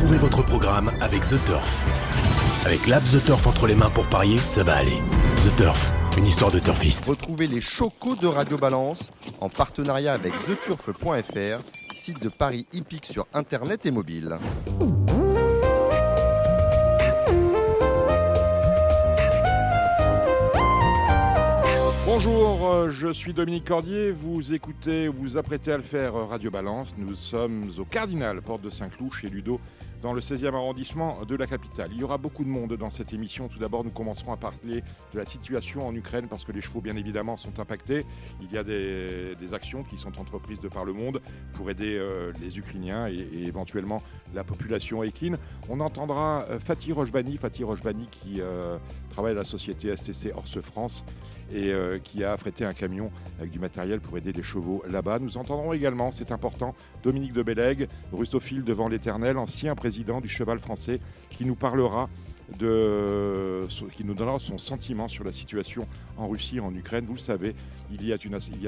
[0.00, 1.84] Retrouvez votre programme avec The Turf.
[2.64, 4.96] Avec l'app The Turf entre les mains pour parier, ça va aller.
[5.44, 7.04] The Turf, une histoire de turfiste.
[7.04, 13.26] Retrouvez les chocos de Radio Balance en partenariat avec theturf.fr, site de paris hippique sur
[13.34, 14.38] internet et mobile.
[22.06, 24.12] Bonjour, euh, je suis Dominique Cordier.
[24.12, 26.94] Vous écoutez, vous vous apprêtez à le faire euh, Radio Balance.
[26.98, 29.60] Nous sommes au Cardinal, porte de Saint-Cloud, chez Ludo,
[30.02, 31.90] dans le 16e arrondissement de la capitale.
[31.92, 33.48] Il y aura beaucoup de monde dans cette émission.
[33.48, 34.82] Tout d'abord, nous commencerons à parler
[35.12, 38.06] de la situation en Ukraine parce que les chevaux, bien évidemment, sont impactés.
[38.40, 41.20] Il y a des, actions qui sont entreprises de par le monde
[41.54, 44.00] pour aider euh, les Ukrainiens et, et, éventuellement
[44.32, 45.36] la population équine.
[45.68, 48.78] On entendra euh, Fatih Rojbani, Fatih Rojbani qui euh,
[49.10, 51.04] travaille à la société STC Horse France
[51.52, 55.18] et euh, qui a affrété un camion avec du matériel pour aider les chevaux là-bas.
[55.18, 60.58] Nous entendrons également, c'est important, Dominique de Bellègue, russophile devant l'éternel, ancien président du cheval
[60.58, 61.00] français,
[61.30, 62.08] qui nous parlera
[62.58, 67.04] de, qui nous donnera son sentiment sur la situation en Russie et en Ukraine.
[67.06, 67.54] Vous le savez,
[67.92, 68.18] il y a,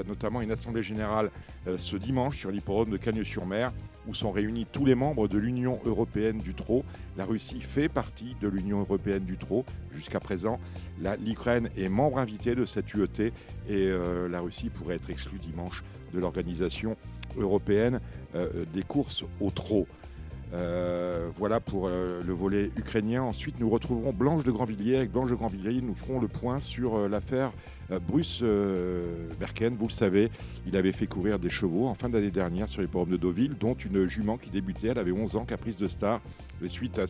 [0.05, 1.31] notamment une assemblée générale
[1.67, 3.73] euh, ce dimanche sur l'hippodrome de Cagnes-sur-Mer
[4.07, 6.85] où sont réunis tous les membres de l'Union européenne du trot.
[7.17, 10.59] La Russie fait partie de l'Union européenne du trot jusqu'à présent.
[11.21, 13.33] L'Ukraine est membre invité de cette UET et
[13.71, 16.97] euh, la Russie pourrait être exclue dimanche de l'organisation
[17.37, 18.01] européenne
[18.35, 19.87] euh, des courses au trot.
[20.55, 23.23] Euh, voilà pour euh, le volet ukrainien.
[23.23, 24.97] Ensuite, nous retrouverons Blanche de Grandvilliers.
[24.97, 27.53] Avec Blanche de Grandvilliers, nous ferons le point sur euh, l'affaire
[28.01, 28.43] Bruce
[29.39, 29.77] Berken.
[29.77, 30.31] Vous le savez,
[30.67, 33.57] il avait fait courir des chevaux en fin d'année dernière sur les ports de Deauville,
[33.59, 34.89] dont une jument qui débutait.
[34.89, 36.21] Elle avait 11 ans, caprice de star.
[36.67, 37.07] Suite à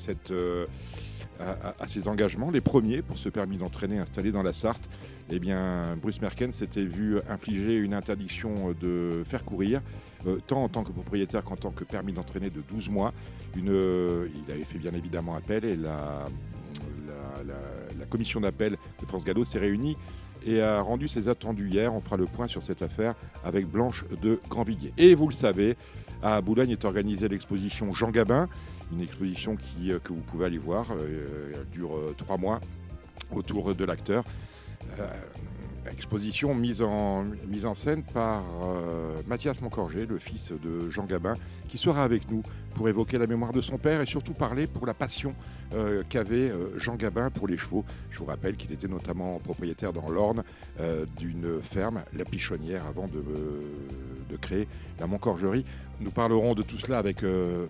[1.88, 4.88] ses engagements, les premiers pour ce permis d'entraîner installé dans la Sarthe,
[5.30, 9.80] eh bien, Bruce Merken s'était vu infliger une interdiction de faire courir,
[10.26, 13.12] euh, tant en tant que propriétaire qu'en tant que permis d'entraîner de 12 mois.
[13.56, 16.26] Euh, il avait fait bien évidemment appel et la,
[17.98, 19.96] la commission d'appel de France Gallo s'est réunie
[20.46, 21.92] et a rendu ses attendus hier.
[21.94, 24.92] On fera le point sur cette affaire avec Blanche de Grandvilliers.
[24.98, 25.76] Et vous le savez,
[26.22, 28.48] à Boulogne est organisée l'exposition Jean Gabin,
[28.92, 30.86] une exposition qui, euh, que vous pouvez aller voir.
[30.92, 32.60] Euh, elle dure euh, trois mois
[33.32, 34.24] autour de l'acteur.
[35.90, 37.24] Exposition mise en,
[37.74, 38.42] scène par
[39.26, 41.34] Mathias Moncorgé, le fils de Jean Gabin,
[41.72, 42.42] qui sera avec nous
[42.74, 45.34] pour évoquer la mémoire de son père et surtout parler pour la passion
[45.72, 47.82] euh, qu'avait euh, Jean Gabin pour les chevaux.
[48.10, 50.44] Je vous rappelle qu'il était notamment propriétaire dans l'Orne
[50.80, 54.68] euh, d'une ferme, la Pichonnière, avant de, créer
[55.00, 55.64] la Moncorgerie.
[56.00, 57.22] Nous parlerons de tout cela avec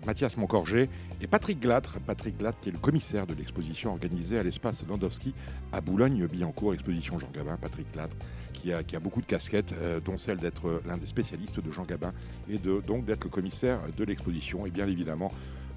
[0.05, 0.89] Mathias Moncorgé
[1.21, 1.99] et Patrick Glatre.
[1.99, 5.33] Patrick Glatre qui est le commissaire de l'exposition organisée à l'espace Landowski
[5.71, 7.57] à Boulogne-Billancourt, exposition Jean Gabin.
[7.57, 8.15] Patrick Glatre
[8.53, 12.13] qui a, beaucoup de casquettes, euh, dont celle d'être l'un des spécialistes de Jean Gabin
[12.49, 14.65] et donc d'être le commissaire de l'exposition.
[14.65, 15.31] Et bien évidemment,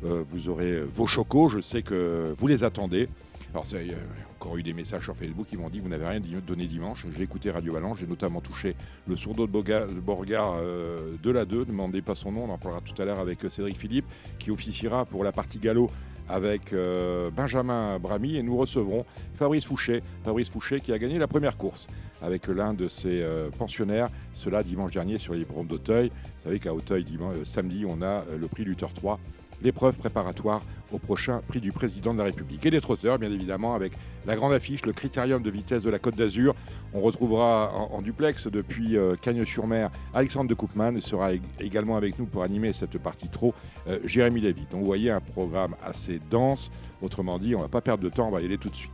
[0.04, 3.08] euh, vous aurez vos chocos, je sais que vous les attendez.
[3.52, 3.96] Alors, il y a
[4.38, 7.06] encore eu des messages sur Facebook qui m'ont dit Vous n'avez rien donné dimanche.
[7.16, 8.76] J'ai écouté Radio Valence, j'ai notamment touché
[9.08, 11.60] le sourdeau de Borgard euh, de la 2.
[11.60, 14.04] Ne demandez pas son nom, on en parlera tout à l'heure avec Cédric Philippe,
[14.38, 15.90] qui officiera pour la partie galop
[16.28, 18.36] avec euh, Benjamin Bramy.
[18.36, 19.04] Et nous recevrons
[19.34, 21.86] Fabrice Fouché, Fabrice Fouché qui a gagné la première course
[22.22, 26.08] avec l'un de ses euh, pensionnaires, cela dimanche dernier sur les bromes d'Auteuil.
[26.08, 29.18] Vous savez qu'à Auteuil, dimanche, samedi, on a le prix Luther 3
[29.62, 32.64] l'épreuve préparatoire au prochain prix du président de la République.
[32.66, 33.92] Et les trotteurs, bien évidemment, avec
[34.26, 36.54] la grande affiche, le critérium de vitesse de la Côte d'Azur.
[36.92, 42.26] On retrouvera en, en duplex depuis euh, Cagnes-sur-Mer Alexandre de Koopman sera également avec nous
[42.26, 43.54] pour animer cette partie trop
[43.88, 44.66] euh, Jérémy Lévy.
[44.70, 46.70] Donc vous voyez un programme assez dense.
[47.02, 48.74] Autrement dit, on ne va pas perdre de temps, on va y aller tout de
[48.74, 48.92] suite.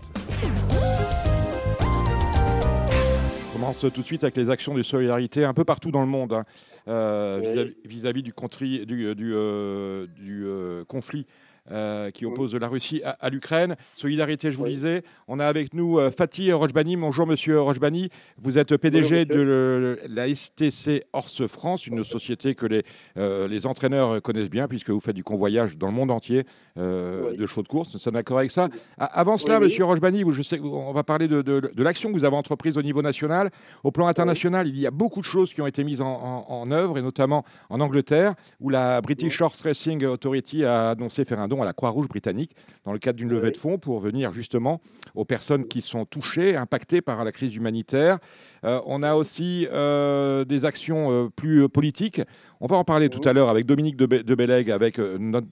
[3.49, 6.09] On commence tout de suite avec les actions de solidarité un peu partout dans le
[6.09, 6.33] monde.
[6.33, 6.45] Hein.
[6.89, 11.27] Euh, vis-à-vis vis -vis du, contri, du, du, euh, du euh, conflit
[11.71, 13.77] euh, qui oppose la Russie à, à l'Ukraine.
[13.95, 14.75] Solidarité, je vous oui.
[14.75, 15.03] disais.
[15.29, 16.97] On a avec nous euh, Fatih Rojbani.
[16.97, 18.09] Bonjour, monsieur Rojbani.
[18.41, 22.83] Vous êtes PDG Bonjour, de le, la STC Horse France, une société que les,
[23.17, 26.45] euh, les entraîneurs connaissent bien, puisque vous faites du convoyage dans le monde entier
[26.79, 27.37] euh, oui.
[27.37, 27.93] de chevaux de course.
[27.95, 28.69] Nous sommes d'accord avec ça.
[28.99, 32.19] avant cela, monsieur Rojbani, vous, je sais, on va parler de, de, de l'action que
[32.19, 33.51] vous avez entreprise au niveau national.
[33.85, 36.47] Au plan international, il y a beaucoup de choses qui ont été mises en, en,
[36.49, 41.41] en œuvre, et notamment en Angleterre, où la British Horse Racing Authority a annoncé faire
[41.41, 44.81] un à la Croix-Rouge britannique dans le cadre d'une levée de fonds pour venir justement
[45.15, 48.19] aux personnes qui sont touchées, impactées par la crise humanitaire.
[48.65, 52.23] Euh, on a aussi euh, des actions euh, plus politiques.
[52.65, 55.01] On va en parler tout à l'heure avec Dominique de, Be avec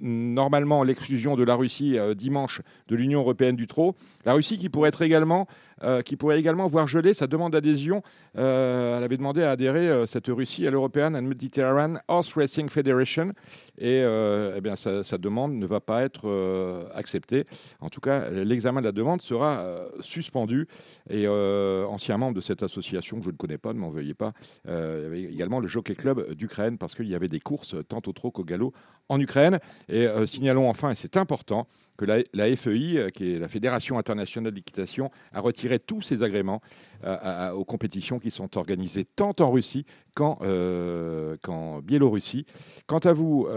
[0.01, 3.97] normalement l'exclusion de la Russie dimanche de l'Union européenne du trot.
[4.25, 5.49] La Russie qui pourrait être également
[5.83, 8.03] euh, qui pourrait également voir geler sa demande d'adhésion.
[8.37, 12.69] Euh, elle avait demandé à adhérer, euh, cette Russie, à l'European and Mediterranean Horse Racing
[12.69, 13.33] Federation.
[13.79, 17.47] Et eh bien, sa, demande ne va pas être acceptée.
[17.81, 19.65] En tout cas, l'examen de la demande sera
[20.01, 20.69] suspendu.
[21.09, 24.35] Et ancien membre de cette association, que je ne connais pas, ne m'en veuillez pas,
[24.67, 28.01] il y avait également le Jockey Club d'Ukraine, parce qu'il y avait des courses tant
[28.07, 28.73] au trot qu'au galop
[29.09, 29.59] en Ukraine.
[29.89, 31.67] Et signalons enfin, et c'est important,
[32.01, 36.63] que la, FEI, euh, qui est la Fédération internationale d'équitation, a retiré tous ses agréments
[37.05, 39.85] euh, aux compétitions qui sont organisées tant en Russie
[40.19, 42.47] euh, qu'en Biélorussie.
[42.87, 43.49] Quant à vous,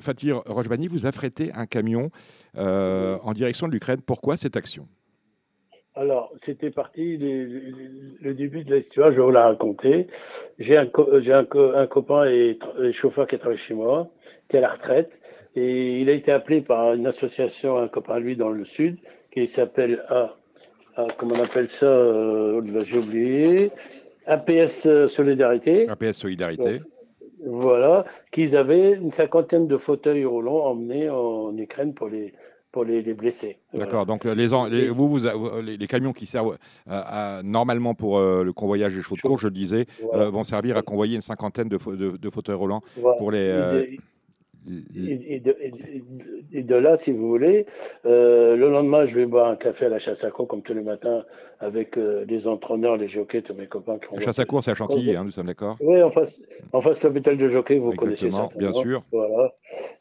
[0.00, 2.10] Fatir Rojbani, vous affrétez un camion
[2.56, 4.00] en direction de l'Ukraine.
[4.04, 4.88] Pourquoi cette action?
[5.96, 10.08] Alors, c'était parti, le, début de l'histoire, je vais vous la raconter.
[10.58, 14.08] J'ai un, un, copain et, et, chauffeur qui travaille chez moi,
[14.48, 15.12] qui est à la retraite,
[15.54, 18.96] et il a été appelé par une association, un copain lui dans le sud,
[19.30, 20.36] qui s'appelle, ah,
[20.96, 23.70] ah, comment on appelle ça, euh, j'ai oublié,
[24.26, 25.88] APS Solidarité.
[25.88, 26.80] APS Solidarité.
[27.46, 32.32] voilà, qu'ils avaient une cinquantaine de fauteuils roulants emmenés en Ukraine pour les,
[32.74, 33.56] pour les, blessés.
[33.72, 35.20] D'accord, donc les, les, vous, vous,
[35.62, 36.58] les, camions qui servent
[36.90, 40.76] euh, normalement pour euh, le convoyage des chevaux de course, je le disais, vont servir
[40.76, 41.78] à convoyer une cinquantaine de,
[42.16, 42.82] de, fauteuils roulants
[43.18, 43.96] pour les.
[44.66, 45.40] Et,
[46.62, 47.66] de, là, si vous voulez,
[48.06, 50.74] euh, le lendemain, je vais boire un café à la chasse à cour, comme tous
[50.74, 51.24] les matins,
[51.60, 53.98] avec euh, les entraîneurs, les jockeys, tous mes copains.
[54.12, 56.40] la chasse à cour, c'est à Chantilly, hein, nous sommes d'accord Oui, en face,
[56.72, 58.48] en face de l'hôpital de jockey, vous connaissez ça.
[58.56, 59.02] bien sûr.
[59.12, 59.52] Voilà.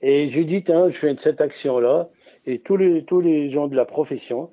[0.01, 2.09] Et j'ai dit, je fais cette action-là,
[2.45, 4.50] et tous les, tous les gens de la profession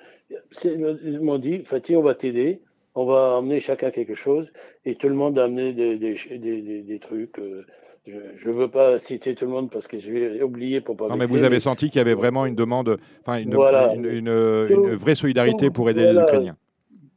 [1.20, 2.60] m'ont dit, Fatih, on va t'aider,
[2.94, 4.50] on va amener chacun quelque chose,
[4.84, 7.38] et tout le monde a amené des, des, des, trucs.
[7.38, 7.64] Euh,
[8.06, 11.08] je ne veux pas citer tout le monde parce que je vais oublier pour pas.
[11.08, 15.14] Non, mais vous avez senti qu'il y avait vraiment une demande, enfin une, une, vraie
[15.14, 16.56] solidarité pour aider les Ukrainiens.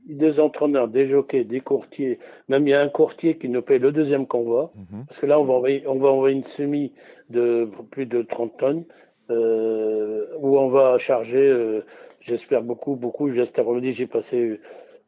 [0.05, 2.19] Des entraîneurs, des jockeys, des courtiers.
[2.49, 4.73] Même il y a un courtier qui nous paye le deuxième convoi.
[4.75, 5.05] Mhm.
[5.07, 6.91] Parce que là, on va, envoyer, on va envoyer une semi
[7.29, 8.83] de plus de 30 tonnes
[9.29, 11.85] où on va charger, euh,
[12.21, 13.31] j'espère beaucoup, beaucoup.
[13.31, 14.59] J'espère, j'ai passé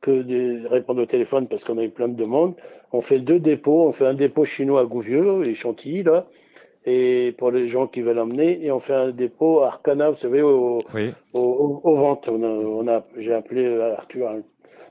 [0.02, 2.54] que de répondre au téléphone parce qu'on a eu plein de demandes.
[2.92, 3.88] On fait deux dépôts.
[3.88, 6.26] On fait un dépôt chinois à Gouvieux et Chantilly, là,
[6.86, 8.64] et pour les gens qui veulent emmener.
[8.64, 10.82] Et on fait un dépôt à Arcana, vous savez, au,
[11.34, 12.30] au, ventes.
[12.30, 14.30] On a, J'ai appelé Arthur.
[14.30, 14.42] Hein.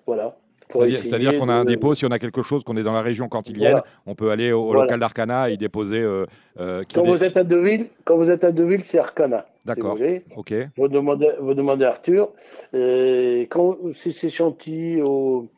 [0.06, 0.36] Voilà.
[0.72, 3.28] C'est-à-dire qu'on a un dépôt, si on a quelque chose, qu'on est dans la région
[3.28, 6.02] cantilienne, on peut aller au, local d'Arcana et y déposer.
[6.02, 6.26] Euh,
[6.60, 9.46] euh, quand, vous êtes à Deville, quand vous êtes à Deville, c'est Arcana.
[9.64, 9.96] D'accord.
[10.36, 10.54] ok.
[10.76, 12.30] Vous demandez, vous demandez à Arthur.
[12.74, 15.48] Euh, quand, si c'est Chantilly au,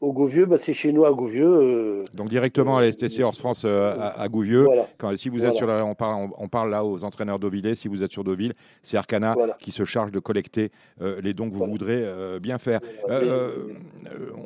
[0.00, 1.46] au Gouvieux, bah, c'est chez nous à Gouvieux.
[1.46, 4.66] Euh, Donc directement à la STC Horse France euh, à, Gouvieux.
[4.96, 7.86] Quand, si vous êtes sur la, on parle, on, parle là aux entraîneurs d'Auvillé, si
[7.86, 10.70] vous êtes sur Deauville, c'est Arcana qui se charge de collecter
[11.02, 12.04] euh, les dons que vous voudrez
[12.40, 12.80] bien faire.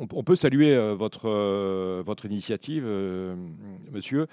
[0.00, 1.28] On, peut saluer votre,
[2.02, 2.86] votre initiative,
[3.92, 4.26] monsieur.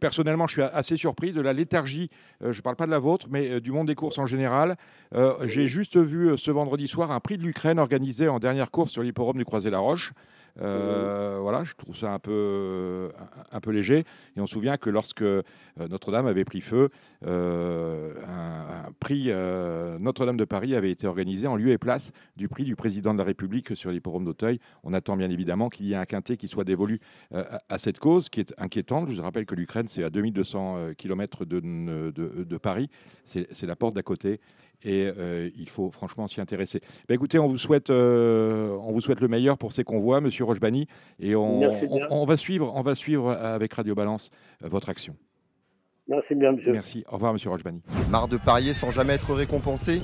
[0.00, 2.10] Personnellement, je suis assez surpris de la léthargie,
[2.40, 4.76] je ne parle pas de la vôtre, mais du monde des courses en général.
[5.44, 9.02] J'ai juste vu ce vendredi soir un prix de l'Ukraine organisé en dernière course sur
[9.02, 9.95] l'hipporome du Croisé-la-Roche.
[10.60, 13.10] Euh, voilà, je trouve ça un peu,
[13.66, 14.04] léger.
[14.36, 15.42] Et on se souvient que lorsque euh,
[15.78, 16.90] Notre-Dame avait pris feu,
[17.26, 19.30] euh, un, prix
[20.00, 23.18] Notre-Dame de Paris avait été organisé en lieu et place du prix du président de
[23.18, 24.60] la République sur l'hipporome d'Auteuil.
[24.84, 27.00] On attend bien évidemment qu'il y ait un quintet qui soit dévolu
[27.32, 29.10] à, cette cause qui est inquiétante.
[29.10, 32.88] Je vous rappelle que l'Ukraine, c'est à 2200 km de Paris.
[33.24, 34.40] C'est la porte d'à côté
[34.82, 36.80] et euh, il faut franchement s'y intéresser.
[37.08, 40.44] Bah, écoutez, on vous, souhaite, euh, on vous souhaite le meilleur pour ces convois, Monsieur
[40.44, 40.86] Rochebani,
[41.18, 41.62] et on,
[42.10, 44.30] on, va suivre, on va suivre avec Radio Balance
[44.62, 45.16] euh, votre action.
[46.08, 46.72] Merci bien, monsieur.
[46.72, 47.04] Merci.
[47.08, 47.82] Au revoir, monsieur Rochebani.
[48.10, 50.02] Marre de parier sans jamais être récompensé?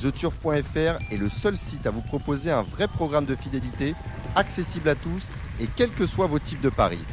[0.00, 3.94] TheTurf.fr est le seul site à vous proposer un vrai programme de fidélité,
[4.36, 7.04] accessible à tous et quels que soient vos types de paris.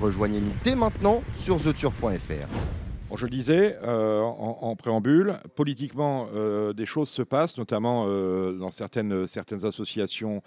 [0.00, 2.81] Rejoignez-nous dès maintenant sur TheTurf.fr
[3.16, 8.70] je le disais euh, en, préambule, politiquement, euh, des choses se passent, notamment euh, dans
[8.70, 9.26] certaines,
[9.64, 10.42] associations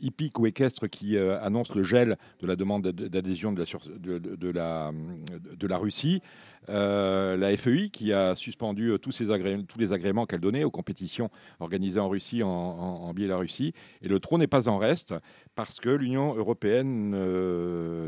[0.00, 6.20] hippiques ou équestres qui annoncent le gel de la demande d'adhésion de la, Russie.
[6.66, 9.20] la FEI qui a suspendu tous,
[9.78, 11.30] les agréments qu'elle donnait aux compétitions
[11.60, 13.74] organisées en Russie, en, en, Biélorussie.
[14.02, 15.14] Et le trot n'est pas en reste
[15.54, 17.12] parce que l'Union européenne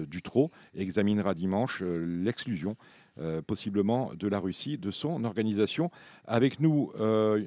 [0.07, 2.77] du trot examinera dimanche l'exclusion
[3.47, 5.91] possiblement de la Russie, de son organisation.
[6.27, 7.43] Avec nous, euh,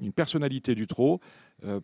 [0.00, 1.20] une personnalité du trot.
[1.64, 1.80] Euh,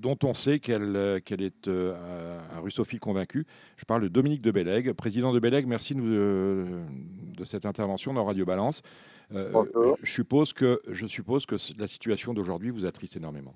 [0.00, 3.46] dont on sait qu'elle est un russophile convaincu.
[3.76, 4.92] Je parle de Dominique de Bellègue.
[4.94, 6.82] Président de Bellègue, merci de,
[7.36, 8.82] de cette intervention dans Radio Balance.
[9.30, 13.54] je, suppose que, je suppose que la situation d'aujourd'hui vous attriste énormément.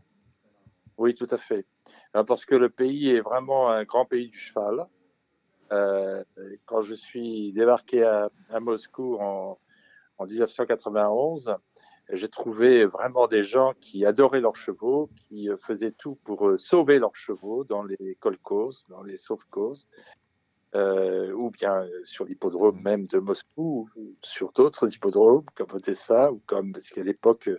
[0.98, 1.66] Oui, tout à fait.
[2.12, 4.86] Parce que le pays est vraiment un grand pays du cheval.
[5.72, 6.24] Euh,
[6.66, 9.58] quand je suis débarqué à, Moscou en,
[10.20, 11.54] 1991,
[12.12, 16.58] j'ai trouvé vraiment des gens qui adoraient leurs chevaux, qui euh, faisaient tout pour euh,
[16.58, 19.88] sauver leurs chevaux dans les kolkhozes, dans les sauve-causes,
[20.74, 26.72] ou bien sur l'hippodrome même de Moscou, ou sur d'autres hippodromes comme Odessa, ou comme,
[26.72, 27.50] parce qu'à l'époque,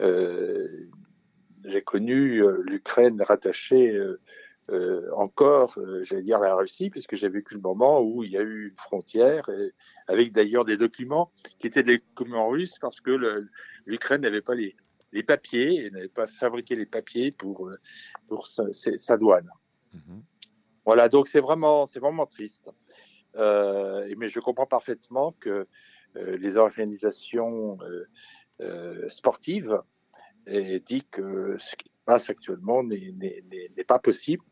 [0.00, 3.96] j'ai connu l'Ukraine rattachée
[4.70, 8.36] euh, encore, euh, j'allais dire la Russie, puisque j'ai vécu le moment où il y
[8.36, 9.48] a eu une frontière,
[10.06, 13.10] avec d'ailleurs des documents qui étaient des documents russes, parce que
[13.84, 14.76] l'Ukraine n'avait pas les,
[15.12, 17.78] les papiers, et n'avait pas fabriqué les papiers pour, euh,
[18.28, 19.50] pour sa, douane.
[19.92, 20.22] Mhm.
[20.84, 22.70] Voilà, donc c'est vraiment, c'est vraiment triste.
[23.34, 25.66] mais je comprends parfaitement que
[26.14, 27.78] les organisations
[29.08, 29.80] sportives
[30.46, 34.44] disent que ce qui actuellement n'est pas possible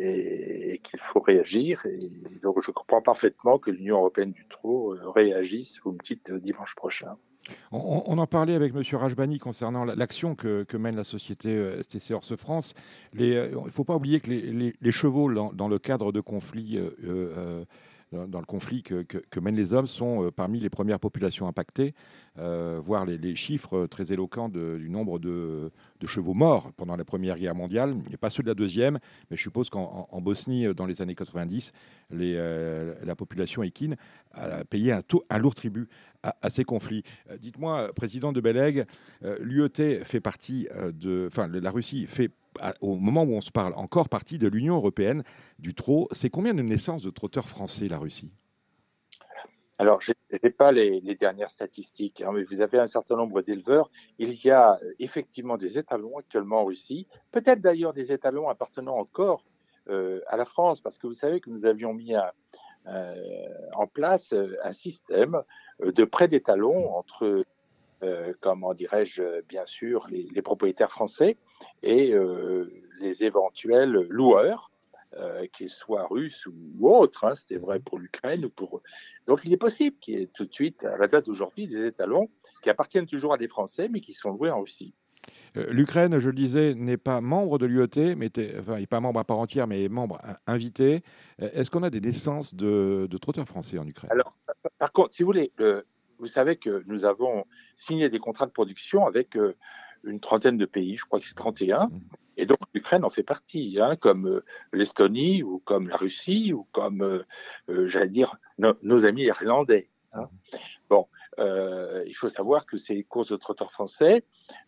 [0.00, 1.84] et, qu'il faut réagir.
[1.86, 2.10] Et
[2.42, 6.40] donc, je comprends parfaitement que l'Union européenne du trot euh, réagisse, vous me dites, euh,
[6.40, 7.16] dimanche prochain.
[7.72, 8.82] On, en parlait avec M.
[8.92, 12.74] Rajbani concernant l'action que, mène la société euh, STC Horse France.
[13.14, 16.78] il ne faut pas oublier que les, chevaux, dans, le cadre de conflits
[18.12, 21.94] dans, le conflit que, mènent les hommes sont euh, parmi les premières populations impactées,
[22.38, 25.70] euh, voire les, chiffres très éloquents du nombre de,
[26.06, 28.98] chevaux morts pendant la Première Guerre mondiale, et pas ceux de la Deuxième,
[29.30, 31.72] mais je suppose qu'en Bosnie, euh, dans les années 90,
[32.10, 33.96] la population équine
[34.32, 35.88] a payé un, lourd tribut
[36.22, 37.04] à, ces conflits.
[37.38, 38.84] Dites-moi, président de Bellègue,
[39.40, 41.26] l'UET fait partie de...
[41.28, 42.30] Enfin, la Russie fait
[42.80, 45.22] au moment où on se parle, encore partie de l'Union européenne
[45.58, 46.08] du trot.
[46.12, 48.30] C'est combien de naissances de trotteurs français, la Russie?
[49.80, 53.90] Alors, je n'ai pas les, dernières statistiques, hein, mais vous avez un certain nombre d'éleveurs.
[54.18, 58.98] Il y a euh, effectivement des étalons actuellement en Russie, peut-être d'ailleurs des étalons appartenant
[58.98, 59.42] encore
[59.88, 63.14] euh, à la France, parce que vous savez que nous avions mis euh,
[63.72, 65.42] en place un système
[65.82, 67.42] de prêt d'étalons entre
[68.40, 71.38] comment dirais-je, bien sûr, les, propriétaires français
[71.82, 74.70] et euh, les éventuels loueurs,
[75.16, 77.24] euh, qu'ils soient russes ou, autres.
[77.24, 78.82] Hein, C'était vrai pour l'Ukraine ou pour.
[79.26, 81.86] Donc, il est possible qu'il y ait tout de suite, à la date d'aujourd'hui, des
[81.86, 82.30] étalons
[82.62, 84.94] qui appartiennent toujours à des Français, mais qui sont loués en Russie.
[85.54, 89.18] L'Ukraine, je le disais, n'est pas membre de l'UET, mais enfin, il n'est pas membre
[89.18, 91.02] à part entière, mais est membre invité.
[91.38, 94.10] Est-ce qu'on a des naissances de, de, trotteurs français en Ukraine?
[94.12, 94.36] Alors,
[94.78, 95.84] par contre, si vous voulez, le,
[96.20, 99.56] vous savez que nous avons signé des contrats de production avec euh,
[100.04, 102.00] une trentaine de pays, je crois que c'est 31, mmh.
[102.36, 106.66] et donc l'Ukraine en fait partie, hein, comme euh, l'Estonie ou comme la Russie ou
[106.72, 109.88] comme, euh, j'allais dire, nos amis irlandais.
[110.12, 110.28] Hein.
[110.52, 110.56] Mmh.
[110.88, 111.06] Bon,
[111.38, 114.24] il faut savoir que ces courses de trotteurs français,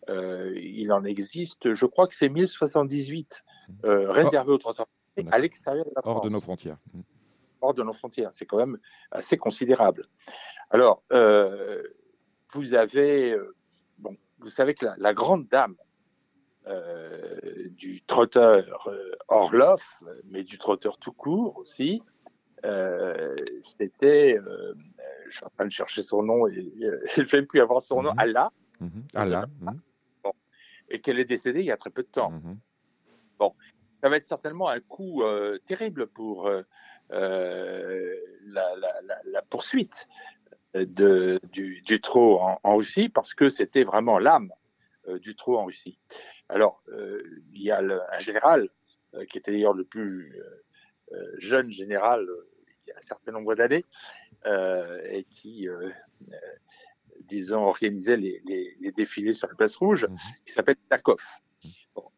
[0.07, 3.87] il en existe, je crois que c'est 1078 mmh.
[3.87, 6.15] réservés aux trotteurs français à l'extérieur de la France.
[6.15, 6.77] Hors de nos frontières
[7.63, 8.31] hors de nos frontières.
[8.33, 8.77] C'est quand même
[9.11, 10.07] assez considérable.
[10.69, 11.81] Alors, euh,
[12.53, 13.55] vous avez, euh,
[14.43, 15.75] vous savez que la, grande dame
[16.67, 18.89] euh, du trotteur
[19.27, 22.01] Orloff, mais du trotteur tout court aussi,
[23.61, 24.37] c'était,
[25.29, 26.71] je suis en train de chercher son nom et
[27.15, 28.19] je ne vais plus avoir son nom, mhm.
[28.19, 28.51] Allah.
[28.79, 29.03] Mhm.
[29.15, 29.45] Allah.
[29.61, 29.79] Mhm.
[30.89, 32.31] Et qu'elle est décédée il y a très peu de temps.
[33.39, 33.55] Bon,
[34.01, 35.23] ça va être certainement un coup
[35.65, 36.49] terrible pour
[37.11, 40.07] euh, la, poursuite
[40.73, 44.51] de, du, du trot en, Russie parce que c'était vraiment l'âme
[45.07, 45.99] euh, du trot en Russie.
[46.49, 47.21] Alors, euh,
[47.53, 48.69] il y a un général
[49.29, 50.35] qui était d'ailleurs le plus
[51.37, 52.27] jeune général
[52.83, 53.85] il y a un certain nombre d'années
[54.47, 55.67] et qui,
[57.19, 58.41] disons, organisait les,
[58.81, 60.17] les, défilés sur la place rouge, mhm.
[60.47, 61.21] qui s'appelle Takov.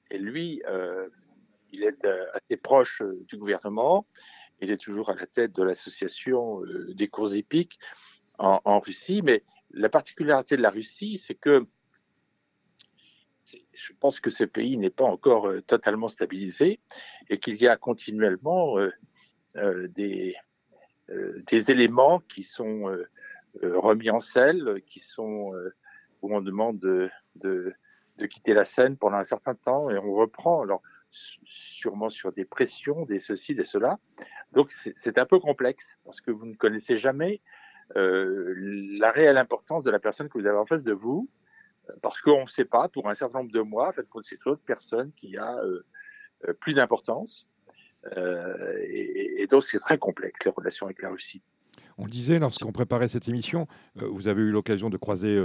[0.09, 0.61] et lui,
[1.73, 4.07] il est assez proche du gouvernement
[4.61, 7.79] il est toujours à la tête de l'association euh, des courses hippiques
[8.39, 9.21] en, Russie.
[9.23, 11.65] Mais la particularité de la Russie, c'est que
[13.45, 16.79] je pense que ce pays n'est pas encore euh, totalement stabilisé
[17.29, 20.35] et qu'il y a continuellement euh, des,
[21.07, 22.91] des éléments qui sont
[23.61, 25.53] remis en selle, qui sont
[26.21, 27.73] où on demande de, de,
[28.27, 30.61] quitter la scène pendant un certain temps et on reprend.
[30.61, 33.99] Alors, sûrement sur des pressions, des ceci, des cela.
[34.51, 39.83] Donc c'est un peu complexe parce que vous ne connaissez jamais euh, la réelle importance
[39.83, 41.29] de la personne que vous avez en face de vous.
[42.01, 44.61] parce qu'on ne sait pas, pour un certain nombre de mois, en fait, c'est autre
[44.65, 45.59] personne qui a
[46.59, 47.47] plus d'importance.
[48.15, 51.41] Et, et, donc, c'est très complexe, les relations avec la Russie.
[51.97, 55.39] On le disait lorsqu'on préparait cette émission, vous avez eu l'occasion de croiser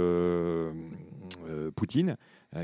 [1.75, 2.17] Poutine,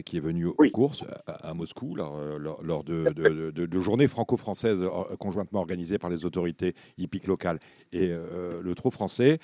[0.06, 4.84] qui est venu aux courses à, Moscou lors, de, journées franco-françaises
[5.20, 7.60] conjointement organisées par les autorités hippiques locales
[7.94, 9.40] et le trop français.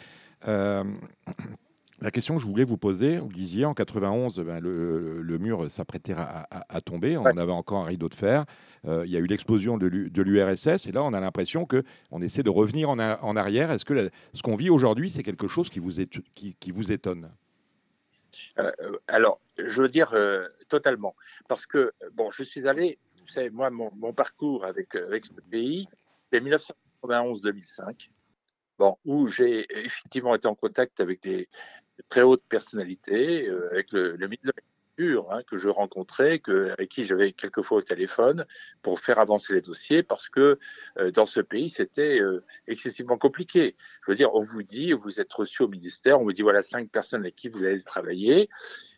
[2.03, 6.13] La question que je voulais vous poser, vous disiez en 91, ben, le, mur s'apprêtait
[6.17, 8.43] à, tomber, on avait encore un rideau de fer,
[8.85, 12.43] euh, il y a eu l'explosion de l'URSS, et là on a l'impression qu'on essaie
[12.43, 12.97] de revenir en,
[13.37, 13.71] arrière.
[13.71, 15.91] Est-ce que ce qu'on vit aujourd'hui, c'est quelque chose qui vous,
[16.35, 17.31] qui, vous étonne?
[18.59, 18.71] Euh,
[19.07, 21.15] Alors, je veux dire euh, totalement,
[21.47, 25.87] parce que, bon, je suis allé, vous savez, moi, mon, parcours avec, avec ce pays,
[26.33, 28.09] c'est 1991-2005
[29.05, 31.47] où j'ai effectivement été en contact avec des,
[32.09, 37.05] très hautes personnalités, euh, avec le, ministre de l'Agriculture hein, que je rencontrais, avec qui
[37.05, 38.45] j'avais quelquefois au téléphone
[38.81, 40.59] pour faire avancer les dossiers, parce que
[40.97, 43.75] euh, dans ce pays, c'était euh, excessivement compliqué.
[44.05, 46.61] Je veux dire, on vous dit, vous êtes reçu au ministère, on vous dit voilà
[46.61, 48.49] cinq personnes avec qui vous allez travailler.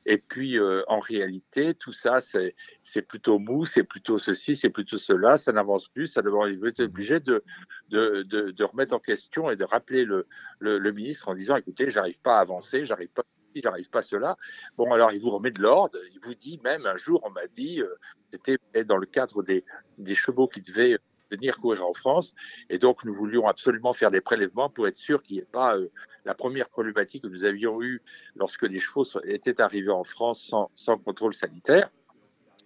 [0.06, 4.98] Et puis, euh, en réalité, tout ça, c'est plutôt mou, c'est plutôt ceci, c'est plutôt
[4.98, 7.44] cela, ça n'avance plus, ça devrait être obligé de,
[7.90, 10.28] de, de, remettre en question et de rappeler le,
[10.60, 13.24] le, le ministre en disant, écoutez, j'arrive pas à avancer, j'arrive pas
[13.62, 14.38] j'arrive pas à cela.
[14.78, 15.98] Bon, alors il vous remet de l'ordre.
[16.14, 17.96] Il vous dit même un jour, on m'a dit, euh,
[18.32, 19.64] c'était dans le cadre des,
[19.98, 20.98] des chevaux qui devaient
[21.32, 22.34] venir courir en France.
[22.70, 25.76] Et donc, nous voulions absolument faire des prélèvements pour être sûr qu'il n'y ait pas
[25.76, 25.90] euh,
[26.26, 28.02] la première problématique que nous avions eue
[28.36, 31.90] lorsque les chevaux étaient arrivés en France sans, sans contrôle sanitaire.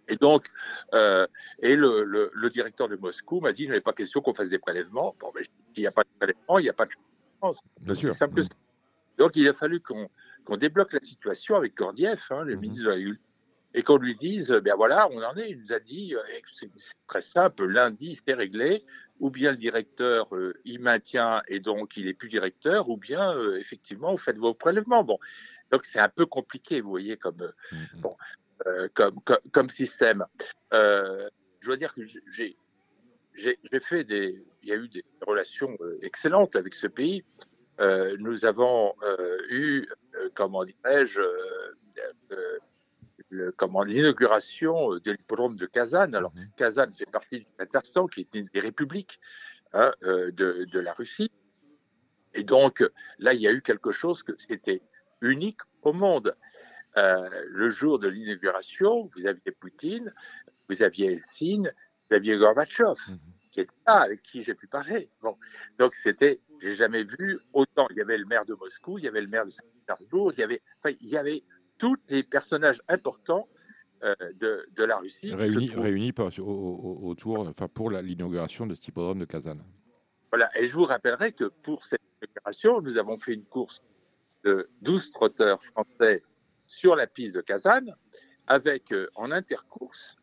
[0.08, 0.48] Et donc,
[0.94, 1.28] euh,
[1.60, 4.50] et le, le, le, directeur de Moscou m'a dit, il n'est pas question qu'on fasse
[4.50, 5.16] des prélèvements.
[5.20, 5.42] Bon, mais
[5.76, 7.04] il n'y a pas de prélèvements, il n'y a pas de chevaux
[7.42, 7.60] en France.
[7.82, 8.16] Bien sûr.
[8.16, 8.48] Simple mmh.
[9.20, 12.60] Donc, il a fallu qu'on débloque la situation avec Gordiev, hein, le mmh.
[12.60, 13.29] ministre de l'Agriculture
[13.74, 15.52] et qu'on lui dise, ben voilà, on en est.
[15.52, 16.22] Il nous a dit, euh,
[16.54, 16.70] c'est
[17.08, 18.84] très simple, lundi, c'est réglé,
[19.20, 23.36] ou bien le directeur, euh, il maintient et donc il est plus directeur, ou bien,
[23.36, 25.04] euh, effectivement, vous faites vos prélèvements.
[25.04, 25.20] Bon,
[25.72, 28.02] donc c'est un peu compliqué, vous voyez, comme, mm-hmm.
[28.02, 28.16] bon,
[28.94, 29.20] comme,
[29.52, 30.26] comme, système.
[30.72, 31.30] je
[31.64, 32.58] dois dire que j'ai
[33.36, 37.24] j'ai fait des, il y a eu des relations excellentes avec ce pays.
[38.18, 38.94] nous avons
[39.50, 39.88] eu,
[40.34, 41.22] comment dirais-je,
[43.58, 46.14] comment l'inauguration euh, de l'hippodrome de Kazan.
[46.14, 46.50] Alors, mhm.
[46.58, 49.20] Kazan fait partie du Tatarstan, qui est une des républiques
[49.74, 51.32] hein, euh, de, de, la Russie.
[52.34, 52.84] Et donc,
[53.18, 54.82] là, il y a eu quelque chose que c'était
[55.22, 56.36] unique au monde.
[56.98, 60.14] Euh, le jour de l'inauguration, vous aviez Poutine,
[60.68, 61.72] vous aviez Eltsine,
[62.10, 63.20] vous aviez Gorbatchev, mhm.
[63.52, 65.10] qui était là, avec qui j'ai pu parler.
[65.22, 65.38] Bon.
[65.78, 67.88] Donc, c'était, j'ai jamais vu autant.
[67.92, 70.40] Il y avait le maire de Moscou, il y avait le maire de Saint-Pétersbourg, il
[70.40, 71.44] y avait, enfin, il y avait
[71.80, 73.48] tous les personnages importants
[74.04, 75.34] euh, de, de, la Russie.
[75.34, 79.58] Réunis, réunis autour, enfin, pour l'inauguration de cet hippodrome de Kazan.
[80.32, 83.84] Voilà, et je vous rappellerai que pour cette inauguration, nous avons fait une course
[84.44, 86.24] de 12 trotteurs français
[86.68, 87.88] sur la piste de Kazan,
[88.48, 90.16] avec euh, en intercourse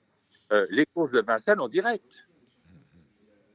[0.53, 2.29] euh, les courses de Vincennes en direct.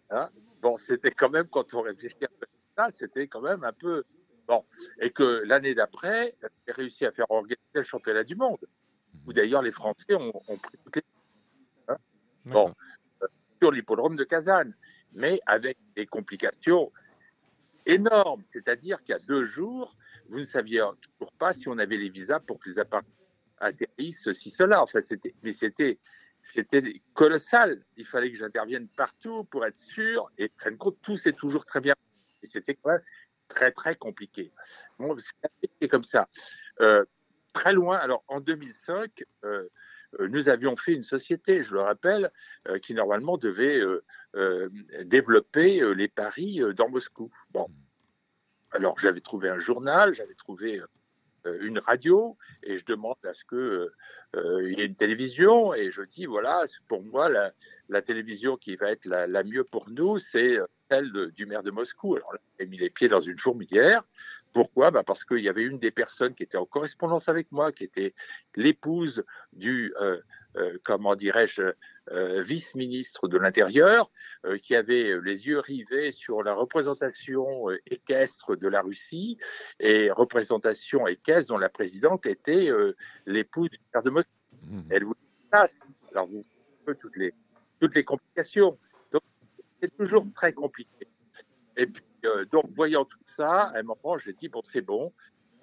[0.10, 0.30] Hein?
[0.62, 2.30] Bon, c'était quand même, quand on réfléchit à
[2.76, 4.04] ça, c'était quand même un peu
[4.52, 4.66] Bon,
[5.00, 6.36] et que l'année d'après,
[6.68, 8.60] j'ai réussi à faire organiser le championnat du monde,
[9.26, 9.34] où mhm.
[9.34, 11.04] d'ailleurs les Français ont, pris toutes les.
[11.88, 11.96] Hein?
[12.44, 12.76] Bon,
[13.24, 13.28] euh,
[13.62, 14.72] sur l'hippodrome de Kazan,
[15.14, 16.92] mais avec des complications
[17.86, 18.44] énormes.
[18.52, 19.96] C'est-à-dire qu'il y a deux jours,
[20.28, 23.08] vous ne saviez toujours pas si on avait les visas pour que les appareils
[23.58, 24.82] atterrissent, ceci, cela.
[24.82, 25.98] Enfin, c'était, mais c'était,
[26.44, 27.86] c'était colossal.
[27.96, 30.98] Il fallait que j'intervienne partout pour être sûr et prendre compte.
[31.04, 31.96] Tout s'est toujours très bien.
[32.44, 33.02] Et c'était quand même
[33.52, 34.52] très très compliqué.
[35.82, 36.28] C'est comme ça.
[36.82, 37.06] Euh,
[37.54, 39.68] très loin, alors en 2005, euh,
[40.20, 42.32] euh, nous avions fait une société, je le rappelle,
[42.84, 43.82] qui normalement devait
[45.04, 47.32] développer les paris dans Moscou.
[47.52, 47.68] Bon,
[48.72, 50.82] alors j'avais trouvé un journal, j'avais trouvé
[51.46, 53.92] une radio et je demande à ce que
[54.36, 57.30] il y ait une télévision et je dis voilà pour moi
[57.90, 60.60] la, télévision qui va être la mieux pour nous c'est
[61.36, 62.16] du maire de Moscou.
[62.16, 64.04] Alors là, a mis les pieds dans une fourmilière.
[64.54, 64.92] Pourquoi?
[64.92, 67.86] Bah Parce qu'il y avait une des personnes qui était en correspondance avec moi, qui
[67.86, 68.14] était
[68.56, 69.24] l'épouse
[69.54, 70.20] du, euh,
[70.58, 71.72] euh, comment dirais-je,
[72.12, 74.12] euh, vice-ministre de l'Intérieur,
[74.64, 79.38] qui avait les yeux rivés sur la représentation équestre de la Russie,
[79.80, 82.70] et représentation équestre dont la présidente était
[83.28, 84.32] l'épouse du maire de Moscou.
[84.64, 84.82] Mmh.
[84.90, 85.20] Elle voulait
[85.52, 85.80] place.
[86.12, 86.44] Alors, vous
[87.00, 87.34] toutes les,
[87.80, 88.80] toutes les complications
[89.82, 91.08] c'est toujours très compliqué.
[91.78, 95.12] Et puis, euh, donc, voyant tout ça, à un moment, j'ai dit, bon, c'est bon,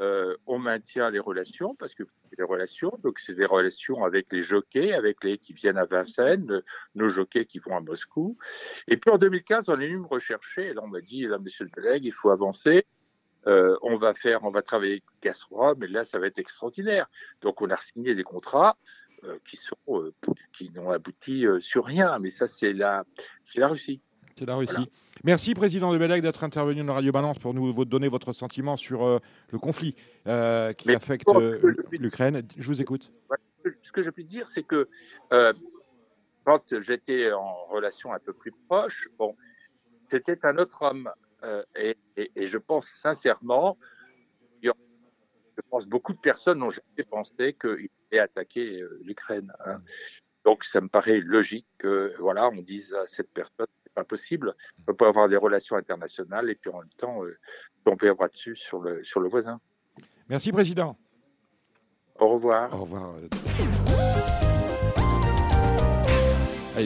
[0.00, 2.04] euh, on maintient les relations parce que
[2.36, 6.62] les relations, donc c'est des relations avec les jockeys, avec les qui viennent à Vincennes,
[6.94, 8.36] nos jockeys qui vont à Moscou.
[8.86, 10.68] Et puis en 2015, on est venu me rechercher.
[10.68, 12.86] Et là, on m'a dit, là, monsieur le collègue, il faut avancer.
[13.46, 17.08] Euh, on va faire, on va travailler avec mais là, ça va être extraordinaire.
[17.40, 18.76] Donc, on a signé des contrats
[19.24, 20.12] euh, qui sont, euh,
[20.52, 22.18] qui n'ont abouti sur rien.
[22.18, 23.04] Mais ça, c'est la,
[23.44, 24.00] c'est la Russie.
[24.38, 24.88] C'est la Russie.
[25.24, 29.20] Merci, président de Bélec, d'être intervenu dans Radio Balance pour nous donner votre sentiment sur
[29.50, 31.28] le conflit qui affecte
[31.90, 32.46] l'Ukraine.
[32.56, 33.10] Je vous écoute.
[33.82, 34.88] Ce que je peux dire, c'est que
[36.48, 39.36] quand j'étais en relation un peu plus proche, bon,
[40.08, 41.10] c'était un autre homme.
[41.44, 41.96] Euh, et,
[42.46, 43.76] je pense sincèrement,
[44.62, 44.70] je
[45.70, 49.52] pense beaucoup de personnes n'ont jamais pensé qu'il allait attaquer euh, l'Ukraine.
[49.66, 49.82] Hein.
[50.44, 53.66] Donc ça me paraît logique que voilà, on dise à cette personne
[53.98, 54.54] pas possible,
[54.86, 57.22] on peut avoir des relations internationales et puis en même temps
[57.86, 59.60] on peut avoir dessus sur le sur le voisin.
[60.28, 60.96] Merci président.
[62.18, 62.72] Au revoir.
[62.74, 63.14] Au revoir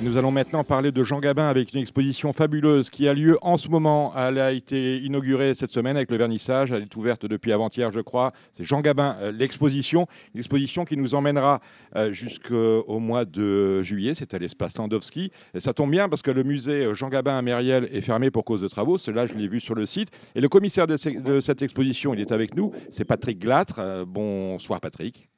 [0.01, 3.59] nous allons maintenant parler de Jean Gabin avec une exposition fabuleuse qui a lieu en
[3.59, 4.15] ce moment.
[4.17, 6.73] Elle a été inaugurée cette semaine avec le vernissage.
[6.73, 8.33] Elle est ouverte depuis avant-hier, je crois.
[8.55, 10.07] C'est Jean Gabin, euh, l'exposition.
[10.35, 11.61] Une exposition qui nous emmènera
[11.97, 14.15] euh, jusqu'au mois de juillet.
[14.15, 15.31] C'est à l'espace Sandowski.
[15.59, 18.63] ça tombe bien parce que le musée Jean Gabin à Mériel est fermé pour cause
[18.63, 18.97] de travaux.
[18.97, 20.09] Cela, je l'ai vu sur le site.
[20.35, 22.73] Et le commissaire de, cette exposition, il est avec nous.
[22.91, 23.79] C'est Patrick Glatre.
[23.79, 25.29] Euh, bonsoir, Patrick.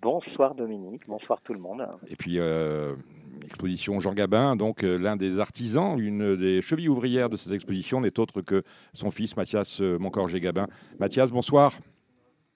[0.00, 1.86] Bonsoir Dominique, bonsoir tout le monde.
[2.08, 2.38] Et puis
[3.44, 8.00] exposition Jean Gabin, donc euh, l'un des artisans, une des chevilles ouvrières de cette exposition
[8.00, 10.66] n'est autre que son fils Mathias euh, Moncorgé Gabin.
[10.98, 11.72] Mathias, bonsoir.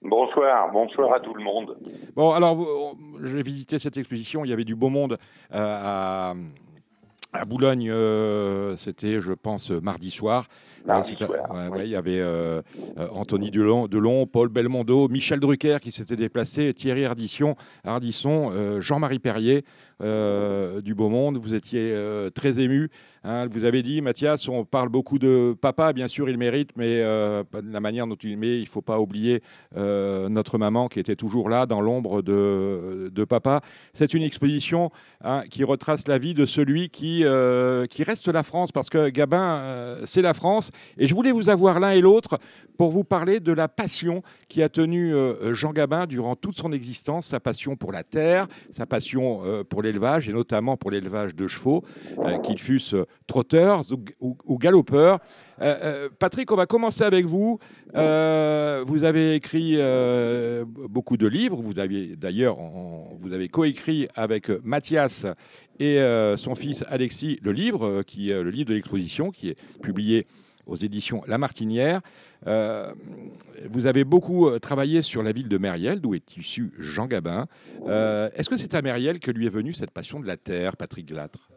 [0.01, 1.77] Bonsoir, bonsoir à tout le monde.
[2.15, 5.17] Bon, alors, j'ai visité cette exposition, il y avait du beau monde
[5.53, 6.35] euh, à,
[7.33, 7.91] à Boulogne,
[8.77, 10.47] c'était, je pense, mardi soir.
[10.87, 12.23] Il y avait
[13.11, 19.63] Anthony Delon, Delon, Paul Belmondo, Michel Drucker qui s'était déplacé, Thierry Ardisson, Ardisson Jean-Marie Perrier.
[20.03, 21.37] Euh, du beau monde.
[21.37, 22.91] Vous étiez euh, très ému.
[23.23, 23.47] Hein.
[23.51, 27.43] vous avez dit, Mathias, on parle beaucoup de papa, bien sûr, il mérite, mais euh,
[27.67, 29.41] la manière dont il met, il ne faut pas oublier
[29.75, 33.61] notre maman qui était toujours là, dans l'ombre de, de, papa.
[33.93, 34.91] C'est une exposition
[35.23, 37.25] hein, qui retrace la vie de celui qui,
[37.89, 40.71] qui reste la France, parce que Gabin, c'est la France.
[40.97, 42.39] Et je voulais vous avoir l'un et l'autre
[42.77, 45.13] pour vous parler de la passion qui a tenu
[45.53, 50.29] Jean Gabin durant toute son existence, sa passion pour la terre, sa passion pour l'élevage,
[50.29, 51.83] et notamment pour l'élevage de chevaux,
[52.19, 52.95] euh, qu'ils fussent
[53.25, 53.83] trotteurs
[54.19, 55.19] ou, galopeurs.
[55.61, 57.59] Euh, euh, Patrick, on va commencer avec vous.
[57.93, 59.77] vous avez écrit
[60.89, 61.61] beaucoup de livres.
[61.61, 62.57] Vous avez d'ailleurs,
[63.19, 65.25] vous avez coécrit avec Mathias
[65.79, 65.99] et
[66.37, 70.27] son fils Alexis le livre, qui est le livre de l'exposition, qui est publié
[70.67, 72.01] aux éditions La Martinière.
[72.45, 72.93] Euh,
[73.69, 77.47] vous avez beaucoup euh, travaillé sur la ville de Mériel, d'où est issu Jean Gabin.
[77.87, 80.77] Euh, est-ce que c'est à Mériel que lui est venue cette passion de la terre,
[80.77, 81.49] Patrick Glatre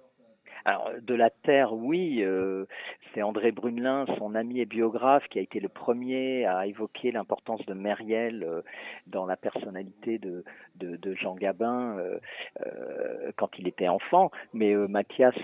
[0.70, 2.22] alors, de la Terre, oui.
[2.22, 2.64] Euh,
[3.12, 7.64] c'est André Brunelin, son ami et biographe, qui a été le premier à évoquer l'importance
[7.66, 8.62] de Mériel euh,
[9.08, 10.44] dans la personnalité de,
[10.76, 14.30] de, de Jean Gabin euh, quand il était enfant.
[14.52, 15.34] Mais Mathias,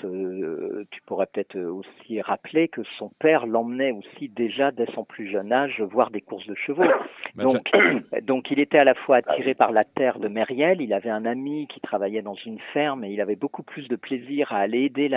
[0.91, 5.53] tu pourrais peut-être aussi rappeler que son père l'emmenait aussi déjà dès son plus jeune
[5.53, 6.85] âge voir des courses de chevaux.
[7.35, 7.69] Donc,
[8.23, 10.81] donc il était à la fois attiré par la terre de Mériel.
[10.81, 13.97] Il avait un ami qui travaillait dans une ferme et il avait beaucoup plus de
[13.97, 15.09] plaisir à aller aider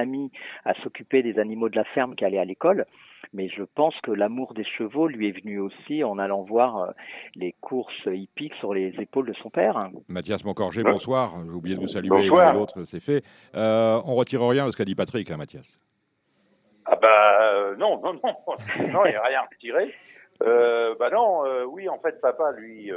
[0.65, 2.85] à s'occuper des animaux de la ferme qu'à aller à l'école.
[3.33, 6.91] Mais je pense que l'amour des chevaux lui est venu aussi en allant voir euh,
[7.35, 9.89] les courses hippiques sur les épaules de son père.
[10.07, 11.33] Mathias Moncorgé, bonsoir.
[11.45, 12.27] J'ai oublié de vous saluer.
[12.27, 13.23] L'autre, c'est fait.
[13.55, 15.79] Euh, on retire rien de ce qu'a dit Patrick, hein, Mathias.
[16.85, 18.35] Ah bah euh, non, non, non,
[18.87, 19.93] non, il n'y a rien retiré.
[20.41, 22.91] Euh, bah non, oui, en fait, papa, lui,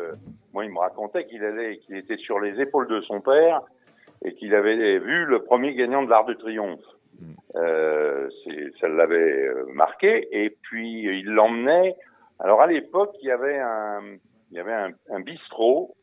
[0.54, 3.60] moi, il me racontait qu'il allait, qu'il était sur les épaules de son père
[4.24, 6.80] et qu'il avait vu le premier gagnant de l'Arc de Triomphe.
[7.20, 7.34] Mm.
[7.56, 8.28] Euh,
[8.80, 10.28] ça l'avait euh, marqué.
[10.32, 11.96] Et puis il l'emmenait.
[12.38, 14.00] Alors à l'époque, il y avait un,
[14.50, 15.94] il y avait un, un bistrot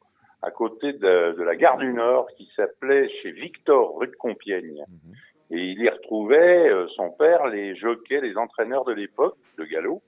[0.42, 4.84] à côté de, de, la gare du Nord qui s'appelait chez Victor, rue de Compiègne.
[4.88, 5.16] Mm-hmm.
[5.52, 10.02] Et il y retrouvait euh, son père, les jockeys, les entraîneurs de l'époque de galop.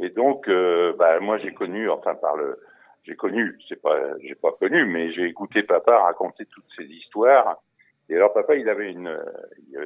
[0.00, 2.58] Et donc, euh, bah, moi j'ai connu, enfin par le,
[3.04, 7.60] j'ai connu, c'est pas, j'ai pas connu, mais j'ai écouté papa raconter toutes ces histoires.
[8.08, 9.18] Et alors papa, il avait une,
[9.66, 9.76] il y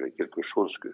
[0.00, 0.88] avait, quelque chose que,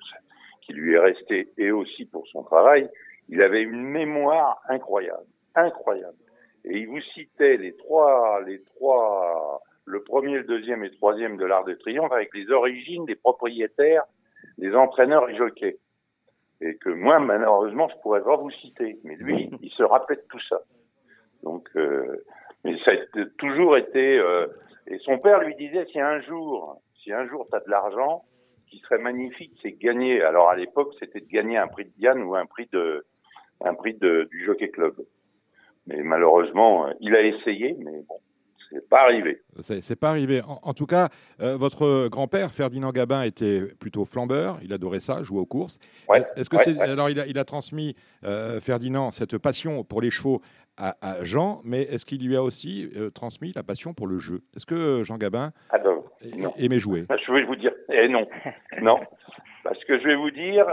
[0.63, 2.89] qui lui est resté, et aussi pour son travail,
[3.29, 6.17] il avait une mémoire incroyable, incroyable.
[6.65, 11.37] Et il vous citait les trois, les trois, le premier, le deuxième et le troisième
[11.37, 14.05] de l'Art de Triomphe avec les origines des propriétaires,
[14.59, 15.79] des entraîneurs et jockeys.
[16.61, 18.99] Et que moi, malheureusement, je pourrais pas vous citer.
[19.05, 20.63] Mais lui, il se rappelait de tout ça.
[21.45, 21.69] Donc,
[22.65, 24.17] mais ça a toujours été.
[24.87, 28.25] et son père lui disait si un jour, si un jour tu as de l'argent,
[28.65, 30.23] ce qui serait magnifique, c'est gagner.
[30.23, 33.05] Alors à l'époque, c'était de gagner un prix de Diane ou un prix de
[33.61, 34.95] un prix de, du Jockey Club.
[35.87, 38.19] Mais malheureusement, il a essayé, mais bon,
[38.71, 39.43] c'est pas arrivé.
[39.61, 40.43] C'est pas arrivé.
[40.47, 41.09] En, tout cas,
[41.41, 44.59] euh, votre grand-père, Ferdinand Gabin, était plutôt flambeur.
[44.63, 45.79] Il adorait ça, jouer aux courses.
[46.37, 50.41] Est-ce que alors il a, il a transmis euh, Ferdinand cette passion pour les chevaux
[50.77, 54.43] à, Jean, mais est-ce qu'il lui a aussi euh, transmis la passion pour le jeu?
[54.57, 56.03] Est-ce que Jean Gabin ah ben,
[56.59, 57.07] aimait jouer?
[57.27, 58.27] Je vais vous dire, eh non,
[58.83, 59.01] non.
[59.63, 60.67] Parce que je vais vous dire,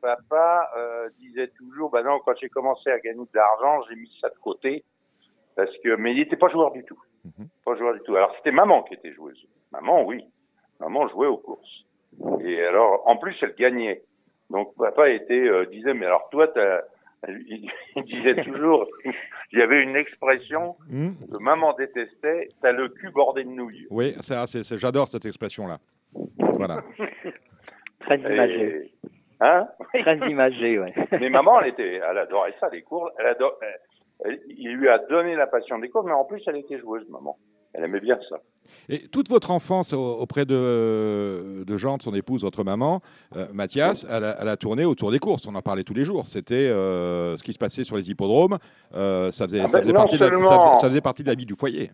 [0.00, 0.70] papa
[1.18, 4.38] disait toujours, bah non, quand j'ai commencé à gagner de l'argent, j'ai mis ça de
[4.40, 4.84] côté
[5.56, 6.98] parce que, mais il n'était pas joueur du tout.
[7.24, 7.48] Mhm.
[7.64, 8.16] Pas joueur du tout.
[8.16, 9.46] Alors c'était maman qui était joueuse.
[9.70, 10.24] Maman, oui.
[10.80, 11.84] Maman jouait aux courses.
[12.40, 14.02] Et alors, en plus, elle gagnait.
[14.50, 16.82] Donc papa était euh, disait, mais alors toi, t'as,
[17.28, 17.70] il,
[18.04, 18.86] disait toujours,
[19.52, 21.14] il y avait une expression mhm.
[21.30, 23.86] que maman détestait, t'as le cul bordé de nouilles.
[23.90, 25.78] Oui, c'est, j'adore cette expression-là.
[26.38, 26.82] Voilà.
[28.00, 28.92] Très imagé.
[29.40, 29.68] Hein?
[29.94, 30.94] Très imagé, ouais.
[31.12, 33.10] Mais maman, elle était, elle adorait ça, les cours.
[33.18, 33.58] Elle adore,
[34.48, 37.36] il lui a donné la passion des courses, mais en plus, elle était joueuse, maman.
[37.74, 38.40] Elle aimait bien ça.
[38.88, 43.00] Et toute votre enfance auprès de, de Jean, de son épouse, votre maman,
[43.36, 45.46] euh, Mathias, elle a, tourné autour des courses.
[45.46, 46.26] On en parlait tous les jours.
[46.26, 48.58] C'était euh, ce qui se passait sur les hippodromes.
[48.94, 51.46] Euh, ça, faisait, ah ça, faisait partie de la, ça, faisait, partie de la vie
[51.46, 51.90] du foyer.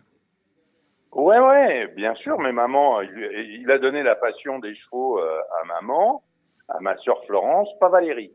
[1.11, 2.39] Ouais, ouais, bien sûr.
[2.39, 6.23] Mais maman, il, il a donné la passion des chevaux à maman,
[6.69, 8.31] à ma sœur Florence, pas Valérie.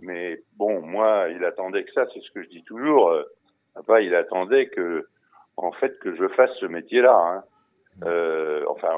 [0.00, 3.08] Mais bon, moi, il attendait que ça, c'est ce que je dis toujours.
[3.08, 3.22] Euh,
[3.74, 5.06] papa, il attendait que,
[5.56, 7.16] en fait, que je fasse ce métier-là.
[7.16, 7.44] Hein.
[8.04, 8.88] Euh, enfin,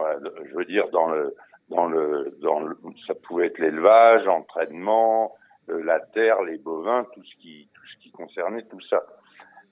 [0.49, 1.35] je veux dire, dans le,
[1.69, 5.35] dans le, dans le, ça pouvait être l'élevage, l'entraînement,
[5.69, 9.03] euh, la terre, les bovins, tout ce qui, tout ce qui concernait tout ça.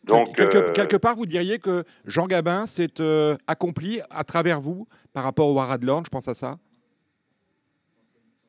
[0.04, 3.02] Donc, quelque, euh, quelque part, vous diriez que Jean Gabin s'est
[3.46, 6.56] accompli à travers vous par rapport au Haradland, je pense à ça?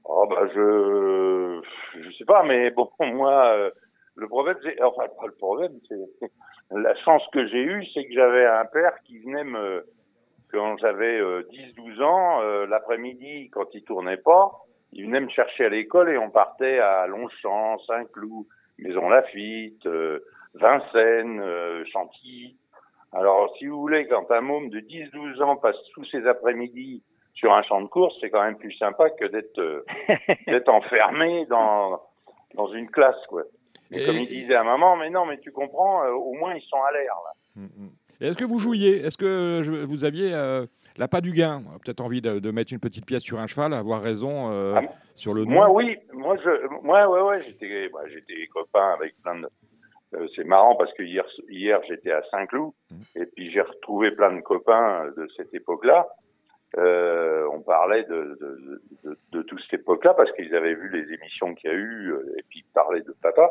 [0.03, 1.61] Oh bah je
[2.01, 3.69] je sais pas, mais bon, moi, euh,
[4.15, 5.95] le problème, c'est, enfin, pas le problème, c'est
[6.71, 9.85] la chance que j'ai eue, c'est que j'avais un père qui venait me,
[10.51, 14.51] quand j'avais 10-12 euh, ans, euh, l'après-midi, quand il tournait pas,
[14.93, 18.45] il venait me chercher à l'école et on partait à Longchamp, Saint-Cloud,
[18.79, 19.87] Maison Lafitte,
[20.53, 21.43] Vincennes,
[21.91, 22.57] Chantilly.
[23.15, 27.01] Alors, si vous voulez, quand un môme de 10-12 ans passe tous ses après-midi
[27.33, 29.85] sur un champ de course, c'est quand même plus sympa que d'être euh,
[30.47, 32.01] d'être enfermé dans
[32.55, 33.43] dans une classe quoi.
[33.95, 36.61] Et Comme il disait à maman, mais non, mais tu comprends, euh, au moins ils
[36.63, 37.31] sont à l'air là.
[37.55, 37.89] Mm, mm.
[38.21, 39.05] Est-ce que vous jouiez?
[39.05, 40.65] Est-ce que vous aviez euh,
[40.97, 41.63] la pas du gain?
[41.83, 44.81] Peut-être envie de, mettre une petite pièce sur un cheval, avoir raison ah,
[45.15, 45.51] sur le nom?
[45.51, 45.97] Moi, oui.
[46.13, 49.49] Moi, je, moi, ouais, ouais, j'étais, bah, j'étais copain avec plein de.
[50.33, 52.95] c'est marrant parce que hier, hier, j'étais à Saint-Cloud mm.
[53.21, 56.07] et puis j'ai retrouvé plein de copains de cette époque-là.
[56.77, 61.13] Euh, on parlait de, de, de, de toute cette époque-là parce qu'ils avaient vu les
[61.13, 63.49] émissions qu'il y a eu euh, et puis ils parlaient de papa.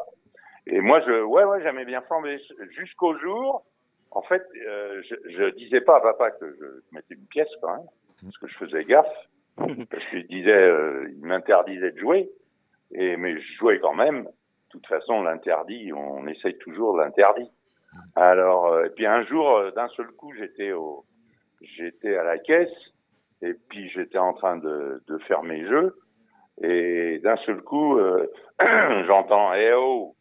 [0.67, 2.39] Et moi, je, ouais, ouais, j'aimais bien flamber
[2.71, 3.65] jusqu'au jour.
[4.11, 7.77] En fait, euh, je, je disais pas à papa que je mettais une pièce quand
[7.77, 7.87] même,
[8.23, 9.07] parce que je faisais gaffe,
[9.57, 12.31] parce qu'il disait, euh, il m'interdisait de jouer.
[12.93, 14.25] Et mais je jouais quand même.
[14.25, 14.31] De
[14.81, 17.51] toute façon, l'interdit, on essaye toujours l'interdit.
[18.17, 21.05] Alors, et puis un jour, d'un seul coup, j'étais au,
[21.61, 22.73] j'étais à la caisse
[23.43, 25.97] et puis j'étais en train de, de, faire mes jeux.
[26.63, 28.27] Et d'un seul coup, euh,
[29.07, 30.15] j'entends Eh oh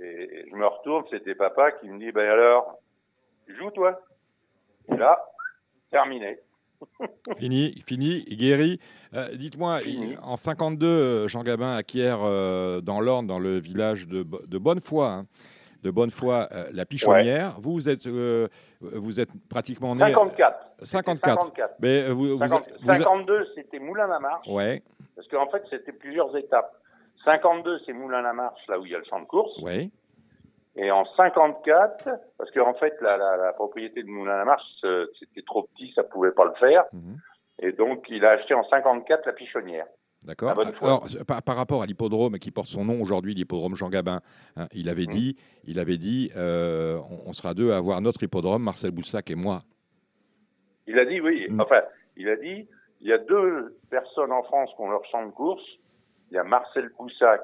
[0.00, 2.78] Et je me retourne, c'était papa qui me dit Ben alors,
[3.48, 4.00] joue toi.
[4.90, 5.18] Et là,
[5.90, 6.38] terminé.
[7.38, 8.78] fini, fini, guéri.
[9.14, 9.80] Euh, dites-moi,
[10.22, 15.26] en 52, euh, Jean Gabin acquiert dans l'Orne, dans le village de, de Bonnefoy, hein,
[15.86, 17.54] de bonne foi euh, la Pichonnière.
[17.60, 18.48] Vous, vous êtes, euh,
[18.80, 20.00] vous êtes pratiquement né.
[20.00, 20.58] 54.
[20.82, 21.40] 54.
[21.40, 21.74] 54.
[21.80, 22.38] Mais vous,
[22.84, 24.48] 52, c'était Moulin-la-Marche.
[24.48, 24.82] Ouais.
[25.14, 26.74] Parce qu'en fait, c'était plusieurs étapes.
[27.26, 29.52] 52, c'est Moulin-la-Marche, là où il y a le champ de course.
[29.62, 29.90] Oui.
[30.76, 32.08] Et en 54,
[32.38, 34.64] parce qu'en fait, la, la, la, propriété de Moulin-la-Marche,
[35.18, 36.84] c'était trop petit, ça pouvait pas le faire.
[36.92, 37.18] Mhm.
[37.58, 39.86] Et donc, il a acheté en 54 la Pichonnière.
[40.24, 40.50] D'accord.
[40.50, 41.06] Alors,
[41.44, 44.20] par, rapport à l'hippodrome qui porte son nom aujourd'hui, l'hippodrome Jean Gabin,
[44.56, 45.12] hein, il avait mmh.
[45.12, 49.36] dit, il avait dit, euh, on, sera deux à avoir notre hippodrome, Marcel Boussac et
[49.36, 49.62] moi.
[50.88, 51.46] Il a dit, oui.
[51.48, 51.60] Mmh.
[51.60, 51.82] Enfin,
[52.16, 52.66] il a dit,
[53.00, 55.64] il y a deux personnes en France qui ont leur champ de course.
[56.36, 57.40] Il y a Marcel Boussac,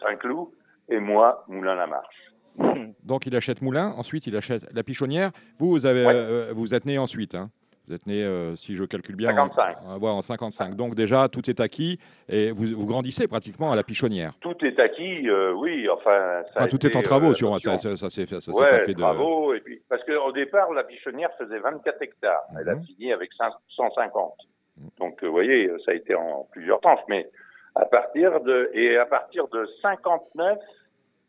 [0.00, 0.46] Saint-Cloud,
[0.88, 2.32] et moi, Moulin-la-Marche.
[3.02, 5.32] Donc il achète Moulin, ensuite il achète la Pichonnière.
[5.58, 7.34] Vous, vous, avez, euh, vous êtes né ensuite.
[7.34, 7.50] Hein
[7.88, 9.78] Vous êtes né, euh, si je calcule bien, 55.
[9.84, 10.76] En, en 55.
[10.76, 14.34] Donc déjà, tout est acquis et vous, vous, grandissez pratiquement à la pichonnière.
[14.40, 15.88] Tout est acquis, euh, oui.
[15.88, 17.58] Enfin, ça tout est en travaux, sûrement.
[17.58, 19.52] Ça, ça, ça s'est ça, ouais, pas fait de travaux.
[19.52, 22.44] Et puis, parce qu'au départ, la pichonnière faisait 24 hectares.
[22.60, 22.84] Elle a mhm.
[22.84, 23.30] fini avec
[23.76, 24.32] 150.
[24.76, 24.90] Mhm.
[25.00, 27.00] Donc, vous voyez, ça a été en plusieurs temps.
[27.08, 27.28] Mais
[27.74, 30.58] à partir de et à partir de 59,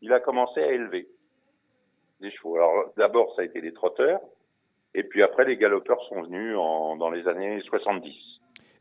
[0.02, 1.08] il a commencé à élever
[2.20, 2.56] des chevaux.
[2.56, 4.20] Alors d'abord, ça a été des trotteurs.
[4.94, 8.14] Et puis après, les galopeurs sont venus en, dans les années 70.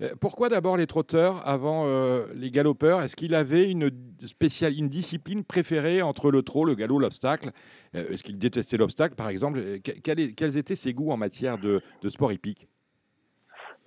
[0.02, 3.02] Euh, pourquoi d'abord les trotteurs avant euh, les galopeurs?
[3.02, 7.52] Est-ce qu'il avait une, discipline préférée entre le trot, le galop, l'obstacle?
[7.96, 9.80] Euh, Est-ce qu'il détestait l'obstacle, par exemple?
[9.82, 12.68] Quels, étaient ses goûts en matière de, sport hippique?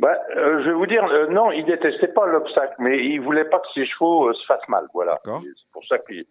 [0.01, 3.67] Bah, je vais vous dire, non, il détestait pas l'obstacle, mais il voulait pas que
[3.75, 4.87] ses chevaux se fassent mal.
[4.95, 5.21] Voilà.
[5.25, 6.25] C'est pour ça qu'il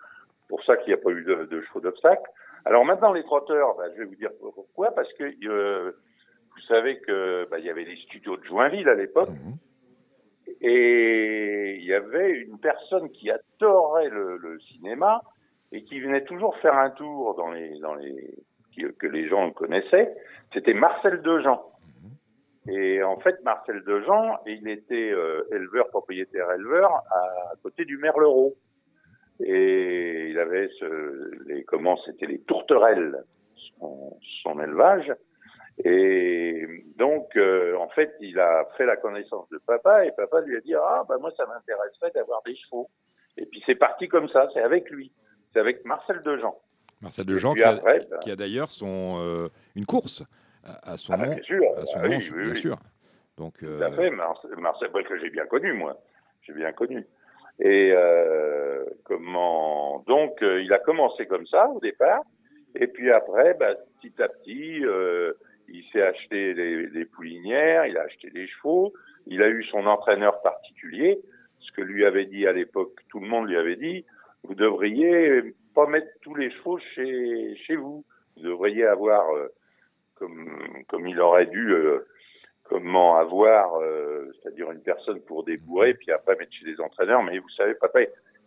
[0.48, 2.24] pour ça qu'il n'y a pas eu de, de chevaux d'obstacle.
[2.66, 4.92] Alors maintenant, les trotteurs, bah, je vais vous dire pourquoi.
[4.92, 5.92] Parce que euh,
[6.52, 9.30] vous savez que bah, il y avait les studios de Joinville à l'époque.
[9.30, 9.58] Mhm.
[10.62, 15.22] Et il y avait une personne qui adorait le, le, cinéma
[15.72, 18.34] et qui venait toujours faire un tour dans les, dans les,
[18.98, 20.16] que les gens connaissaient.
[20.54, 21.62] C'était Marcel Dejean.
[22.70, 27.20] Et en fait, Marcel Dejean, il était euh, éleveur, propriétaire éleveur à,
[27.52, 28.56] à côté du Merlereau.
[29.40, 33.24] Et il avait ce, les comment c'était les tourterelles
[33.80, 35.14] son, son, élevage.
[35.84, 36.66] Et
[36.98, 40.62] donc euh, en fait il a fait la connaissance de papa et papa lui a
[40.62, 42.90] dit ah bah moi ça m'intéresserait d'avoir des chevaux.
[43.38, 45.12] Et puis c'est parti comme ça c'est avec lui.
[45.54, 46.58] C'est avec Marcel Dejean.
[47.02, 50.24] Marcel Dejean qui, a, bah qui a d'ailleurs son euh, une course
[50.84, 52.78] à, son ah, nom bien sûr, à son ah nom, bien sûr.
[53.38, 53.78] Donc euh...
[53.78, 55.98] Tout à fait Marcel, Marcel que j'ai bien connu moi.
[56.44, 57.06] J'ai bien connu.
[57.60, 62.22] Et euh, comment donc euh, il a commencé comme ça au départ,
[62.76, 65.34] et puis après, bah, petit à petit, euh,
[65.68, 68.94] il s'est acheté des, des, poulinières, il a acheté des chevaux,
[69.26, 71.20] il a eu son entraîneur particulier,
[71.60, 74.06] ce que lui avait dit à l'époque, tout le monde lui avait dit,
[74.44, 75.42] vous devriez
[75.74, 79.48] pas mettre tous les chevaux chez chez vous, vous devriez avoir euh,
[80.20, 81.74] comme comme il aurait dû
[82.70, 87.24] comment avoir, euh, c'est-à-dire une personne pour débourrer, puis après mettre chez des entraîneurs.
[87.24, 88.02] Mais vous savez, papa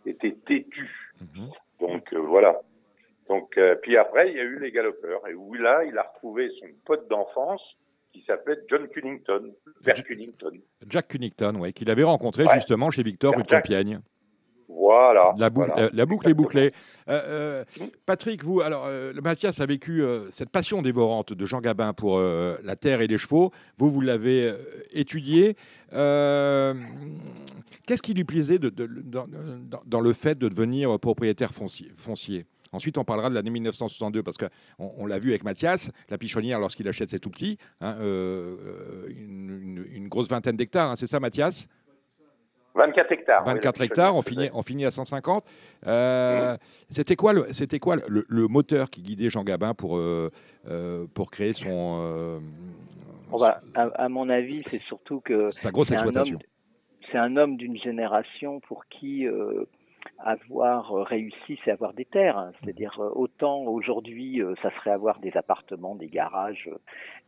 [0.05, 0.89] était têtu.
[1.19, 1.49] Mhm.
[1.79, 2.61] Donc euh, voilà.
[3.27, 5.27] Donc euh, puis après, il y a eu les galopeurs.
[5.27, 7.61] Et où là, il a retrouvé son pote d'enfance
[8.13, 9.53] qui s'appelait John Cunnington,
[9.85, 10.59] Jack Cunnington.
[10.87, 14.01] Jack Cunnington, oui, qu'il avait rencontré justement chez Victor rue de Compiègne.
[14.77, 15.33] Voilà.
[15.37, 16.71] La, boucle est bouclée.
[17.07, 21.93] Euh, euh, Patrick, vous, alors, euh, Mathias a vécu cette passion dévorante de Jean Gabin
[21.93, 23.51] pour la terre et les chevaux.
[23.77, 24.53] Vous, vous l'avez
[24.91, 25.55] étudié.
[25.91, 26.71] Qu'est-ce
[28.01, 33.35] qui lui plaisait de, dans, le fait de devenir propriétaire foncier, Ensuite, on parlera de
[33.35, 37.29] l'année 1962 parce qu'on on, l'a vu avec Mathias, la pichonnière lorsqu'il achète ses tout
[37.29, 41.67] petits, hein, une, grosse vingtaine d'hectares, hein, c'est ça Mathias?
[42.75, 43.43] 24 hectares.
[43.45, 45.43] 24 hectares, on finit, on finit à 150.
[45.87, 46.57] Euh.
[46.89, 50.31] C'était quoi, le, c'était quoi le, moteur qui guidait Jean Gabin pour, euh,
[50.67, 52.41] euh, pour créer son.
[53.75, 55.51] à, mon avis, c'est surtout que.
[55.51, 56.39] Sa grosse exploitation.
[57.11, 59.25] C'est un homme d'une génération pour qui
[60.23, 62.51] avoir réussi, c'est avoir des terres.
[62.61, 66.69] C'est-à-dire, autant aujourd'hui, ça serait avoir des appartements, des garages,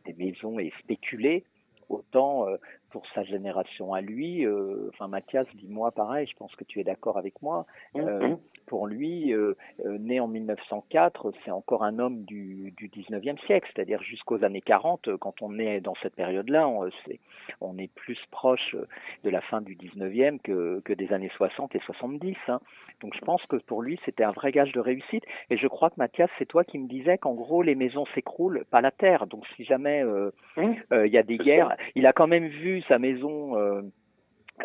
[0.06, 1.44] des maisons et spéculer,
[1.90, 2.46] autant
[2.94, 6.84] pour sa génération à lui, euh, enfin Mathias, dis-moi pareil, je pense que tu es
[6.84, 7.66] d'accord avec moi.
[7.96, 13.44] Mmh, euh, pour lui, euh, né en 1904, c'est encore un homme du, du 19e
[13.46, 15.16] siècle, c'est-à-dire jusqu'aux années 40.
[15.16, 17.20] Quand on est dans cette période-là, on, est,
[17.60, 18.76] on est plus proche
[19.24, 22.36] de la fin du 19e que, que des années 60 et 70.
[22.46, 22.60] Hein.
[23.00, 25.24] Donc je pense que pour lui, c'était un vrai gage de réussite.
[25.50, 28.64] Et je crois que Mathias, c'est toi qui me disais qu'en gros, les maisons s'écroulent,
[28.70, 29.26] pas la terre.
[29.26, 30.70] Donc si jamais mmh.
[30.92, 33.82] il y a des guerres, il a quand même vu sa maison euh,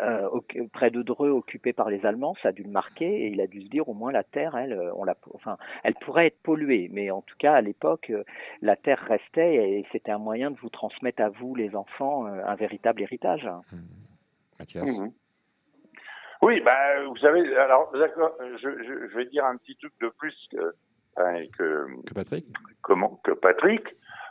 [0.00, 3.40] euh, près de Dreux occupée par les Allemands, ça a dû le marquer et il
[3.40, 6.28] a dû se dire au moins la terre, elle, euh, on la, enfin, elle pourrait
[6.28, 8.12] être polluée, mais en tout cas à l'époque,
[8.62, 12.54] la terre restait et c'était un moyen de vous transmettre à vous les enfants un
[12.54, 13.48] véritable héritage.
[13.72, 13.76] Mmh.
[14.60, 14.86] Mathias?
[14.86, 15.12] Mmh.
[16.42, 20.48] Oui, bah, vous savez, alors d'accord, je, je, vais dire un petit truc de plus
[20.52, 20.72] que,
[21.58, 22.46] que, que Patrick?
[22.80, 23.82] Comment que Patrick.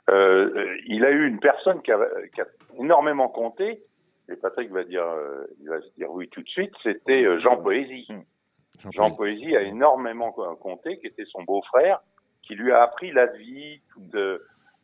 [0.09, 1.99] Euh, il a eu une personne qui a,
[2.33, 3.83] qui a énormément compté
[4.31, 7.39] et Patrick va dire, euh, il va se dire oui tout de suite, c'était euh,
[7.39, 8.07] Jean Poésie.
[8.09, 8.91] Mmh.
[8.91, 11.99] Jean, Poésie a énormément compté, qui était son beau-frère,
[12.43, 14.15] qui lui a appris la vie, toute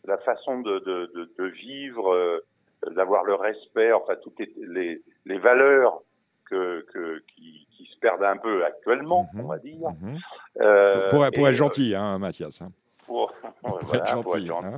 [0.04, 2.44] la façon de, de, de, de vivre,
[2.92, 6.02] d'avoir le respect, enfin toutes les, les, valeurs
[6.50, 9.40] que, que qui, qui, se perdent un peu actuellement, mmh.
[9.40, 9.90] on va dire.
[10.02, 11.10] Mmh.
[11.12, 12.62] Pour, pour, être gentil, hein, Mathias.
[12.62, 12.72] Hein.
[13.06, 14.24] Pour, pour, être gentil.
[14.24, 14.68] Pour être gentil.
[14.68, 14.78] Hein.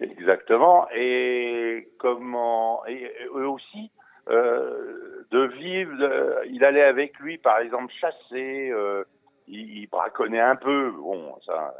[0.00, 0.88] Exactement.
[0.94, 3.90] Et comment et eux aussi
[4.28, 6.42] euh, de vivre.
[6.46, 8.70] il allait avec lui, par exemple, chasser.
[8.70, 9.04] Euh,
[9.46, 10.90] il, braconnait un peu.
[10.90, 11.74] Bon, ça.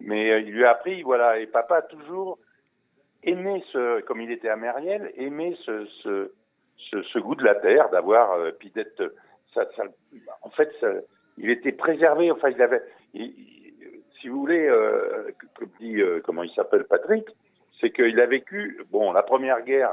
[0.00, 1.38] Mais il lui a appris, voilà.
[1.38, 2.38] Et papa a toujours
[3.22, 6.32] aimé ce, comme il était à Mériel, aimé ce, ce,
[7.02, 9.14] ce, goût de la terre, d'avoir euh, puis d'être.
[9.54, 9.84] Ça, ça,
[10.40, 10.72] en fait,
[11.36, 12.30] il était préservé.
[12.30, 12.82] Enfin, il avait.
[13.14, 13.34] Il,
[14.22, 17.26] si vous voulez, euh, comme dit, euh, comment il s'appelle, Patrick,
[17.82, 19.90] c'est qu'il a vécu, bon, la première guerre,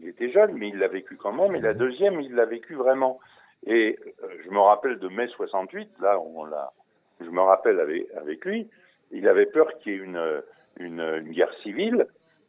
[0.00, 2.74] il était jeune, mais il l'a vécu quand même, et la deuxième, il l'a vécu
[2.74, 3.18] vraiment.
[3.66, 6.72] Et euh, je me rappelle de mai 68, là, on l'a,
[7.20, 8.70] je me rappelle avec, avec lui,
[9.10, 10.42] il avait peur qu'il y ait une,
[10.78, 12.06] une, une, guerre civile.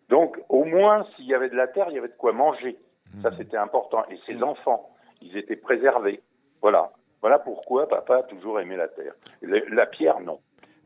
[0.10, 2.78] Donc, au moins, s'il y avait de la terre, il y avait de quoi manger.
[3.22, 3.36] Ça, mmh.
[3.38, 4.06] c'était important.
[4.10, 4.90] Et ses enfants,
[5.22, 6.22] ils étaient préservés.
[6.62, 6.92] Voilà.
[7.22, 9.14] Voilà pourquoi papa a toujours aimé la terre.
[9.42, 10.40] La pierre, non.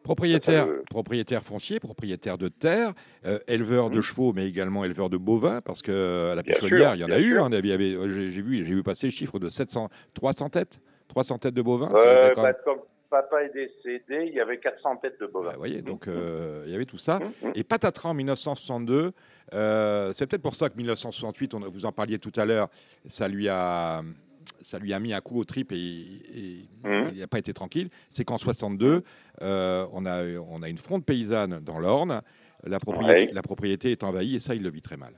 [0.07, 2.93] Propriétaire, propriétaire foncier, propriétaire de terre,
[3.25, 4.01] euh, éleveur de mmh.
[4.01, 7.11] chevaux, mais également éleveur de bovins, parce que euh, à la pichonnière, il y en
[7.11, 7.37] a eu.
[7.37, 10.79] Hein, j'ai vu, j'ai vu passer le chiffre de 700, 300 têtes,
[11.09, 11.91] 300 têtes de bovins.
[11.93, 12.79] Euh, bah, comme
[13.09, 15.51] papa est décédé, il y avait 400 têtes de bovins.
[15.51, 17.19] vous voyez, donc euh, il y avait tout ça.
[17.53, 19.11] Et patatras en 1962,
[19.51, 22.69] c'est peut-être pour ça que 1968, on, vous en parliez tout à l'heure,
[23.07, 24.03] ça lui a
[24.61, 27.09] ça lui a mis un coup au trip et, mmh.
[27.13, 27.89] il n'a pas été tranquille.
[28.09, 29.03] C'est qu'en 62,
[29.41, 32.21] euh, on, a, on a une fronde paysanne dans l'Orne.
[32.63, 35.13] La propriété, la propriété est envahie et ça, il le vit très mal.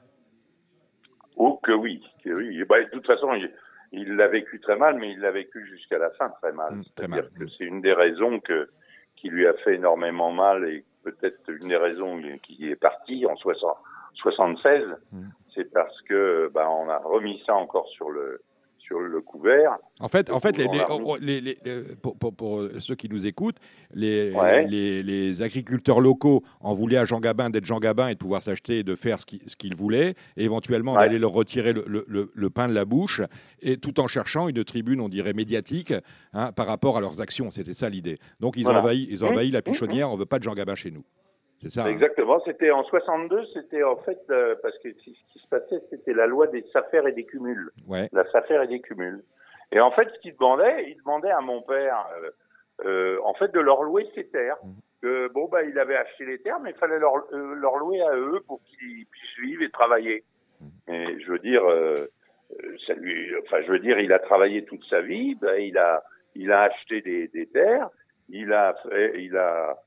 [1.38, 2.04] Oh, que oui.
[2.24, 2.64] Que oui.
[2.68, 3.34] Bah, de toute façon,
[3.92, 6.76] il l'a vécu très mal, mais il l'a vécu jusqu'à la fin très mal.
[6.76, 8.70] Mmh, C'est-à-dire que c'est une des raisons que,
[9.16, 13.36] qui lui a fait énormément mal et peut-être une des raisons qui est parti en
[13.38, 13.78] 60,
[14.16, 15.22] 76, mmh.
[15.56, 18.42] c'est parce que bah, on a remis ça encore sur le
[18.90, 19.78] sur le couvert.
[20.00, 20.68] En fait, en fait les,
[21.30, 21.56] les,
[22.02, 23.58] pour, pour, pour, ceux qui nous écoutent,
[23.94, 24.32] les,
[25.04, 28.80] les, agriculteurs locaux en voulaient à Jean Gabin d'être Jean Gabin et de pouvoir s'acheter
[28.80, 32.50] et de faire ce qu'ils voulaient, et éventuellement d'aller aller leur retirer le, le, le,
[32.50, 33.22] pain de la bouche,
[33.62, 35.94] et tout en cherchant une tribune, on dirait, médiatique
[36.34, 37.52] hein, par rapport à leurs actions.
[37.52, 38.18] C'était ça l'idée.
[38.40, 40.56] Donc ils ont envahi, ils ont envahi la pichonnière, on ne veut pas de Jean
[40.56, 41.04] Gabin chez nous.
[41.62, 41.86] C'est ça.
[41.86, 41.88] Hein.
[41.88, 42.40] Exactement.
[42.46, 46.28] C'était en 62, c'était en fait euh, parce que ce qui se passait, c'était la
[46.28, 47.72] loi des affaires et des cumuls.
[47.88, 48.10] Ouais.
[48.14, 49.24] La affaires et des cumuls.
[49.72, 52.30] Et en fait, ce qu'il demandait, il demandait à mon père, euh,
[52.86, 54.58] euh, en fait, de leur louer ses terres.
[54.64, 55.28] Mmh.
[55.34, 58.14] Bon bah, il avait acheté les terres, mais il fallait leur, euh, leur louer à
[58.16, 60.26] eux pour qu'ils puissent vivre et travailler.
[60.60, 60.92] Mmh.
[60.92, 61.64] Et je veux dire,
[62.86, 65.36] ça lui, enfin, je veux dire, il a travaillé toute sa vie.
[65.36, 66.04] Ben, il a,
[66.36, 67.90] il a acheté des, des terres.
[68.28, 69.78] Il a fait, il a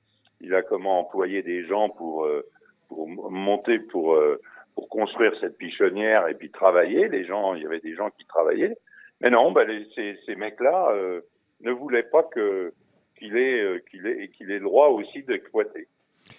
[0.42, 2.44] il a comment employer des gens pour euh,
[2.88, 4.40] pour monter pour euh,
[4.74, 7.08] pour construire cette pichonnière et puis travailler.
[7.08, 8.76] Les gens, il y avait des gens qui travaillaient.
[9.20, 11.20] Mais non, bah, les, ces, ces mecs-là euh,
[11.60, 12.72] ne voulaient pas que
[13.18, 15.86] qu'il ait qu'il ait qu'il ait le droit aussi d'exploiter.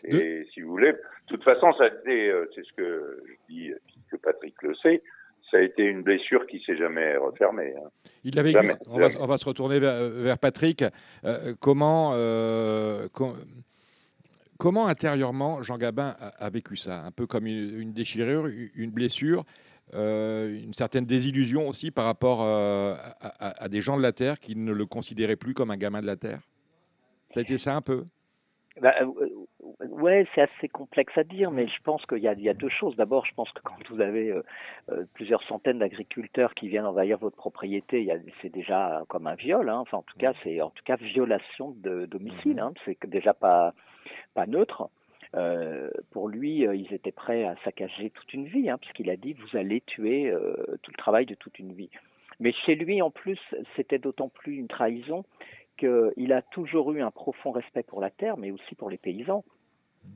[0.05, 3.71] Et si vous voulez, de toute façon, ça a été, c'est ce que je dis,
[4.09, 5.03] que Patrick le sait,
[5.51, 7.73] ça a été une blessure qui s'est jamais refermée.
[7.77, 7.89] Hein.
[8.23, 8.53] Il avait.
[8.87, 10.83] On, va, on, va, se retourner vers, vers Patrick.
[11.59, 12.13] comment,
[13.13, 13.35] com
[14.63, 17.03] Comment intérieurement Jean Gabin a, vécu ça?
[17.03, 19.43] Un peu comme une, déchirure, une blessure,
[19.93, 22.95] euh, une certaine désillusion aussi par rapport euh,
[23.41, 26.05] à, des gens de la Terre qui ne le considéraient plus comme un gamin de
[26.05, 26.39] la Terre?
[27.33, 28.05] Ça a été ça un peu?
[28.79, 29.27] Bah, euh,
[29.85, 32.95] ouais, c'est assez complexe à dire, mais je pense qu'il y, y, a deux choses.
[32.95, 34.33] D'abord, je pense que quand vous avez
[35.13, 38.09] plusieurs centaines d'agriculteurs qui viennent envahir votre propriété,
[38.41, 39.67] c'est déjà comme un viol.
[39.67, 39.79] Hein.
[39.79, 42.55] Enfin, en tout cas, c'est en tout cas violation de domicile.
[42.55, 42.73] Mmh hein.
[42.85, 43.73] C'est déjà pas
[44.33, 44.89] pas neutre.
[45.35, 49.15] Euh, pour lui, euh, ils étaient prêts à saccager toute une vie, hein, puisqu'il a
[49.15, 51.89] dit vous allez tuer euh, tout le travail de toute une vie.
[52.39, 53.39] Mais chez lui, en plus,
[53.75, 55.23] c'était d'autant plus une trahison
[55.77, 59.43] qu'il a toujours eu un profond respect pour la terre, mais aussi pour les paysans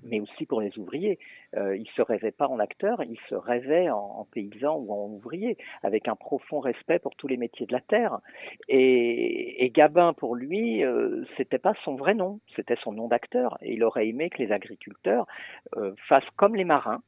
[0.04, 1.20] mais aussi pour les ouvriers.
[1.56, 5.58] Euh, il se rêvait pas en acteur, il se rêvait en, paysan ou en ouvrier,
[5.84, 8.20] avec un profond respect pour tous les métiers de la terre.
[8.68, 13.58] Et, et Gabin, pour lui, euh, c'était pas son vrai nom, c'était son nom d'acteur.
[13.62, 15.28] Et il aurait aimé que les agriculteurs
[15.76, 17.02] euh, fassent comme les marins,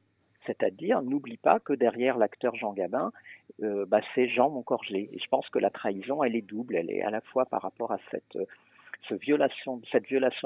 [0.46, 3.12] c'est-à-dire n'oublie pas que derrière l'acteur Jean Gabin,
[3.62, 5.10] euh, bah, c'est Jean Moncorgé.
[5.14, 7.62] Et je pense que la trahison, elle est double, elle est à la fois par
[7.62, 8.38] rapport à cette
[9.08, 9.78] cette violation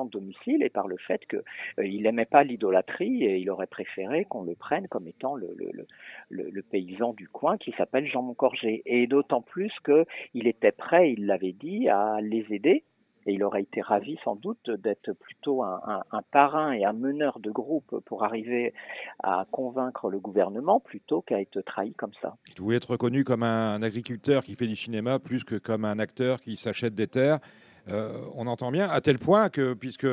[0.06, 1.42] de domicile et par le fait qu'il
[1.80, 7.14] euh, n'aimait pas l'idolâtrie et il aurait préféré qu'on le prenne comme étant le, paysan
[7.14, 8.82] du coin qui s'appelle Jean Moncorgé.
[8.86, 12.84] Et d'autant plus qu'il était prêt, il l'avait dit, à les aider
[13.26, 17.52] et il aurait été ravi sans doute d'être plutôt un, parrain et un meneur de
[17.52, 18.74] groupe pour arriver
[19.22, 22.36] à convaincre le gouvernement plutôt qu'à être trahi comme ça.
[22.56, 26.00] Il voulait être reconnu comme un agriculteur qui fait du cinéma plus que comme un
[26.00, 27.40] acteur qui s'achète des terres
[27.88, 30.08] on entend bien, à tel point que, puisque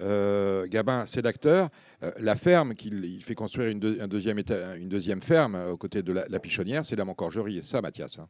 [0.00, 1.68] Gabin, c'est d'acteur.
[2.18, 4.38] la ferme qu'il fait construire une, un deuxième
[4.76, 7.58] une deuxième ferme aux côtés de la, pichonnière, c'est la Moncorgerie.
[7.58, 8.28] Et ça, Mathias hein.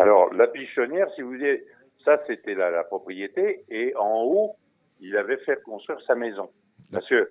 [0.00, 1.62] Alors, la pichonnière, si vous voulez,
[2.06, 3.64] ça, c'était la, propriété.
[3.68, 4.56] Et en haut,
[5.00, 6.48] il avait fait construire sa maison.
[6.90, 7.30] Parce que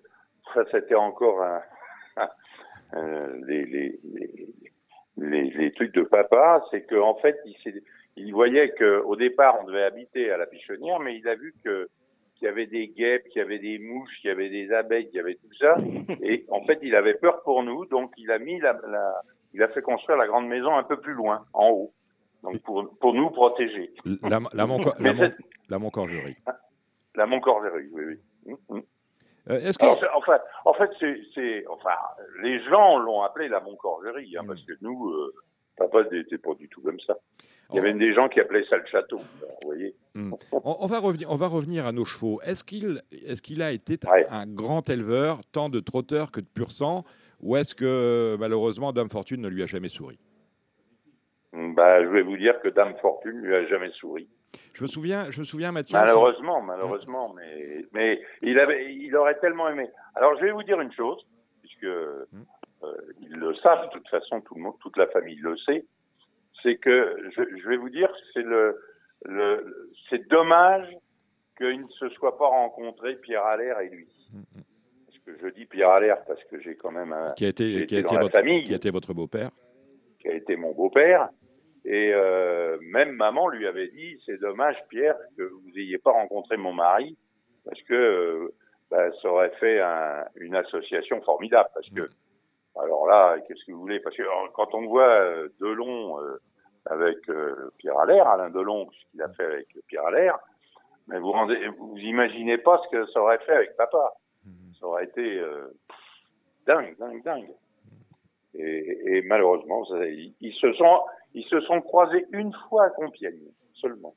[0.54, 1.44] ça, c'était encore
[2.94, 4.00] les, les,
[5.18, 7.82] les, trucs de papa, c'est qu'en fait, il,
[8.20, 11.90] il voyait qu'au départ, on devait habiter à la pichonnière, mais il a vu que
[12.36, 15.08] qu'il y avait des guêpes, qu'il y avait des mouches, qu'il y avait des abeilles,
[15.08, 15.76] qu'il y avait tout ça.
[16.24, 19.22] Et en fait, il avait peur pour nous, donc il a mis la, la
[19.54, 21.94] il a fait construire la grande maison un peu plus loin, en haut.
[22.44, 23.92] Donc pour, pour nous protéger.
[24.06, 26.36] La, la, la, Moncorgerie.
[27.16, 28.20] La Moncorgerie, oui, oui.
[28.48, 28.84] Hum, hum.
[29.50, 29.86] Euh, est-ce que...
[30.16, 30.90] enfin, en fait,
[31.34, 31.96] c'est, enfin,
[32.44, 35.34] les gens l'ont appelé la Moncorgerie, hein, parce que nous, euh,
[35.76, 37.18] papa n'était pas du tout comme ça.
[37.72, 39.96] Il y avait des gens qui appelaient ça le château, vous voyez.
[40.16, 40.36] Hum.
[40.52, 42.42] On, va revenir, on va revenir à nos chevaux.
[42.44, 44.00] Est-ce qu'il, est-ce qu'il a été
[44.30, 47.04] un grand éleveur, tant de trotteurs que de pur sang,
[47.42, 50.18] ou est-ce que malheureusement Dame Fortune ne lui a jamais souri?
[51.54, 54.28] Bah, je vais vous dire que Dame Fortune lui a jamais souri.
[54.74, 55.98] Je me souviens, je me souviens, Mathieu.
[55.98, 59.90] Malheureusement, malheureusement, mais mais il avait, il aurait tellement aimé.
[60.16, 61.24] Alors, je vais vous dire une chose,
[61.62, 62.46] puisque hum.
[62.84, 65.86] euh, ils le savent, de toute façon, tout le monde, toute la famille le sait,
[66.64, 68.80] c'est que je, je, vais vous dire, c'est le,
[69.26, 70.88] le c'est dommage
[71.58, 74.08] qu'il ne se soit pas rencontré Pierre Allaire et lui.
[75.06, 77.86] Parce que je dis Pierre Allaire parce que j'ai quand même un qui a été,
[77.86, 79.52] qui a été votre, famille, qui a été votre beau-père,
[80.20, 81.30] qui a été mon beau-père.
[81.86, 86.58] Et euh, même maman lui avait dit, c'est dommage Pierre que vous n'ayez pas rencontré
[86.58, 87.18] mon mari,
[87.66, 88.54] parce que euh,
[88.92, 91.70] bah, ça aurait fait un, une association formidable.
[91.74, 92.10] Parce que,
[92.76, 94.00] alors là, qu'est-ce que vous voulez?
[94.00, 96.38] Parce que quand on voit euh, Delon euh,
[96.86, 97.18] avec
[97.78, 100.40] Pierre Allaire, Alain Delon, ce qu'il a fait avec Pierre Allaire,
[101.08, 104.14] mais vous rendez, vous imaginez pas ce que ça aurait fait avec papa.
[104.80, 105.42] Ça aurait été
[106.66, 107.52] dingue, dingue, dingue.
[108.54, 111.02] Et, et malheureusement, ça, ils se sont
[111.34, 114.16] ils se sont croisés une fois à Compiègne seulement.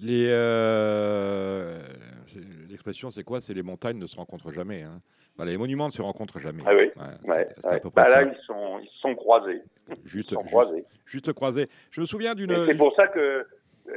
[0.00, 1.80] Les euh,
[2.68, 3.40] l'expression c'est quoi?
[3.40, 4.82] C'est les montagnes ne se rencontrent jamais.
[4.82, 5.00] Hein.
[5.44, 6.62] les monuments ne se rencontrent jamais.
[6.66, 6.90] Ah oui.
[6.96, 7.48] Ouais,
[7.94, 9.62] bah là ils sont ils sont croisés.
[10.04, 10.84] Juste, sont croisés.
[11.06, 11.68] Juste, croisés.
[11.90, 12.66] Je me souviens d'une.
[12.66, 13.46] C'est pour ça que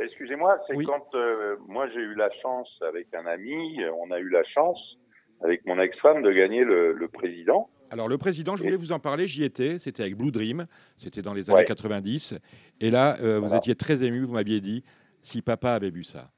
[0.02, 4.30] excusez-moi, c'est quand euh, moi j'ai eu la chance avec un ami, on a eu
[4.30, 4.98] la chance
[5.44, 7.70] avec mon ex-femme de gagner le, le président.
[7.92, 10.66] Alors le président, je voulais vous en parler, j'y étais, c'était avec Blue Dream,
[10.96, 12.36] c'était dans les années 90.
[12.80, 14.84] Et là, euh, vous étiez très ému, vous m'aviez dit,
[15.22, 16.32] si papa avait vu ça.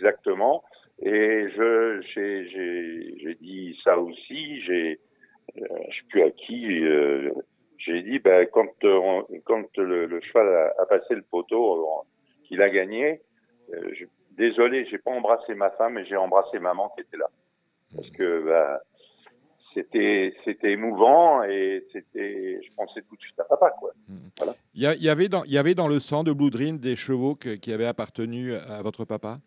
[0.00, 0.64] Exactement.
[1.02, 5.00] Et je, j'ai, dit ça aussi, j'ai,
[5.56, 7.30] euh, je sais plus à qui, euh,
[7.78, 8.68] j'ai dit, ben, quand,
[9.44, 12.04] quand le, cheval a, passé le poteau,
[12.44, 13.22] qu'il a gagné,
[13.72, 17.28] je, désolé, j'ai pas embrassé ma femme, mais j'ai embrassé maman qui était là.
[17.96, 18.78] Parce que, ben,
[19.74, 23.92] c'était c'était émouvant et c'était je pensais tout de suite à papa quoi.
[24.36, 24.54] Voilà.
[24.74, 27.36] Il y, avait dans il y avait dans le sang de Blue Dream des chevaux
[27.36, 29.38] qui avaient appartenu à votre papa?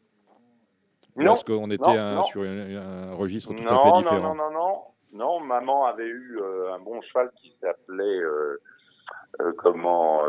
[1.16, 1.26] Non.
[1.26, 1.84] Parce qu'on était
[2.26, 4.36] sur un, registre tout à fait différent.
[4.36, 4.82] Non non non
[5.14, 8.58] non maman avait eu euh, un bon cheval qui s'appelait euh,
[9.42, 10.24] euh, comment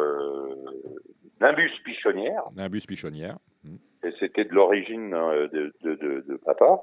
[1.40, 2.44] Nimbus Pichonnière.
[2.54, 3.38] Nimbus Pichonnière.
[3.64, 3.76] Hmm.
[4.04, 6.82] Et c'était de l'origine de, de, de, de papa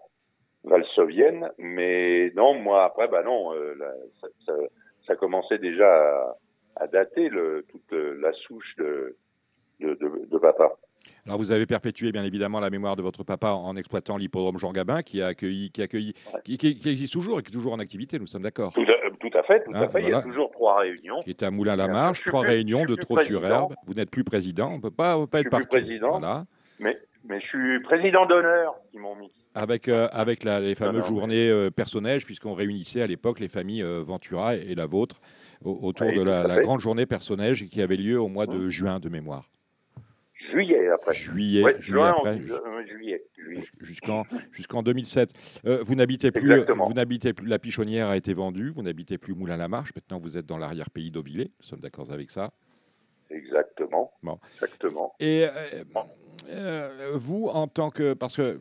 [0.64, 1.50] valsovienne.
[1.58, 3.76] Mais non, moi après, bah non, euh,
[4.20, 4.54] ça, ça,
[5.08, 6.36] ça, commençait déjà à,
[6.78, 9.18] à dater le, toute la souche de,
[10.40, 10.74] papa.
[11.26, 14.72] Alors vous avez perpétué bien évidemment la mémoire de votre papa en exploitant l'hippodrome Jean
[14.72, 17.74] Gabin qui a accueilli, qui, a accueilli qui, qui, existe toujours et qui est toujours
[17.74, 18.86] en activité, nous sommes d'accord tout,
[19.20, 20.02] tout, à fait, tout à hein, fait.
[20.02, 21.20] Il y a toujours trois réunions.
[21.24, 23.74] Qui était à Moulin-la-Marche, trois réunions de Trot-sur-Herbe.
[23.86, 25.82] Vous n'êtes plus président, on ne peut pas, on peut pas je être suis plus
[25.82, 26.46] président, voilà.
[26.80, 29.32] mais, mais je suis président d'honneur, qui m'ont mis.
[29.54, 33.84] Avec, euh, avec la, les fameuses journées euh, personnelles, puisqu'on réunissait à l'époque les familles
[33.84, 35.20] euh, Ventura et, la vôtre
[35.64, 38.70] autour de la, grande journée personnelle qui avait lieu au mois de mmh.
[38.70, 39.44] juin de mémoire.
[40.52, 41.14] Juillet après.
[41.14, 42.40] Juillet, juillet après.
[42.86, 43.24] juillet,
[43.80, 45.32] Jusqu'en jusqu'en 2007.
[45.64, 47.48] vous n'habitez plus, vous n'habitez plus.
[47.48, 48.70] La pichonnière a été vendue.
[48.70, 49.92] Vous n'habitez plus Moulin-la-Marche.
[49.96, 51.52] Maintenant, vous êtes dans l'arrière-pays d'Auvillé.
[51.60, 52.52] Nous sommes d'accord avec ça.
[53.30, 54.12] Exactement.
[54.24, 54.40] Bon.
[54.56, 55.14] Exactement.
[55.20, 55.48] Et
[57.14, 58.60] vous, en tant que, parce que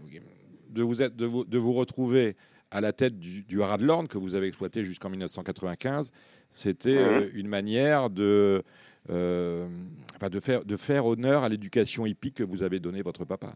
[0.70, 2.36] de vous, être, de vous, de vous retrouver
[2.70, 6.12] à la tête du, du Haras de l'Orne que vous avez exploité jusqu'en 1995,
[6.52, 8.62] c'était euh, une manière de,
[9.08, 9.66] euh,
[10.20, 13.54] de, faire, de faire honneur à l'éducation hippique que vous avez donnée votre papa.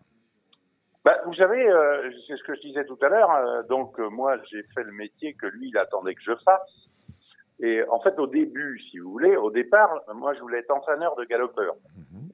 [1.05, 3.65] Bah, vous savez, euh, c'est ce que je disais tout à l'heure.
[3.69, 6.89] donc moi, j'ai fait le métier que lui, il attendait que je fasse.
[7.61, 11.15] Et en fait, au début, si vous voulez, au départ, moi, je voulais être entraîneur
[11.17, 11.75] de galopeur.
[11.97, 12.31] Mhm.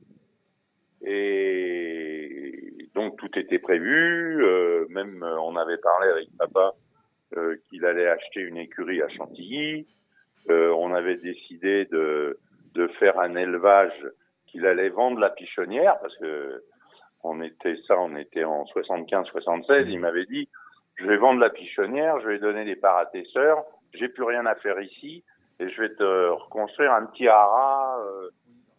[1.03, 4.45] Et donc tout était prévu.
[4.91, 6.75] même on avait parlé avec papa
[7.69, 9.87] qu'il allait acheter une écurie à Chantilly.
[10.49, 12.39] on avait décidé de,
[12.75, 14.07] de faire un élevage
[14.47, 16.63] qu'il allait vendre la pichonnière parce que
[17.23, 19.89] on était ça, on était en 75-76.
[19.89, 20.49] Il m'avait dit,
[20.97, 23.63] je vais vendre la pichonnière, je vais donner des parts à tes sœurs,
[23.95, 25.25] j'ai plus rien à faire ici
[25.59, 28.31] et je vais te reconstruire un petit haras euh,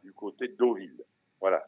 [0.03, 1.03] du côté de Deauville.
[1.39, 1.63] Voilà,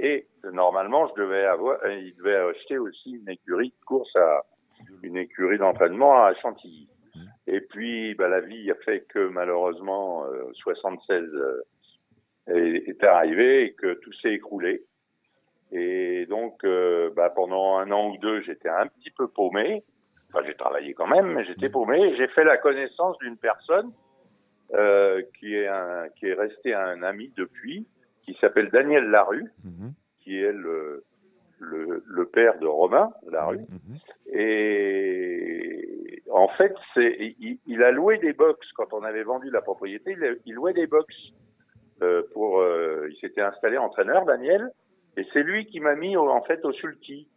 [0.00, 4.44] Et normalement, je devais avoir, il devait acheter aussi une écurie de course à
[5.02, 6.88] une écurie d'entraînement à Chantilly.
[7.50, 11.64] Et puis, bah, la vie a fait que malheureusement, 76 euh,
[12.48, 14.84] est, arrivé et que tout s'est écroulé.
[15.72, 19.82] Et donc, euh, bah, pendant un an ou deux, j'étais un petit peu paumé.
[20.28, 22.14] Enfin, j'ai travaillé quand même, mais j'étais paumé.
[22.16, 23.92] J'ai fait la connaissance d'une personne
[24.74, 27.86] euh, qui est un, qui est resté un ami depuis,
[28.24, 29.94] qui s'appelle Daniel Larue, mhm.
[30.18, 31.04] qui est le,
[31.58, 33.58] le, le, père de Romain Larue.
[33.58, 33.98] Mhm.
[34.32, 39.62] Et en fait, c'est, il, il, a loué des box quand on avait vendu la
[39.62, 40.12] propriété.
[40.12, 41.14] Il, il louait des box
[42.02, 42.60] euh, pour.
[42.60, 44.70] Euh, il s'était installé entraîneur, Daniel,
[45.16, 47.28] et c'est lui qui m'a mis en fait au sulti.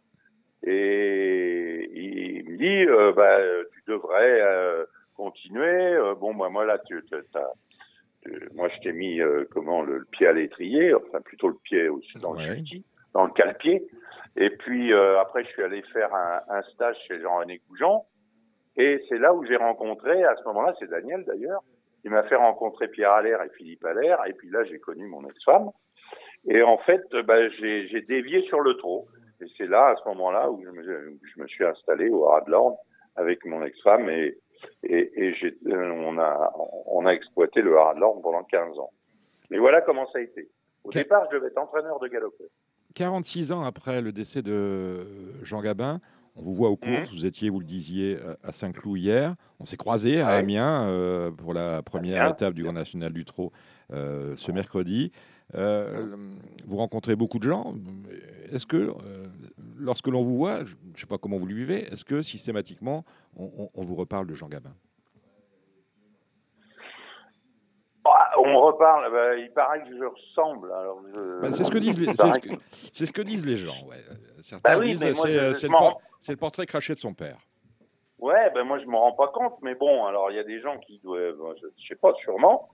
[0.64, 3.38] Et il me dit, euh, bah,
[3.72, 4.40] tu devrais
[5.16, 5.98] continuer.
[6.20, 7.02] bon, moi, moi là, tu,
[8.54, 9.20] moi, je t'ai mis
[9.50, 12.84] comment le, pied à l'étrier, enfin plutôt le pied aussi dans le sulti,
[13.14, 13.86] dans le cale-pied.
[14.36, 18.02] Et puis après, je suis allé faire un, un stage chez Jean-René Goujon.
[18.76, 21.62] Et c'est là où j'ai rencontré, à ce moment-là, c'est Daniel d'ailleurs,
[22.04, 25.26] il m'a fait rencontrer Pierre Allaire et Philippe Allaire, et puis là, j'ai connu mon
[25.28, 25.70] ex-femme.
[26.46, 29.06] Et en fait, bah, j'ai dévié sur le trot.
[29.40, 32.42] Et c'est là, à ce moment-là, où je me, je me, suis installé au Haras
[32.42, 32.74] de l'Orne
[33.16, 34.36] avec mon ex-femme et,
[34.84, 35.34] et, et
[35.66, 36.52] euh, on, a,
[36.86, 38.90] on a exploité le Haras de l'Orne pendant 15 ans.
[39.50, 40.48] Mais voilà comment ça a été.
[40.84, 42.48] Au départ, je devais être entraîneur de galopeur.
[42.94, 45.06] 46 ans après le décès de
[45.42, 46.00] Jean Gabin,
[46.36, 47.14] on vous voit aux courses, mmh.
[47.14, 49.34] vous étiez, vous le disiez, à Saint-Cloud hier.
[49.60, 53.52] On s'est croisés à Amiens euh, pour la première étape du Grand National du Trot
[53.92, 55.12] euh, ce mercredi.
[55.54, 56.16] Euh,
[56.66, 57.74] vous rencontrez beaucoup de gens.
[58.50, 58.92] Est-ce que,
[59.76, 63.04] lorsque l'on vous voit, je ne sais pas comment vous le vivez, est-ce que systématiquement,
[63.36, 64.74] on, vous reparle de Jean Gabin
[68.04, 70.68] bah, on reparle, bah, il paraît que je ressemble.
[71.40, 72.14] Bah, c'est ce que disent les,
[72.92, 73.74] c'est ce, que disent les gens.
[74.40, 77.38] Certains disent c'est le, c'est le portrait craché de son père.
[78.22, 80.60] Ouais, ben moi je me rends pas compte, mais bon, alors il y a des
[80.60, 82.68] gens qui doivent, je sais pas, sûrement,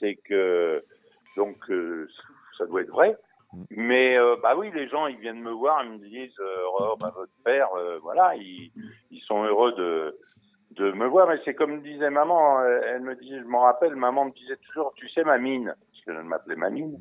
[0.00, 0.84] c'est que
[1.36, 2.08] donc euh,
[2.58, 3.16] ça doit être vrai.
[3.52, 3.62] Mm.
[3.70, 6.96] Mais euh, bah oui, les gens ils viennent me voir, ils me disent euh, oh,
[6.98, 7.68] bah, votre père,
[8.02, 8.72] voilà, ils,
[9.12, 10.18] ils sont heureux de
[10.72, 11.28] de me voir.
[11.28, 14.92] Mais c'est comme disait maman, elle me dit, je m'en rappelle, maman me disait toujours,
[14.94, 16.98] tu sais ma mine, parce qu'elle m'appelait ma mine.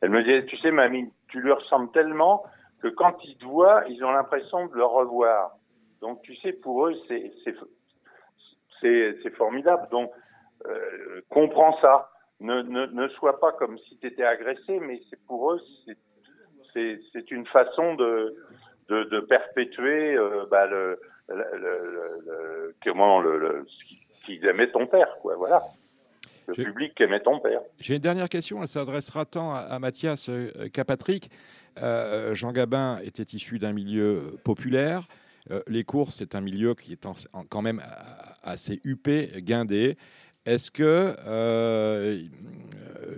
[0.00, 2.44] Elle me disait, tu sais ma mine, tu lui ressembles tellement
[2.82, 5.52] que quand ils te voient, ils ont l'impression de le revoir.
[6.00, 7.32] Donc, tu sais, pour eux, c'est
[8.80, 9.86] c'est formidable.
[9.90, 10.10] Donc,
[10.66, 12.10] euh, comprends ça.
[12.40, 15.60] Ne, ne, ne sois pas comme si tu étais agressé, mais c'est pour eux,
[16.72, 18.34] c'est une façon de,
[18.88, 20.98] de, de perpétuer euh, bah, le,
[21.30, 23.66] le, le, comment le,
[24.24, 25.36] qu'ils aimaient ton père, quoi.
[25.36, 25.62] Voilà.
[26.46, 27.60] Le public aimait ton père.
[27.78, 28.60] J'ai une dernière question.
[28.62, 31.30] Elle s'adressera tant à, à Mathias euh, qu'à Patrick.
[31.80, 35.06] Euh, Jean Gabin était issu d'un milieu populaire.
[35.50, 37.06] Euh, les courses, c'est un milieu qui est
[37.48, 37.80] quand même
[38.42, 39.96] assez huppé, guindé.
[40.46, 42.22] Est-ce que euh,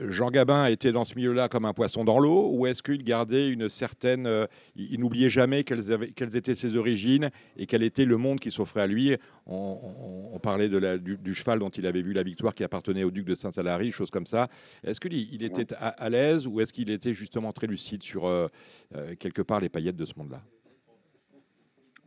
[0.09, 3.49] Jean Gabin était dans ce milieu-là comme un poisson dans l'eau ou est-ce qu'il gardait
[3.49, 4.29] une certaine...
[4.75, 8.87] il, n'oubliait jamais quelles, étaient ses origines et quel était le monde qui s'offrait à
[8.87, 9.17] lui?
[9.47, 13.35] On, parlait du, cheval dont il avait vu la victoire qui appartenait au duc de
[13.35, 14.49] Saint-Alary, chose comme ça.
[14.83, 18.49] Est-ce qu'il il était à, l'aise ou est-ce qu'il était justement très lucide sur euh,
[18.95, 20.43] euh, quelque part les paillettes de ce monde-là?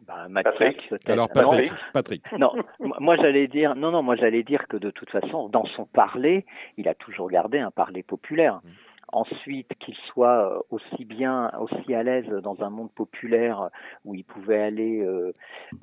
[0.07, 2.31] Bah, Patrick, Alors Patrick, Patrick.
[2.37, 2.53] Non,
[2.99, 6.45] moi j'allais dire, non, non, moi j'allais dire que de toute façon, dans son parler,
[6.77, 8.61] il a toujours gardé un parler populaire.
[8.63, 8.69] Mmh.
[9.15, 13.69] Ensuite, qu'il soit euh, aussi bien, aussi à l'aise dans un monde populaire
[14.03, 15.31] où il pouvait aller euh,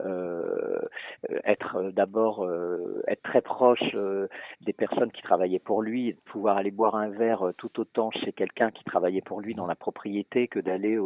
[0.00, 0.78] euh,
[1.42, 2.46] être d'abord
[3.06, 3.96] être très proche
[4.60, 8.70] des personnes qui travaillaient pour lui, pouvoir aller boire un verre tout autant chez quelqu'un
[8.70, 10.98] qui travaillait pour lui dans la propriété que d'aller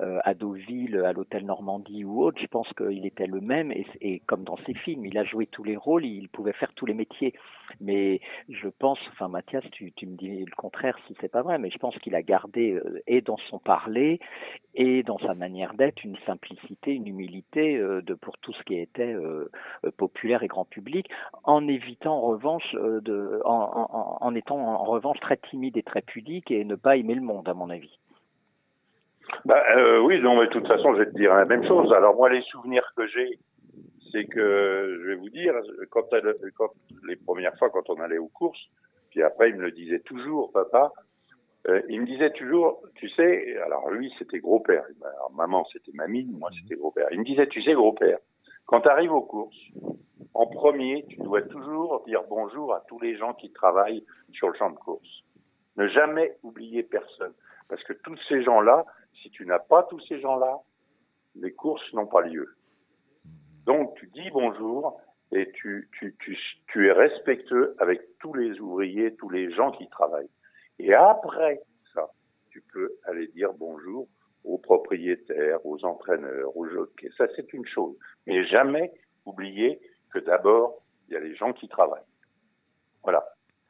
[0.00, 2.40] à Deauville, à l'hôtel Normandie ou autre.
[2.40, 5.46] Je pense qu'il était le même et, et, comme dans ses films, il a joué
[5.46, 7.34] tous les rôles, il pouvait faire tous les métiers.
[7.80, 11.51] Mais je pense, enfin Mathias, tu, tu me dis le contraire si c'est pas vrai,
[11.58, 14.20] mais je pense qu'il a gardé, euh, et dans son parler,
[14.74, 18.78] et dans sa manière d'être, une simplicité, une humilité euh, de, pour tout ce qui
[18.78, 19.50] était euh,
[19.96, 21.08] populaire et grand public,
[21.44, 22.76] en évitant en revanche,
[23.44, 27.48] en, étant en revanche très timide et très pudique et ne pas aimer le monde,
[27.48, 27.98] à mon avis.
[29.44, 29.62] bah,
[30.02, 31.92] Oui, non, de toute façon, je vais te dire la même chose.
[31.92, 33.38] Alors moi, les souvenirs que j'ai,
[34.12, 35.54] c'est que, je vais vous dire,
[37.06, 38.68] les premières fois, quand on allait aux courses,
[39.12, 40.90] puis après, il me le disait toujours, papa,
[41.68, 44.84] euh, il me disait toujours, tu sais, alors lui, c'était gros-père.
[45.04, 47.06] Alors maman, c'était mamie, moi, c'était gros-père.
[47.12, 48.18] Il me disait, tu sais, gros-père,
[48.66, 49.70] quand tu arrives aux courses,
[50.34, 54.54] en premier, tu dois toujours dire bonjour à tous les gens qui travaillent sur le
[54.54, 55.24] champ de course.
[55.76, 57.34] Ne jamais oublier personne.
[57.68, 58.84] Parce que tous ces gens-là,
[59.22, 60.58] si tu n'as pas tous ces gens-là,
[61.34, 62.56] les courses n'ont pas lieu.
[63.66, 65.00] Donc tu dis bonjour
[65.32, 66.38] et tu, tu, tu,
[66.68, 70.30] tu es respectueux avec tous les ouvriers, tous les gens qui travaillent.
[70.78, 71.62] Et après
[71.94, 72.10] ça,
[72.50, 74.08] tu peux aller dire bonjour
[74.44, 77.10] aux propriétaires, aux entraîneurs, aux jockeys.
[77.16, 77.96] Ça, c'est une chose.
[78.26, 78.92] Mais jamais
[79.24, 79.80] oublier
[80.12, 82.02] que d'abord, il y a les gens qui travaillent.
[83.02, 83.24] Voilà.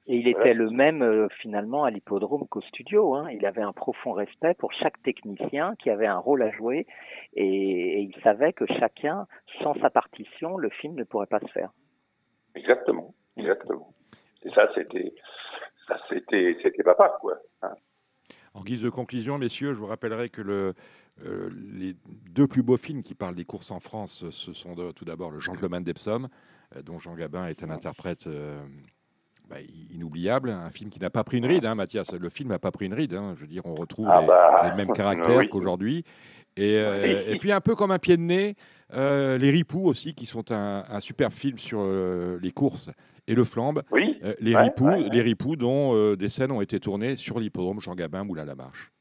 [0.06, 3.14] Et il était le même euh, finalement à l'hippodrome qu'au studio.
[3.14, 3.30] Hein.
[3.30, 6.86] Il avait un profond respect pour chaque technicien qui avait un rôle à jouer
[7.34, 9.26] et, il savait que chacun,
[9.62, 11.70] sans sa partition, le film ne pourrait pas se faire.
[12.56, 13.92] Exactement, exactement.
[14.42, 15.14] Et ça, c'était,
[15.88, 17.38] ça, c'était, c'était quoi.
[17.62, 17.70] Hein.
[18.54, 20.74] En guise de conclusion, messieurs, je vous rappellerai que le,
[21.24, 21.96] euh, les
[22.30, 25.40] deux plus beaux films qui parlent des courses en France, ce sont tout d'abord Le
[25.40, 26.28] Gentleman d'Epsom,
[26.76, 28.28] euh, dont Jean Gabin est un interprète
[29.48, 29.56] bah,
[29.90, 32.12] inoubliable, un film qui n'a pas pris une ride, hein, Mathias.
[32.12, 33.14] Le film n'a pas pris une ride.
[33.14, 33.34] Hein.
[33.36, 36.04] Je veux dire, on retrouve ah les, bah, mêmes caractères qu'aujourd'hui.
[36.56, 38.56] Et, euh, et, puis un peu comme un pied de nez,
[38.94, 42.90] euh, les Ripoux aussi, qui sont un, un super film sur euh, les courses
[43.26, 43.82] et le flambe.
[43.90, 44.18] Oui.
[44.40, 48.44] les, Ripoux, les Ripoux, dont des scènes ont été tournées sur l'hippodrome Jean Gabin, Moulin
[48.44, 48.92] la Marche.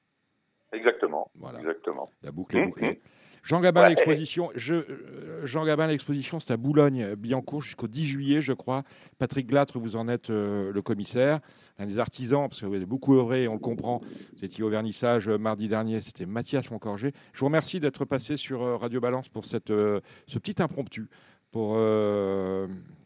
[0.73, 1.29] Exactement.
[1.35, 1.59] Voilà.
[1.59, 2.09] Exactement.
[2.23, 2.91] La boucle est mmh, bouclée.
[2.91, 2.97] Mmh.
[3.43, 8.53] Jean Gabin, l'exposition, je, euh, Jean Gabin, l'exposition, c'est à Boulogne-Billancourt jusqu'au 10 juillet, je
[8.53, 8.83] crois.
[9.17, 11.39] Patrick Glatre, vous en êtes euh, le commissaire,
[11.79, 14.01] un des artisans, parce que vous avez beaucoup œuvré, on le comprend.
[14.37, 17.13] Vous étiez au vernissage euh, mardi dernier, c'était Mathias Moncorgé.
[17.33, 21.09] Je vous remercie d'être passé sur Radio Balance pour cette, ce petit impromptu
[21.51, 21.77] pour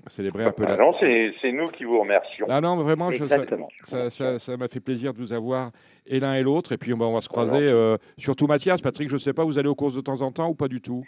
[0.08, 0.78] célébrer un peu la...
[0.78, 2.46] Non, c'est nous qui vous remercions.
[2.50, 3.10] Ah non, vraiment,
[3.84, 5.72] ça m'a fait plaisir de vous avoir
[6.06, 6.72] et l'un et l'autre.
[6.72, 8.82] Et puis on va se croiser, euh, surtout Mathias.
[8.82, 10.68] Patrick, je ne sais pas, vous allez aux courses de temps en temps ou pas
[10.68, 11.04] du tout?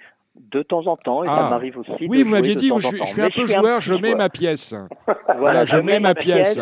[0.51, 1.49] De temps en temps, et ça ah.
[1.49, 2.07] m'arrive aussi.
[2.07, 4.73] Oui, vous m'aviez dit, je, je, suis un peu joueur, je mets ma pièce.
[5.37, 6.57] voilà, je, mets, ma pièce.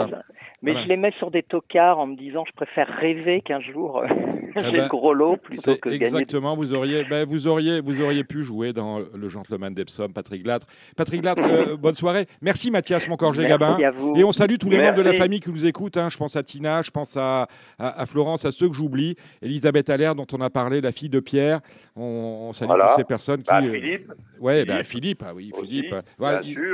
[0.62, 4.00] Mais je les mets sur des tocards en me disant je préfère rêver qu'un jour
[4.00, 4.08] euh,
[4.56, 8.02] eh j'ai le ben, gros lot plutôt que exactement, vous auriez, ben, vous auriez, vous
[8.02, 10.66] auriez pu jouer dans le Gentleman d'Epsom, Patrick Glatre.
[10.96, 12.26] Patrick Glatre, euh, bonne soirée.
[12.42, 13.78] Merci Mathias Moncorgé Gabin.
[14.16, 15.98] Et on salue tous les membres de la famille qui nous écoutent.
[15.98, 16.10] Hein.
[16.10, 17.48] Je pense à Tina, je pense à,
[17.78, 19.16] à, Florence, à ceux que j'oublie.
[19.42, 21.60] Elisabeth Allaire dont on a parlé, la fille de Pierre.
[21.96, 23.64] On, salue toutes ces personnes bah, qui.
[23.64, 24.11] Euh, Philippe.
[24.39, 25.95] Ouais, bah, Philippe, ah oui, Philippe.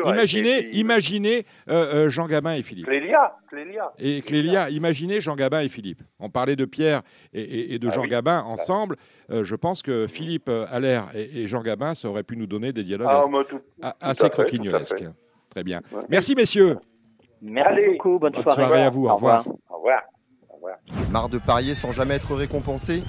[0.05, 1.45] imaginez, imaginez
[2.07, 2.85] Jean Gabin et Philippe.
[2.85, 3.91] Clélia, Clélia.
[3.99, 6.01] Et Clélia, imaginez Jean Gabin et Philippe.
[6.19, 7.01] On parlait de Pierre
[7.33, 8.95] et, de ah Jean Gabin ensemble.
[9.29, 12.83] Euh, je pense que Philippe Allaire et, Jean Gabin, ça aurait pu nous donner des
[12.83, 13.09] dialogues
[13.81, 15.03] ah, assez croquignolesques.
[15.49, 15.81] Très bien.
[16.09, 16.77] Merci, messieurs.
[17.41, 18.19] Merci beaucoup.
[18.19, 18.83] Bonne, soirée.
[18.83, 19.07] à vous.
[19.07, 19.45] Au revoir.
[19.69, 20.03] Au revoir.
[20.49, 20.77] Au revoir.
[21.11, 23.03] Marre de parier sans jamais être récompensé?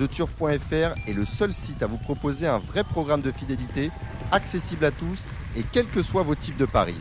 [0.00, 3.90] TheTurf.fr est le seul site à vous proposer un vrai programme de fidélité,
[4.32, 6.96] accessible à tous et quels que soient vos types de paris.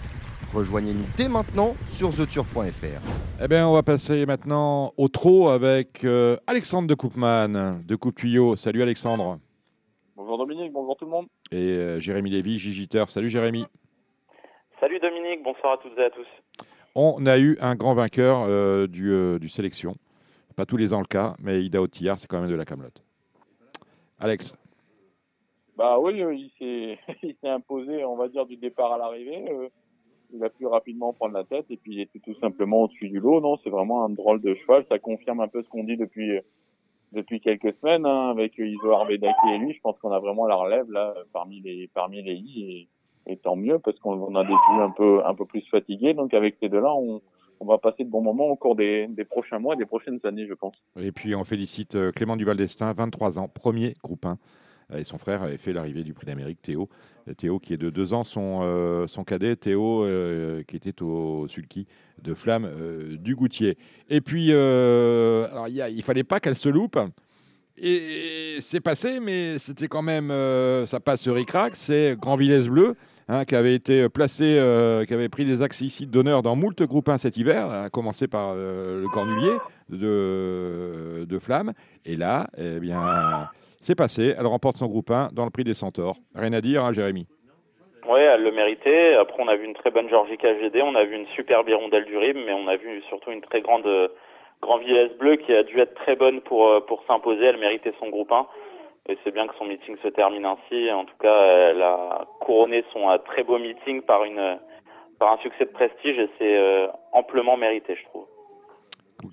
[0.54, 3.00] Rejoignez-nous dès maintenant sur theturf.fr.
[3.41, 8.16] Eh bien, on va passer maintenant au trot avec euh, Alexandre de Coupman de Coupe
[8.16, 8.58] Tuyau.
[8.58, 9.39] Salut Alexandre.
[10.18, 11.28] Bonjour Dominique, bonjour tout le monde.
[11.54, 13.10] Et euh, Jérémy Lévy, Gigiteur.
[13.10, 13.66] Salut Jérémy.
[14.82, 16.28] Salut Dominique, bonsoir à toutes et à tous.
[16.95, 19.95] On a eu un grand vainqueur euh, du, du, sélection.
[20.60, 23.01] Pas tous les ans le cas, mais Ida Otillard, c'est quand même de la camelote.
[24.20, 24.57] Alex.
[25.78, 26.20] Bah oui,
[26.60, 29.45] il s'est imposé, on va dire, du départ à l'arrivée
[30.34, 33.22] il va plus rapidement prendre la tête et puis il était tout simplement au-dessus du
[33.22, 33.39] lot.
[33.39, 34.86] Non, c'est vraiment un drôle de cheval.
[34.89, 36.39] Ça confirme un peu ce qu'on dit depuis
[37.14, 39.74] depuis quelques semaines hein, avec Iso Arbedaké et lui.
[39.74, 42.89] Je pense qu'on a vraiment la relève là parmi les parmi les i
[43.28, 46.14] et, tant mieux parce qu'on a des plus un peu un peu plus fatigués.
[46.14, 47.22] Donc avec ces deux-là, on
[47.60, 50.53] on va passer de bons moments au cours des, prochains mois, des prochaines années, je
[50.53, 50.76] pense.
[50.99, 54.38] Et puis on félicite euh, Clément Duval d'Estaing, 23 ans, premier groupe 1
[54.97, 56.89] et son frère avait fait l'arrivée du prix d'Amérique, Théo.
[57.28, 60.03] Euh, Théo qui est de deux ans, son, euh, cadet, Théo
[60.68, 61.86] qui était au sulky
[62.24, 62.68] de Flamme
[63.18, 63.78] du Goutier.
[64.10, 66.97] Et puis, alors, il ne fallait pas qu'elle se loupe.
[67.78, 70.30] Et c'est passé, mais c'était quand même,
[70.88, 72.95] ça passe ric crack c'est Grand Villesse Bleu,
[73.30, 74.59] hein, qui avait été placé,
[75.07, 78.55] qui avait pris des ici d'honneur dans moult groupes 1 cet hiver, à commencer par
[78.55, 79.55] le Cornulier
[79.89, 81.73] de, de Flamme.
[82.05, 83.47] Et là, eh bien,
[83.82, 84.34] c'est passé.
[84.38, 86.17] Elle remporte son groupe 1 dans le prix des Centaures.
[86.36, 87.27] Rien à dire, hein, Jérémy
[88.09, 89.15] Oui, elle le méritait.
[89.15, 92.05] Après, on a vu une très bonne Georgie KGD, on a vu une super hirondelle
[92.05, 93.88] du RIB, mais on a vu surtout une très grande
[94.61, 97.45] Grand Villesse Bleu qui a dû être très bonne pour, pour s'imposer.
[97.45, 98.45] Elle méritait son groupe 1.
[99.10, 100.91] Et c'est bien que son meeting se termine ainsi.
[100.91, 101.41] En tout cas,
[101.72, 104.60] elle a couronné son très beau meeting par, une,
[105.18, 108.28] par un succès de prestige et c'est amplement mérité, je trouve.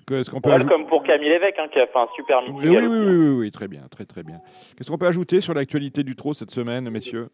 [0.07, 2.57] Qu'est-ce qu'on peut Comme pour Camille Lévesque, hein, qui a fait un super meeting.
[2.57, 4.39] Oui, oui, oui, oui, oui, très bien, très très bien.
[4.75, 7.29] Qu'est-ce qu'on peut ajouter sur l'actualité du trot cette semaine, messieurs?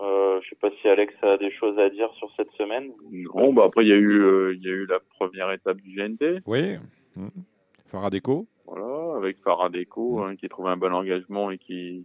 [0.00, 2.90] Euh, je sais pas si Alex a des choses à dire sur cette semaine.
[3.10, 5.78] Non, bah après il y a eu euh, il y a eu la première étape
[5.78, 6.40] du GNT.
[6.46, 6.76] Oui.
[7.16, 7.28] Mmh.
[7.86, 8.46] Faradeco.
[8.66, 10.22] Voilà, avec Faradeco mmh.
[10.22, 12.04] hein, qui trouve un bon engagement et qui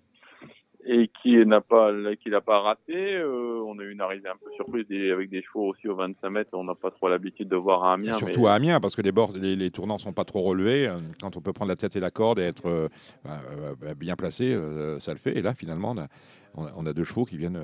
[0.90, 1.92] et qui n'a pas
[2.22, 3.16] qui l'a pas raté.
[3.16, 6.30] Euh, on a eu une arrivée un peu surprise avec des chevaux aussi au 25
[6.30, 6.50] mètres.
[6.54, 8.16] On n'a pas trop l'habitude de voir à Amiens.
[8.16, 10.90] surtout à Amiens parce que les bords, les, les, tournants sont pas trop relevés.
[11.20, 12.88] Quand on peut prendre la tête et la corde et être euh,
[13.26, 14.58] bah, bien placé,
[15.00, 15.38] ça le fait.
[15.38, 17.60] Et là finalement on a, on a, deux chevaux qui viennent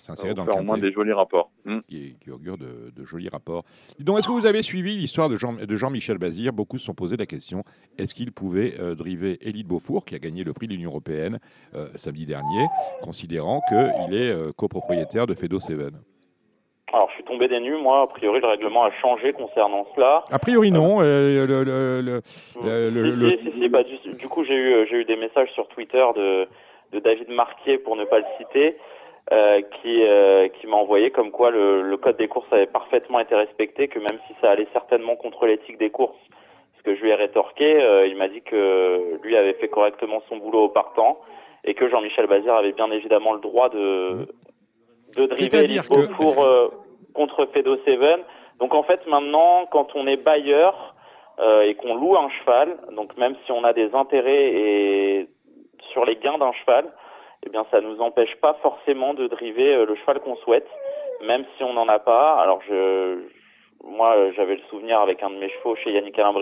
[0.00, 1.50] s'insérer dans le au moins des jolis rapports.
[1.64, 1.80] Hmm.
[1.88, 3.64] Qui, qui augurent de, jolis rapports.
[3.98, 6.52] Donc, est-ce que vous avez suivi l'histoire de, Jean, de Jean-Michel Bazir?
[6.52, 7.64] Beaucoup se sont posé la question
[7.98, 11.38] est-ce qu'il pouvait euh, driver Élite Beaufour, qui a gagné le prix de l'Union européenne
[11.74, 12.66] euh, samedi dernier,
[13.02, 15.92] considérant qu'il est euh, copropriétaire de Fedo Seven?
[16.92, 17.76] Alors, je suis tombé des nues.
[17.76, 20.24] Moi, a priori, le règlement a changé concernant cela.
[20.30, 20.98] A priori, non.
[21.00, 21.62] Euh, le,
[22.90, 25.50] le, le, si, si, si, bah, du, du, coup, j'ai eu, j'ai eu des messages
[25.52, 26.48] sur Twitter de,
[26.92, 28.76] de David Marquier, pour ne pas le citer,
[29.32, 33.20] euh, qui, euh, qui m'a envoyé comme quoi le, le, code des courses avait parfaitement
[33.20, 36.18] été respecté, que même si ça allait certainement contre l'éthique des courses,
[36.76, 40.20] ce que je lui ai rétorqué, euh, il m'a dit que lui avait fait correctement
[40.28, 41.20] son boulot au partant
[41.62, 44.26] et que Jean-Michel Bazir avait bien évidemment le droit de,
[45.16, 45.80] de driver
[46.16, 46.68] pour euh,
[47.14, 48.22] contre Fedo Seven.
[48.58, 50.96] Donc en fait maintenant, quand on est bailleur
[51.64, 55.28] et qu'on loue un cheval, donc même si on a des intérêts et
[55.92, 56.92] sur les gains d'un cheval,
[57.46, 60.68] eh bien, ça nous empêche pas forcément de driver euh, le cheval qu'on souhaite,
[61.22, 62.34] même si on n'en a pas.
[62.34, 63.18] Alors, je,
[63.84, 66.34] moi, j'avais le souvenir avec un de mes chevaux chez Yannick Alain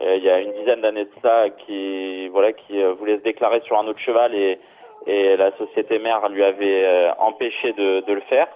[0.00, 3.22] euh, il y a une dizaine d'années de ça, qui, voilà, qui euh, voulait se
[3.22, 4.58] déclarer sur un autre cheval et,
[5.06, 8.48] et la société mère lui avait empêché de, de, le faire.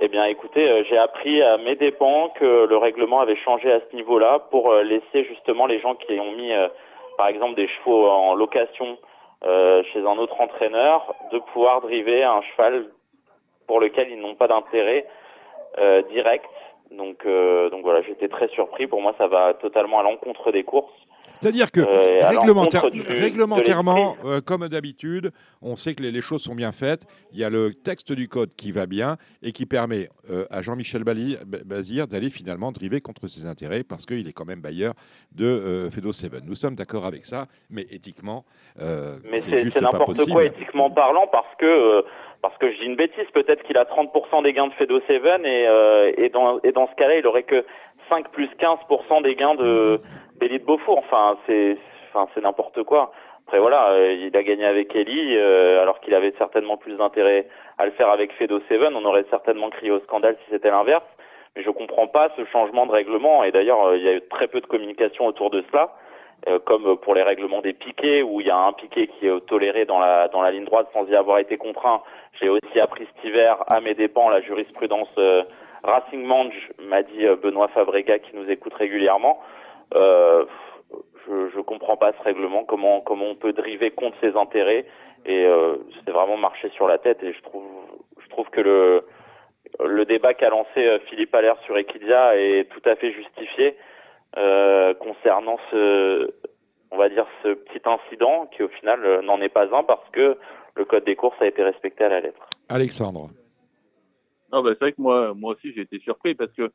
[0.00, 3.96] Eh bien, écoutez, j'ai appris à mes dépens que le règlement avait changé à ce
[3.96, 6.50] niveau-là pour laisser justement les gens qui ont mis,
[7.16, 9.11] par exemple, des chevaux en location euh,
[9.92, 12.86] chez un autre entraîneur de pouvoir driver un cheval
[13.66, 15.06] pour lequel ils n'ont pas d'intérêt
[15.78, 16.50] euh, direct.
[16.90, 18.86] Donc, euh, donc voilà, j'étais très surpris.
[18.86, 20.92] Pour moi, ça va totalement à l'encontre des courses.
[21.42, 22.28] C'est-à-dire que euh,
[23.08, 27.04] réglementairement, euh, comme d'habitude, on sait que les, choses sont bien faites.
[27.32, 30.62] Il y a le texte du code qui va bien et qui permet euh, à
[30.62, 34.94] Jean-Michel Bazir d'aller finalement driver contre ses intérêts parce qu'il est quand même bailleur
[35.32, 36.44] de Fedo Seven.
[36.46, 38.44] Nous sommes d'accord avec ça, mais éthiquement,
[38.78, 42.04] mais c'est n'importe quoi éthiquement parlant parce que
[42.40, 45.46] parce que je dis une bêtise, peut-être qu'il a 30% des gains de Fedo Seven
[45.46, 47.64] et, et, dans, et dans ce cas-là, il aurait que
[48.08, 50.00] 5 plus 15% des gains de,
[50.42, 50.98] d'Élite Beaufour.
[50.98, 51.76] Enfin, c'est
[52.12, 53.12] enfin, n'importe quoi.
[53.46, 57.46] Après voilà, euh, il a gagné avec Ellie, euh, alors qu'il avait certainement plus d'intérêt
[57.78, 58.96] à le faire avec Fedo Seven.
[58.96, 61.04] On aurait certainement crié au scandale si c'était l'inverse.
[61.54, 63.44] Mais je comprends pas ce changement de règlement.
[63.44, 65.90] Et d'ailleurs, euh, il y a eu très peu de communication autour de cela,
[66.64, 69.84] comme pour les règlements des piquets, où il y a un piquet qui est toléré
[69.84, 72.02] dans la dans la ligne droite sans y avoir été contraint.
[72.40, 75.14] J'ai aussi appris cet hiver à mes dépens la jurisprudence
[75.84, 79.38] Racing Mange, m'a dit Benoît Fabrega qui nous écoute régulièrement.
[79.94, 80.44] Euh,
[81.26, 84.86] je ne comprends pas ce règlement, comment, comment on peut driver contre ses intérêts.
[85.24, 87.22] Et euh, c'est vraiment marcher sur la tête.
[87.22, 87.64] Et je trouve,
[88.18, 89.04] je trouve que le,
[89.84, 93.76] le débat qu'a lancé euh, Philippe Allaire sur Equidia est tout à fait justifié
[94.36, 96.32] euh, concernant ce,
[96.90, 100.36] on va dire, ce petit incident qui au final n'en est pas un parce que
[100.74, 102.48] le code des courses a été respecté à la lettre.
[102.68, 103.28] Alexandre.
[104.52, 106.72] Non, bah, c'est vrai que moi, moi aussi j'ai été surpris parce que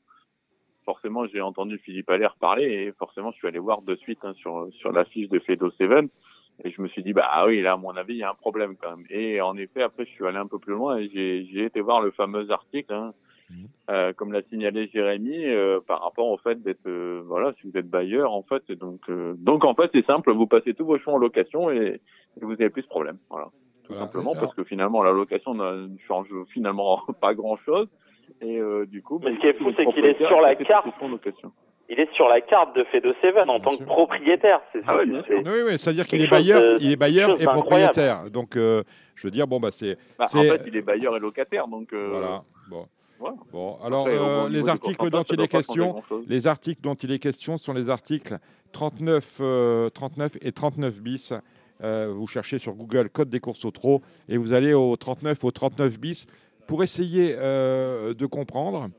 [0.87, 4.33] forcément, j'ai entendu Philippe Allaire parler et forcément, je suis allé voir de suite hein,
[4.35, 6.07] sur sur la fiche de Fedo Seven
[6.63, 8.31] et je me suis dit bah ah oui là à mon avis il y a
[8.31, 9.05] un problème quand même.
[9.09, 12.01] Et en effet, après, je suis allé un peu plus loin et j'ai été voir
[12.01, 12.93] le fameux article.
[12.93, 13.13] Hein,
[13.49, 13.67] mhm.
[13.91, 17.77] euh, comme l'a signalé Jérémy, euh, par rapport au fait d'être euh, voilà si vous
[17.77, 19.11] êtes bailleur en fait donc
[19.49, 22.01] donc en fait c'est simple vous passez tous vos champs en location et,
[22.41, 23.49] vous avez plus de problème voilà
[23.85, 27.87] tout simplement parce que finalement la location ne change finalement pas grand chose
[28.41, 30.87] et euh, du coup, mais ce qui est fou, c'est qu'il est sur la carte.
[31.89, 34.59] Il est sur la carte de Fedo Seven en tant que propriétaire.
[34.73, 38.29] C'est ah oui, oui, c'est-à-dire qu'il est bailleur, il est bailleur et propriétaire.
[38.29, 38.83] Donc, euh,
[39.15, 39.97] je veux dire, bon, bah, c'est.
[40.19, 41.93] Bah, en fait, il est bailleur et locataire, donc.
[41.93, 42.43] Euh, voilà.
[42.69, 42.85] Bon.
[43.51, 47.73] Bon, alors les articles dont il est question, les articles dont il est question sont
[47.73, 48.37] les articles
[48.73, 49.41] 39,
[49.91, 51.33] 39 et 39 bis.
[51.81, 55.49] vous cherchez sur Google code des courses au trot et vous allez au 39 au
[55.49, 56.27] 39 bis
[56.67, 58.89] pour essayer euh, de comprendre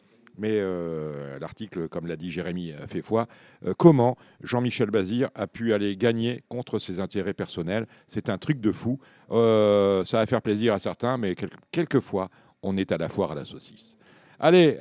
[0.40, 3.26] mais euh, l'article, comme l'a dit Jérémy, fait foi.
[3.76, 8.70] comment Jean-Michel Bazir a pu aller gagner contre ses intérêts personnels C'est un truc de
[8.70, 9.00] fou.
[9.30, 11.34] ça va faire plaisir à certains, mais
[11.72, 12.28] quelquefois,
[12.62, 13.96] on est à la foire à la saucisse.
[14.38, 14.76] Allez,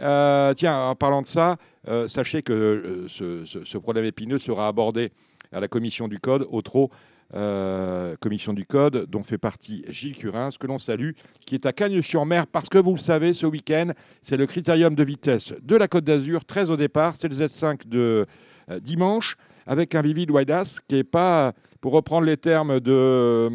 [0.56, 1.58] tiens, en parlant de ça,
[2.06, 5.12] sachez que ce, ce, problème épineux sera abordé
[5.52, 6.92] à la commission du Code au trop
[7.34, 11.12] euh, commission du Code, dont fait partie Gilles Curin, que l'on salue,
[11.46, 15.04] qui est à Cagnes-sur-Mer, parce que vous le savez, ce week-end, c'est le critérium de
[15.04, 18.26] vitesse de la Côte d'Azur, 13 au départ, c'est le Z5 de
[18.72, 21.52] euh, dimanche, avec un Vivid Widas qui n'est pas,
[21.82, 23.50] pour reprendre les termes de euh,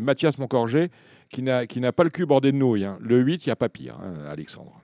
[0.00, 0.90] Mathias Moncorget,
[1.28, 2.84] qui n'a pas le cul bordé de nouilles.
[2.84, 2.98] Hein.
[3.00, 4.80] Le 8, il n'y a pas pire, hein, Alexandre.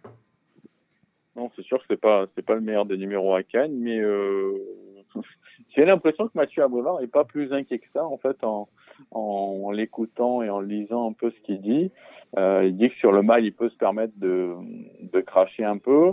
[1.37, 4.01] Non, c'est sûr que ce n'est pas, pas le meilleur des numéros à Cannes, mais
[5.75, 8.68] j'ai l'impression que Mathieu Abrivard est pas plus inquiet que ça, en fait, en,
[9.11, 11.91] en, l'écoutant et en lisant un peu ce qu'il dit.
[12.37, 14.55] Euh, il dit que sur le mal, il peut se permettre de,
[15.01, 16.12] de cracher un peu.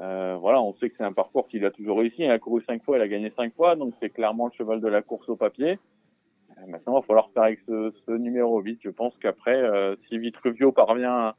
[0.00, 2.22] Euh, voilà, on sait que c'est un parcours qu'il a toujours réussi.
[2.22, 4.80] Il a couru cinq fois, il a gagné cinq fois, donc c'est clairement le cheval
[4.80, 5.78] de la course au papier.
[6.50, 8.80] Euh, maintenant, il va falloir faire avec ce, numéro 8.
[8.84, 9.62] Je pense qu'après,
[10.08, 11.34] si Vitruvio parvient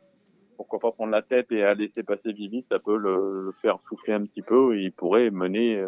[0.60, 4.14] pourquoi pas prendre la tête et à laisser passer Vivi, ça peut le, faire souffler
[4.14, 5.88] un petit peu et il pourrait mener euh,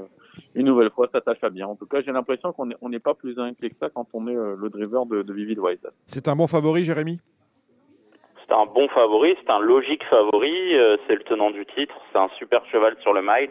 [0.56, 1.68] une nouvelle fois sa tâche à bien.
[1.68, 4.36] En tout cas, j'ai l'impression qu'on n'est pas plus inquiet que ça quand on est
[4.36, 5.86] euh, le driver de, de Vivi White.
[6.08, 7.20] C'est un bon favori, Jérémy?
[8.48, 12.20] C'est un bon favori, c'est un logique favori, euh, c'est le tenant du titre, c'est
[12.20, 13.50] un super cheval sur le mile,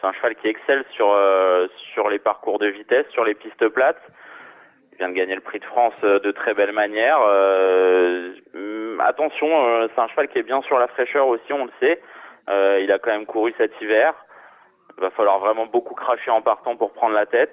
[0.00, 1.12] c'est un cheval qui excelle sur,
[1.92, 4.02] sur les parcours de vitesse, sur les pistes plates
[4.92, 7.18] il vient de gagner le prix de France euh, de très belle manière.
[7.26, 11.64] Euh, hum, attention, euh, c'est un cheval qui est bien sur la fraîcheur aussi, on
[11.64, 12.00] le sait.
[12.80, 14.14] il a quand même couru cet hiver.
[14.98, 17.52] Il va falloir vraiment beaucoup cracher en partant pour prendre la tête.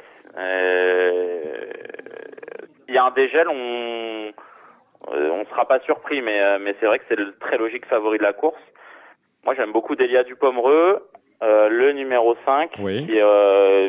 [2.88, 4.32] il y a un dégel, on
[5.12, 8.24] on sera pas surpris, mais mais c'est vrai que c'est le très logique favori de
[8.24, 8.62] la course.
[9.46, 11.08] Moi, j'aime beaucoup Delia Dupomereux,
[11.42, 13.20] le numéro 5, qui,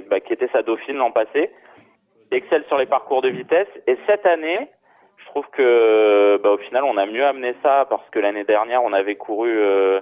[0.08, 1.50] bah, qui était sa dauphine l'an passé
[2.30, 3.68] excelle sur les parcours de vitesse.
[3.86, 4.68] Et cette année,
[5.16, 8.82] je trouve que bah, au final, on a mieux amené ça parce que l'année dernière,
[8.82, 10.00] on avait couru, euh,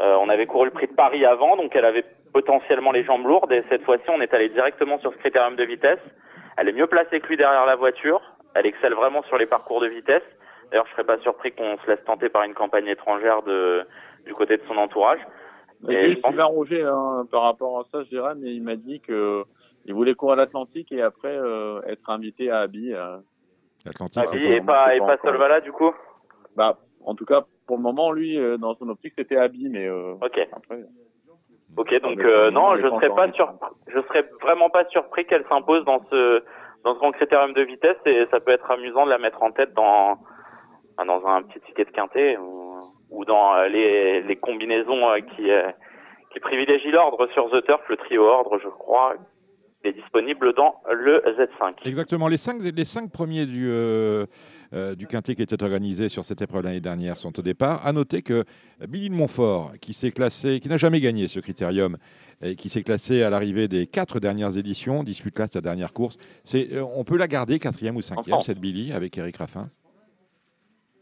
[0.00, 3.26] euh, on avait couru le Prix de Paris avant, donc elle avait potentiellement les jambes
[3.26, 3.52] lourdes.
[3.52, 6.00] Et cette fois-ci, on est allé directement sur ce critérium de vitesse.
[6.56, 8.20] Elle est mieux placée que lui derrière la voiture.
[8.54, 10.22] Elle excelle vraiment sur les parcours de vitesse.
[10.70, 13.86] D'ailleurs, je serais pas surpris qu'on se laisse tenter par une campagne étrangère de,
[14.24, 15.20] du côté de son entourage.
[15.88, 16.34] Et je pense...
[16.36, 19.44] Roger hein, par rapport à ça, je dirais, mais il m'a dit que
[19.86, 22.92] il voulait courir à l'Atlantique et après euh, être invité à Abi.
[22.92, 23.18] Euh.
[24.16, 25.92] Abi et pas, et pas Solvala du coup?
[26.56, 29.90] Bah, en tout cas, pour le moment, lui, euh, dans son optique, c'était Abi, mais
[29.90, 30.48] ok.
[30.52, 30.84] Après,
[31.76, 32.18] ok, donc
[32.52, 33.52] non, je serais pas sur,
[33.88, 36.42] je serais vraiment pas surpris qu'elle s'impose dans ce
[36.84, 39.50] dans ce grand critérium de vitesse et ça peut être amusant de la mettre en
[39.52, 40.18] tête dans
[40.98, 42.76] dans un petit ticket de quintet ou,
[43.10, 45.50] ou dans les les combinaisons qui
[46.32, 49.14] qui privilégient l'ordre sur The Turf, le trio ordre, je crois,
[49.84, 51.86] est disponible dans le Z5.
[51.86, 52.28] Exactement.
[52.28, 54.26] Les cinq, les cinq premiers du, euh,
[54.72, 57.86] euh, du Quintet qui étaient organisés sur cette épreuve l'année dernière sont au départ.
[57.86, 58.44] À noter que
[58.88, 61.96] Billy de Montfort, qui s'est classé, qui n'a jamais gagné ce critérium,
[62.42, 66.16] et qui s'est classé à l'arrivée des quatre dernières éditions, dispute là sa dernière course.
[66.44, 69.70] C'est, euh, on peut la garder quatrième ou cinquième, cette Billy, avec Eric Raffin?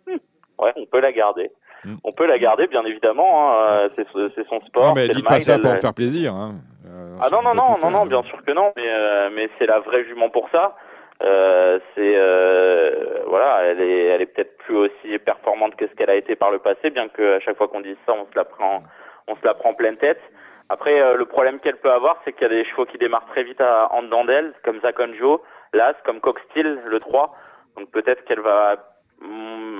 [0.07, 1.51] Ouais, on peut la garder.
[1.85, 1.97] Hmm.
[2.05, 3.53] On peut la garder, bien évidemment.
[3.53, 3.89] Hein.
[3.97, 4.07] C'est,
[4.49, 4.87] son sport.
[4.87, 6.35] Non, mais dites pas ça pour faire plaisir.
[6.35, 6.55] Hein.
[6.87, 9.67] Euh, ah non non non non non bien sûr que non mais euh, mais c'est
[9.67, 10.75] la vraie jument pour ça
[11.23, 16.11] euh, c'est euh, voilà elle est elle est peut-être plus aussi performante que ce qu'elle
[16.11, 18.37] a été par le passé bien que à chaque fois qu'on dit ça on se
[18.37, 18.83] la prend
[19.29, 20.21] on se la prend pleine tête
[20.69, 23.45] après le problème qu'elle peut avoir c'est qu'il y a des chevaux qui démarrent très
[23.45, 27.35] vite à, en dedans d'elle comme Zakonjo Las comme Coxsteel le 3
[27.79, 28.79] donc peut-être qu'elle va mm,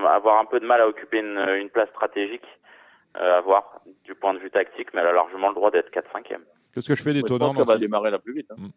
[0.09, 2.47] avoir un peu de mal à occuper une, une place stratégique
[3.15, 6.11] à voir du point de vue tactique mais elle a largement le droit d'être 4
[6.13, 6.37] 5 e
[6.73, 8.51] Qu'est-ce que je fais d'étonnant Je pense qu'elle va démarrer la plus vite.
[8.51, 8.57] Hein.
[8.59, 8.71] Mm.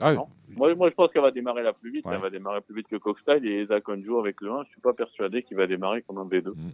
[0.00, 0.12] Ah
[0.50, 2.06] moi, moi, je pense qu'elle va démarrer la plus vite.
[2.10, 4.62] Elle va démarrer plus vite que Coxstyle et Zakonjo avec le 1.
[4.64, 6.50] Je suis pas persuadé qu'il va démarrer comme un B2.
[6.50, 6.70] Mm.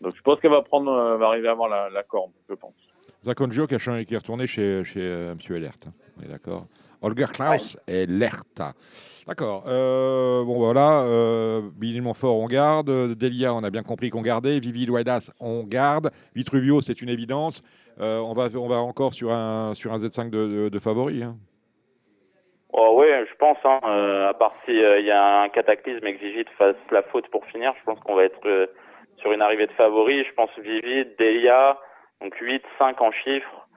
[0.00, 2.54] Donc je pense qu'elle va prendre, euh, va arriver à avoir la, la corde, je
[2.54, 2.74] pense.
[3.24, 5.38] Zakonjo qui, a, qui est retourné chez, chez euh, M.
[5.56, 5.78] Elert.
[6.18, 6.66] On est d'accord.
[7.04, 8.72] Holger Klaus et Lerta.
[9.26, 9.64] D'accord.
[9.66, 11.02] Euh, bon, voilà.
[11.02, 13.14] Euh, Billy Montfort, on garde.
[13.14, 14.58] Delia, on a bien compris qu'on gardait.
[14.58, 16.10] Vivi Loidas, on garde.
[16.34, 17.62] Vitruvio, c'est une évidence.
[18.00, 21.22] Euh, on, va, on va encore sur un, sur un Z5 de, de, favori.
[21.22, 21.36] Hein.
[22.72, 23.58] Oh, oui, je pense.
[23.64, 27.02] Hein, euh, à part s'il il y a un cataclysme et que Vivi fasse la
[27.02, 28.68] faute pour finir, je pense qu'on va être
[29.18, 30.24] sur une arrivée de favori.
[30.24, 31.78] Je pense Vivi, Delia,
[32.20, 33.68] donc 8, 5 en chiffres.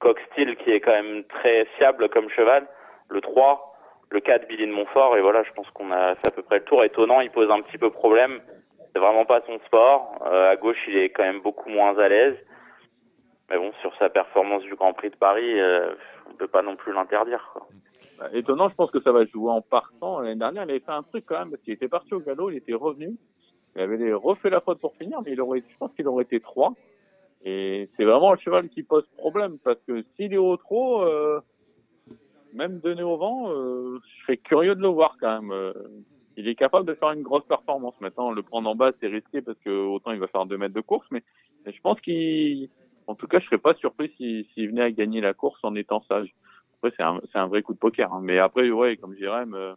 [0.00, 2.66] Coxsteel qui est quand même très fiable comme cheval,
[3.08, 3.76] le 3,
[4.10, 6.58] le 4 Billy de Montfort et voilà, je pense qu'on a fait à peu près
[6.58, 6.84] le tour.
[6.84, 8.40] Étonnant, il pose un petit peu problème.
[8.92, 10.22] c'est vraiment pas son sport.
[10.24, 12.36] à gauche, il est quand même beaucoup moins à l'aise.
[13.50, 15.60] Mais bon, sur sa performance du Grand Prix de Paris,
[16.30, 17.58] on peut pas non plus l'interdire.
[18.18, 20.20] Bah, étonnant, je pense que ça va jouer en partant.
[20.20, 22.50] L'année dernière, il avait fait un truc quand même, parce qu'il était parti au galop,
[22.50, 23.16] il était revenu.
[23.76, 26.40] Il avait refait la faute pour finir, mais il aurait, je pense qu'il aurait été
[26.40, 26.74] 3.
[27.44, 31.40] Et c'est vraiment le cheval qui pose problème, parce que s'il est au trot, euh,
[32.54, 35.52] même donné au vent, euh, je serais curieux de le voir quand même.
[35.52, 35.72] Euh,
[36.36, 37.94] il est capable de faire une grosse performance.
[38.00, 40.74] Maintenant, le prendre en bas, c'est risqué parce que autant il va faire 2 mètres
[40.74, 41.22] de course, mais,
[41.66, 42.68] je pense qu'il,
[43.06, 46.02] en tout cas, je serais pas surpris s'il venait à gagner la course en étant
[46.08, 46.34] sage
[46.90, 48.12] c'est un, un, vrai coup de poker.
[48.12, 48.20] Hein.
[48.22, 49.74] Mais après, ouais, comme Jérém, euh,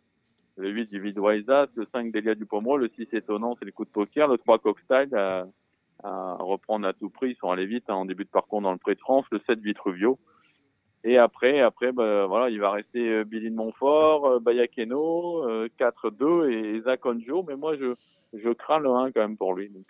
[0.58, 3.86] le 8 du Wiseat, le 5 Delia du Pomeroy, le 6 étonnant, c'est le coup
[3.86, 5.10] de poker, le 3 Cockstyle
[6.04, 8.72] à, reprendre à tout prix, ils sont allés vite hein, en début de parcours dans
[8.72, 10.20] le Pré de France, le 7 Vitruvio.
[11.04, 16.50] Et après, après, bah, voilà, il va rester euh, Billy de Montfort, euh, Bayakeno, 4-2
[16.50, 17.44] et Zach Onjo.
[17.48, 17.96] Mais moi, je,
[18.34, 19.70] je crains le 1 quand même pour lui.
[19.70, 19.86] Donc,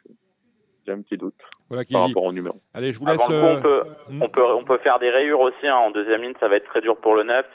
[0.88, 1.36] j'ai un petit doute
[1.70, 2.62] voilà, par rapport au numéro.
[2.74, 3.22] Allez, je vous laisse.
[3.30, 4.22] on, peut, hmm.
[4.22, 5.68] on, peut, on peut faire des rayures aussi.
[5.68, 5.76] Hein.
[5.76, 7.46] En deuxième ligne, ça va être très dur pour le 9.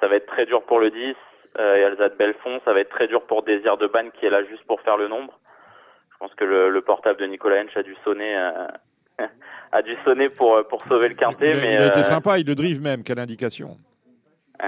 [0.00, 1.14] Ça va être très dur pour le 10.
[1.58, 4.30] Euh, et Alzade Belfond, ça va être très dur pour Désir de Ban qui est
[4.30, 5.38] là juste pour faire le nombre.
[6.22, 8.36] Je pense que le, portable de Nicolas Hench a dû sonner.
[8.36, 8.68] Euh,
[9.72, 11.54] a dû sonner pour, pour sauver le quintet.
[11.54, 13.76] Mais, il a été euh, sympa, il le drive même, quelle indication.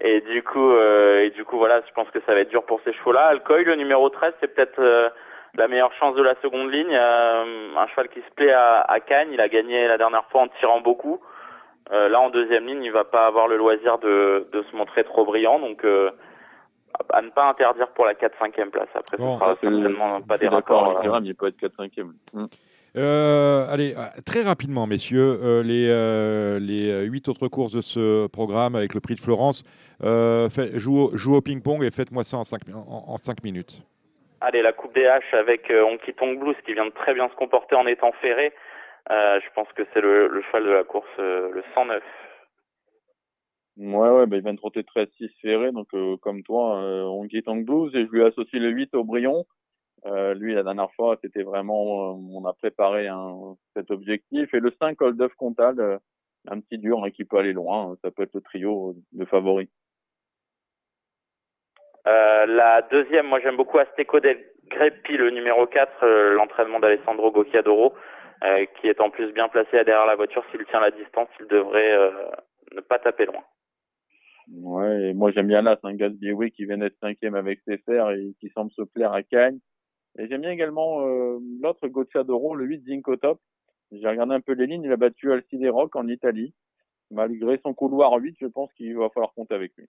[0.00, 2.66] et du coup, euh, et du coup, voilà, je pense que ça va être dur
[2.66, 3.28] pour ces chevaux-là.
[3.28, 5.12] Alcoy, le numéro 13, c'est peut-être
[5.56, 6.94] la meilleure chance de la seconde ligne.
[6.94, 9.28] Euh, un cheval qui se plaît à, à Cannes.
[9.32, 11.20] Il a gagné la dernière fois en tirant beaucoup.
[11.92, 15.04] Euh, là, en deuxième ligne, il va pas avoir le loisir de, de se montrer
[15.04, 15.58] trop brillant.
[15.58, 16.10] Donc, euh,
[17.12, 18.88] à ne pas interdire pour la 4-5e place.
[18.94, 21.00] Après, bon, ce sera certainement pas des rapports.
[21.04, 21.20] Euh...
[21.22, 22.12] Il peut être 4-5e.
[22.34, 22.48] Hum.
[22.96, 23.94] Euh, allez,
[24.24, 29.00] très rapidement, messieurs, euh, les, euh, les huit autres courses de ce programme avec le
[29.00, 29.64] prix de Florence,
[30.00, 33.82] fait, joue, joue, au ping-pong et faites-moi ça en 5 en, en minutes.
[34.40, 37.28] Allez, la Coupe des H avec euh, Honky Tonk Blues qui vient de très bien
[37.28, 38.52] se comporter en étant ferré.
[39.10, 42.02] Euh, je pense que c'est le, le, cheval de la course, euh, le 109.
[43.76, 47.42] Ouais, ouais, bah, il vient de trotter 13-6 ferré, donc euh, comme toi, euh, Honky
[47.42, 49.44] Tonk Blues, et je lui associe le 8 au Brion.
[50.36, 54.52] lui, la dernière fois, c'était vraiment, on a préparé un, cet objectif.
[54.54, 56.00] Et le 5, Old of Comtal,
[56.48, 59.68] un petit dur hein, qui peut aller loin, ça peut être le trio de favoris.
[62.06, 67.32] Euh, la deuxième, moi j'aime beaucoup Azteco del Greppi, le numéro 4, euh, l'entraînement d'Alessandro
[67.32, 67.94] Gocchiadoro,
[68.44, 70.44] euh, qui est en plus bien placé derrière la voiture.
[70.50, 72.12] S'il tient la distance, il devrait
[72.72, 73.42] ne pas taper loin.
[74.52, 78.10] Ouais, et moi j'aime bien là, gars de qui vient d'être cinquième avec ses fers
[78.10, 79.58] et qui semble se plaire à Cagnes.
[80.18, 81.00] Et j'aime bien également
[81.60, 83.40] l'autre Gocchiadoro, le 8 Zinco Top.
[83.92, 86.54] J'ai regardé un peu les lignes, il a battu Alcide Rock en Italie.
[87.10, 89.86] Malgré son couloir 8, je pense qu'il va falloir compter avec lui.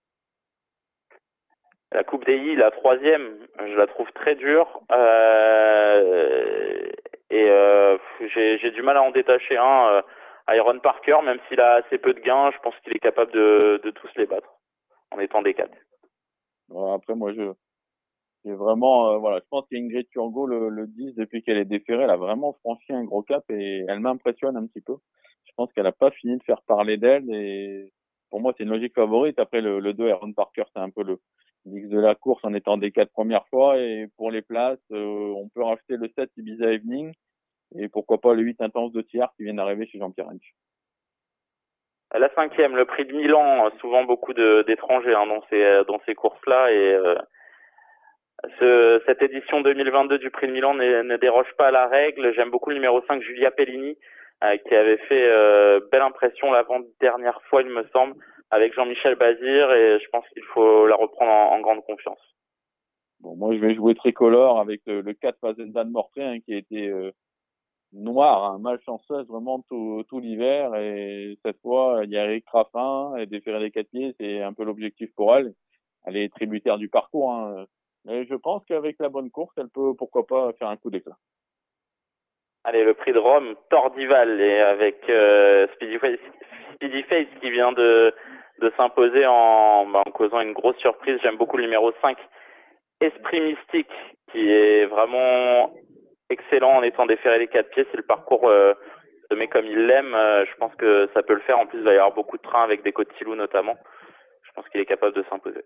[1.90, 4.82] La Coupe des la troisième, je la trouve très dure.
[4.92, 6.90] Euh,
[7.30, 7.96] et euh,
[8.34, 9.88] j'ai du mal à en détacher un.
[9.88, 10.02] Euh,
[10.50, 13.80] Iron Parker, même s'il a assez peu de gains, je pense qu'il est capable de,
[13.84, 14.48] de tous les battre
[15.10, 15.76] en étant des quatre.
[16.94, 17.52] après, moi, je
[18.44, 22.04] j'ai vraiment, euh, voilà, je pense qu'Ingrid Turgot, le, le 10, depuis qu'elle est déférée,
[22.04, 24.96] elle a vraiment franchi un gros cap et elle m'impressionne un petit peu.
[25.44, 27.92] Je pense qu'elle n'a pas fini de faire parler d'elle et
[28.30, 29.38] pour moi, c'est une logique favorite.
[29.38, 31.18] Après, le, le 2, Iron Parker, c'est un peu le,
[31.64, 33.78] de la course en étant des quatre premières fois.
[33.78, 37.12] Et pour les places, euh, on peut rajouter le 7 Ibiza Evening
[37.76, 40.54] et pourquoi pas le 8 Intense de Thiers qui vient d'arriver chez Jean-Pierre Hench.
[42.14, 46.14] La cinquième, le prix de Milan, souvent beaucoup d'étrangers hein, dans ces euh, dans ces
[46.14, 47.16] courses-là et euh,
[48.58, 52.32] ce, cette édition 2022 du prix de Milan ne, déroge pas à la règle.
[52.34, 53.98] J'aime beaucoup le numéro 5, Julia Pellini,
[54.40, 55.28] qui avait fait
[55.90, 58.14] belle impression l'avant-dernière fois, il me semble
[58.50, 62.20] avec Jean-Michel Bazir et je pense qu'il faut la reprendre en, grande confiance.
[63.20, 66.58] Bon, moi je vais jouer tricolore avec le, le 4 Fazendan Mortré hein, qui a
[66.58, 66.92] été
[67.94, 72.44] euh, noir, hein, malchanceuse vraiment tout, tout l'hiver et cette fois il y a Eric
[72.48, 75.52] Raffin et déférer les quatre pieds, c'est un peu l'objectif pour elle.
[76.04, 77.66] Elle est tributaire du parcours, hein.
[78.04, 81.16] mais je pense qu'avec la bonne course, elle peut pourquoi pas faire un coup d'éclat.
[82.64, 86.18] Allez, le prix de Rome, Tordival et avec euh, Speedy, Face,
[86.74, 88.14] Speedy Face qui vient de
[88.60, 91.18] de s'imposer en, bah, en causant une grosse surprise.
[91.22, 92.18] J'aime beaucoup le numéro 5,
[93.00, 93.92] Esprit Mystique,
[94.32, 95.72] qui est vraiment
[96.30, 97.86] excellent en étant déféré les quatre pieds.
[97.90, 98.74] C'est le parcours euh,
[99.30, 100.14] de mais comme il l'aime.
[100.14, 101.58] Euh, je pense que ça peut le faire.
[101.58, 103.76] En plus, il va y avoir beaucoup de trains avec des côtes Silou notamment.
[104.42, 105.62] Je pense qu'il est capable de s'imposer.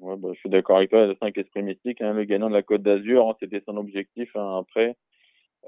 [0.00, 1.06] Ouais, bah, je suis d'accord avec toi.
[1.06, 4.30] Le 5 Esprit Mystique, hein, le gagnant de la Côte d'Azur, hein, c'était son objectif
[4.36, 4.96] hein, après.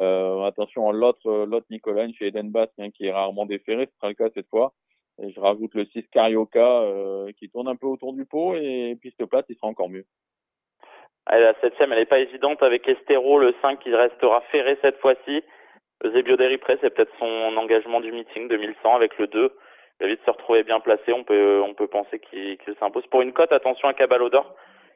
[0.01, 4.09] Euh, attention, l'autre, l'autre Nicolas chez Eden Bass, hein, qui est rarement déféré, ce sera
[4.09, 4.75] le cas cette fois.
[5.21, 8.97] Et je rajoute le 6 Carioca euh, qui tourne un peu autour du pot et
[9.01, 10.05] piste plate, il sera encore mieux.
[11.31, 15.43] La septième, elle n'est pas évidente avec Estero, le 5 qui restera ferré cette fois-ci.
[16.05, 19.53] Zebio Deripré, c'est peut-être son engagement du meeting 2100 avec le 2.
[20.01, 21.13] Il va vite se retrouver bien placé.
[21.13, 23.07] On peut, on peut penser qu'il s'impose.
[23.09, 24.55] Pour une cote, attention à Cabalodor,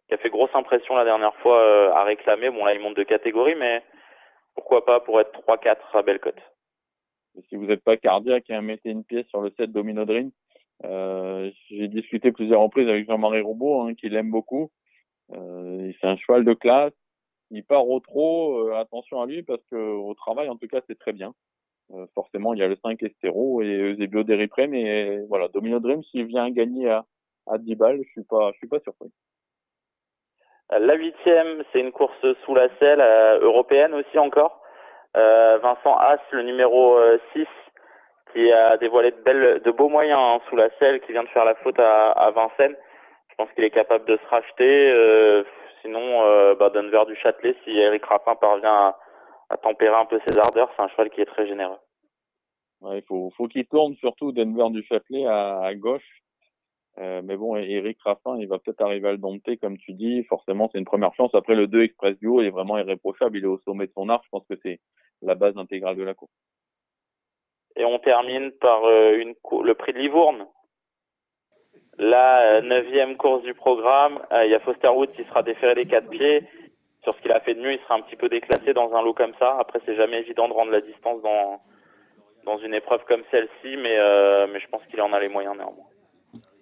[0.09, 2.51] qui a fait grosse impression la dernière fois euh, à réclamer.
[2.51, 3.83] Bon, là, il monte de catégorie, mais
[4.55, 6.41] pourquoi pas pour être 3-4 à belle cote.
[7.49, 10.31] Si vous n'êtes pas cardiaque, hein, mettez une pièce sur le set Domino Dream.
[10.85, 14.71] Euh, J'ai discuté plusieurs reprises avec Jean-Marie Robot, hein, qui l'aime beaucoup.
[15.35, 16.93] Euh, c'est un cheval de classe.
[17.51, 20.81] Il part au trop, euh, attention à lui parce que au travail, en tout cas,
[20.87, 21.35] c'est très bien.
[21.93, 26.03] Euh, forcément, il y a le 5 Estero et Eusebio Deripré, mais voilà, Domino Dream,
[26.05, 27.05] s'il vient gagner à,
[27.47, 29.11] à 10 balles, je suis pas, je suis pas surpris.
[30.71, 33.03] La huitième, c'est une course sous la selle
[33.43, 34.63] européenne aussi encore.
[35.15, 36.99] Euh, Vincent Haas, le numéro
[37.35, 37.47] 6,
[38.33, 41.29] qui a dévoilé de, belles, de beaux moyens hein, sous la selle, qui vient de
[41.29, 42.77] faire la faute à, à Vincennes.
[43.43, 44.93] Pense qu'il est capable de se racheter.
[44.93, 45.43] Euh,
[45.81, 48.94] sinon, euh, bah, Denver du Châtelet, si Eric Raffin parvient
[49.51, 51.78] à, tempérer un peu ses ardeurs, c'est un cheval qui est très généreux.
[52.82, 56.23] Ouais, il faut, faut qu'il tourne surtout Denver du Châtelet à, gauche.
[56.98, 60.23] Euh, mais bon, Eric Raffin, il va peut-être arriver à le dompter, comme tu dis.
[60.28, 61.35] Forcément, c'est une première chance.
[61.35, 63.39] Après, le 2 Express Duo est vraiment irréprochable.
[63.39, 64.23] Il est au sommet de son art.
[64.23, 64.78] Je pense que c'est
[65.20, 66.31] la base intégrale de la course.
[67.74, 70.47] Et on termine par une, le prix de Livourne,
[71.98, 75.74] la euh, neuvième course du programme, euh, il y a Foster Wood qui sera déféré
[75.74, 76.43] des quatre pieds.
[77.02, 79.02] Sur ce qu'il a fait de mieux, il sera un petit peu déclassé dans un
[79.02, 79.56] lot comme ça.
[79.59, 81.60] Après, c'est jamais évident de rendre la distance dans
[82.44, 85.56] dans une épreuve comme celle-ci, mais euh, mais je pense qu'il en a les moyens
[85.56, 85.86] néanmoins.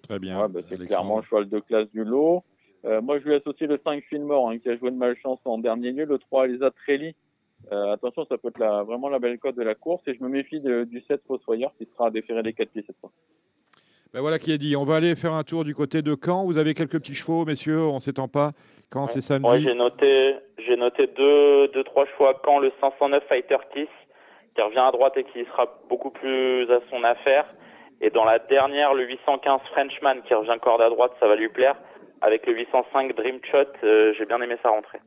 [0.03, 0.47] Très bien.
[0.49, 2.43] bah, c'est clairement le cheval de classe du lot.
[2.83, 5.91] moi, je lui associe le 5 Finmore, hein, qui a joué de malchance en dernier
[5.91, 6.05] lieu.
[6.05, 7.15] Le 3 Elisa Trelli.
[7.71, 10.03] attention, ça peut être la, vraiment la belle cote de la course.
[10.07, 13.11] Et je me méfie du 7 Fossoyeur qui sera déféré des quatre pieds cette fois.
[14.13, 14.75] Ben voilà qui est dit.
[14.75, 16.43] On va aller faire un tour du côté de Caen.
[16.45, 18.51] Vous avez quelques petits chevaux, messieurs, on s'étend pas.
[18.89, 22.41] Quand c'est samedi Oui, j'ai noté, j'ai noté deux, deux, trois choix.
[22.43, 23.87] Caen, le 509 Fighter Kiss,
[24.53, 27.45] qui revient à droite et qui sera beaucoup plus à son affaire.
[28.01, 31.47] Et dans la dernière, le 815 Frenchman, qui revient corde à droite, ça va lui
[31.47, 31.77] plaire.
[32.19, 34.99] Avec le 805 Dream Shot, euh, j'ai bien aimé sa rentrée.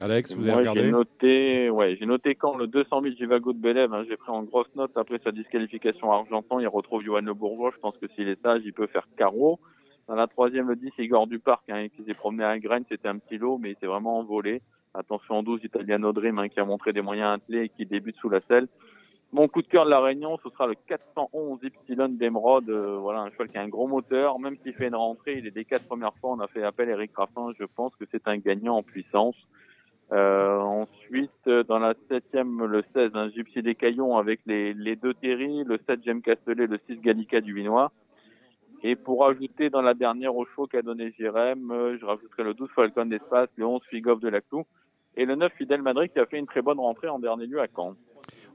[0.00, 3.58] Alex, vous avez regardé J'ai noté, ouais, j'ai noté quand le 200 000 Jivago de
[3.58, 7.22] Belev, hein, j'ai pris en grosse note après sa disqualification à Argentan, il retrouve Johan
[7.22, 9.58] Le Bourgeois, je pense que s'il est sage, il peut faire carreau.
[10.06, 13.08] Dans la troisième, le 10, Igor du Parc, hein, qui s'est promené à Graines, c'était
[13.08, 14.62] un petit lot, mais il s'est vraiment envolé.
[14.94, 18.30] Attention 12, Italiano Dream, hein, qui a montré des moyens attelés et qui débute sous
[18.30, 18.68] la selle.
[19.32, 22.70] Mon coup de cœur de la Réunion, ce sera le 411 Ypsilon d'Emeraude.
[22.70, 24.38] Euh, voilà, un cheval qui a un gros moteur.
[24.38, 26.88] Même s'il fait une rentrée, il est des quatre premières fois, on a fait appel
[26.88, 27.52] à Eric Raffin.
[27.58, 29.36] Je pense que c'est un gagnant en puissance.
[30.10, 34.96] Euh, ensuite, euh, dans la septième, le 16, un Gypsy des Caillons avec les, les
[34.96, 37.92] deux Terry, le 7 Jem Castellet, le 6 Gallica du Vinois.
[38.82, 42.54] Et pour ajouter dans la dernière au show qu'a donné Jérém, euh, je rajouterai le
[42.54, 44.64] 12 Falcon d'Espace, le 11 Figov de la Clou
[45.16, 47.60] et le 9 Fidel Madrid qui a fait une très bonne rentrée en dernier lieu
[47.60, 47.94] à Caen.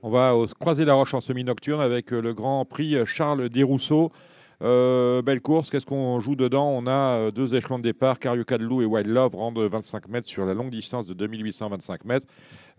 [0.02, 4.12] On va croiser la roche en semi-nocturne avec le Grand Prix Charles Desrousseaux.
[4.64, 6.70] Euh, belle course, qu'est-ce qu'on joue dedans?
[6.70, 10.28] On a euh, deux échelons de départ, Carioca de et Wild Love rendent 25 mètres
[10.28, 12.28] sur la longue distance de 2825 mètres.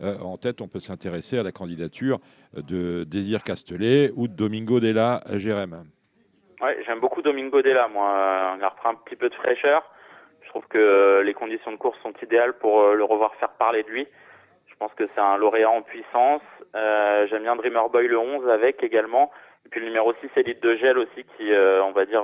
[0.01, 2.17] Euh, en tête, on peut s'intéresser à la candidature
[2.55, 5.83] de Désir Castelet ou de Domingo Della Jérém.
[6.61, 8.09] Oui, j'aime beaucoup Domingo Della, moi.
[8.09, 9.83] A repris un petit peu de fraîcheur.
[10.41, 13.89] Je trouve que les conditions de course sont idéales pour le revoir faire parler de
[13.89, 14.07] lui.
[14.67, 16.41] Je pense que c'est un lauréat en puissance.
[16.73, 19.31] j'aime bien Dreamer Boy le 11 avec également.
[19.65, 22.23] Et puis le numéro 6, Elite de Gel aussi, qui, euh, on va dire,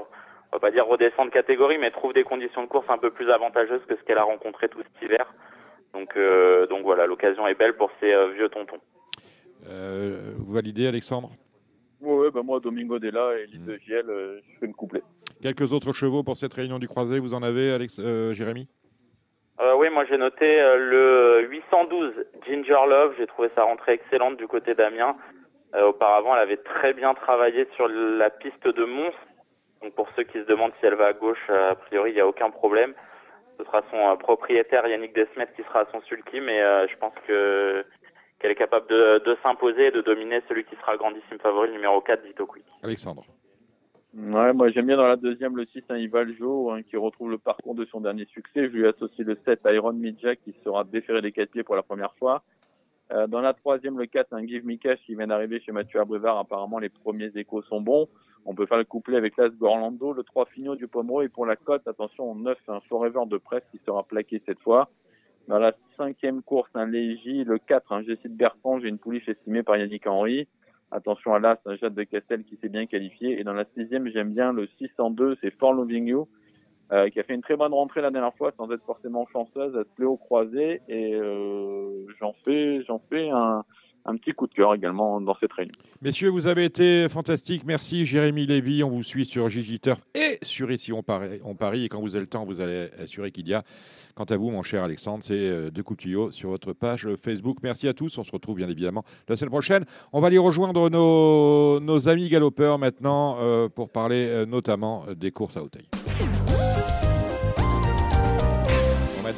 [0.51, 3.09] on va pas dire redescend de catégorie, mais trouve des conditions de course un peu
[3.09, 5.34] plus avantageuses que ce qu'elle a rencontré tout cet hiver.
[5.93, 8.80] Donc, euh, donc voilà, l'occasion est belle pour ces euh, vieux tontons.
[9.65, 11.31] vous validez, Alexandre?
[11.99, 15.01] Oui, bah moi, Domingo Della et Elite de Gel, je fais une couplet.
[15.41, 17.99] Quelques autres chevaux pour cette réunion du croisé, vous en avez, Alex,
[18.31, 18.68] Jérémy?
[19.77, 22.13] Oui, moi j'ai noté le 812
[22.47, 23.13] Ginger Love.
[23.19, 25.15] J'ai trouvé sa rentrée excellente du côté d'Amiens.
[25.73, 29.14] Euh, auparavant, elle avait très bien travaillé sur la piste de Mons.
[29.81, 32.15] Donc pour ceux qui se demandent si elle va à gauche, euh, a priori, il
[32.15, 32.93] n'y a aucun problème.
[33.57, 37.14] Ce sera son euh, propriétaire Yannick Desmet qui sera à son sulky, mais je pense
[37.27, 37.85] que
[38.39, 41.68] qu'elle est capable de, de s'imposer et de dominer celui qui sera le grandissime favori,
[41.68, 42.65] le numéro 4, Vito Quick.
[42.81, 43.23] Alexandre.
[44.18, 47.38] Ouais, moi j'aime bien dans la deuxième le 6, un Ivaljo, hein, qui retrouve le
[47.38, 48.68] parcours de son dernier succès.
[48.68, 51.84] Je lui associe le 7, Iron Midjack, qui sera déféré des quatre pieds pour la
[51.84, 52.41] première fois.
[53.13, 55.99] Euh, dans la troisième, le 4, un Give Me Cash qui vient d'arriver chez Mathieu
[55.99, 56.38] Abrivard.
[56.38, 58.07] Apparemment, les premiers échos sont bons.
[58.45, 60.13] On peut faire le couplet avec l'As Gorlando.
[60.13, 61.25] Le 3, Fignot du Pomeroy.
[61.25, 64.89] Et pour la cote, attention, 9, un Forever de presse qui sera plaqué cette fois.
[65.47, 67.43] Dans la cinquième course, un Légi.
[67.43, 68.79] Le 4, un Jessie Bertrand.
[68.79, 70.47] J'ai une pouliche estimée par Yannick Henry.
[70.91, 73.39] Attention à l'As, un Jade de Castel qui s'est bien qualifié.
[73.39, 76.27] Et dans la sixième, j'aime bien le 602, c'est For Loving You.
[76.91, 79.76] Euh, qui a fait une très bonne rentrée la dernière fois sans être forcément chanceuse,
[79.76, 83.63] être Léo croisé et euh, j'en fais j'en fais un,
[84.03, 85.73] un petit coup de cœur également dans cette réunion.
[86.01, 87.63] Messieurs, vous avez été fantastiques.
[87.65, 88.84] Merci Jérémy Lévy.
[88.84, 91.85] On vous suit sur Gigi Turf et sur Ici on parie, on parie.
[91.85, 93.63] Et quand vous avez le temps, vous allez assurer qu'il y a.
[94.15, 97.59] Quant à vous, mon cher Alexandre, c'est euh, de tuyau sur votre page Facebook.
[97.63, 98.18] Merci à tous.
[98.18, 99.85] On se retrouve bien évidemment la semaine prochaine.
[100.11, 103.38] On va aller rejoindre nos, nos amis galopeurs maintenant
[103.69, 105.88] pour parler notamment des courses à Hauteuil.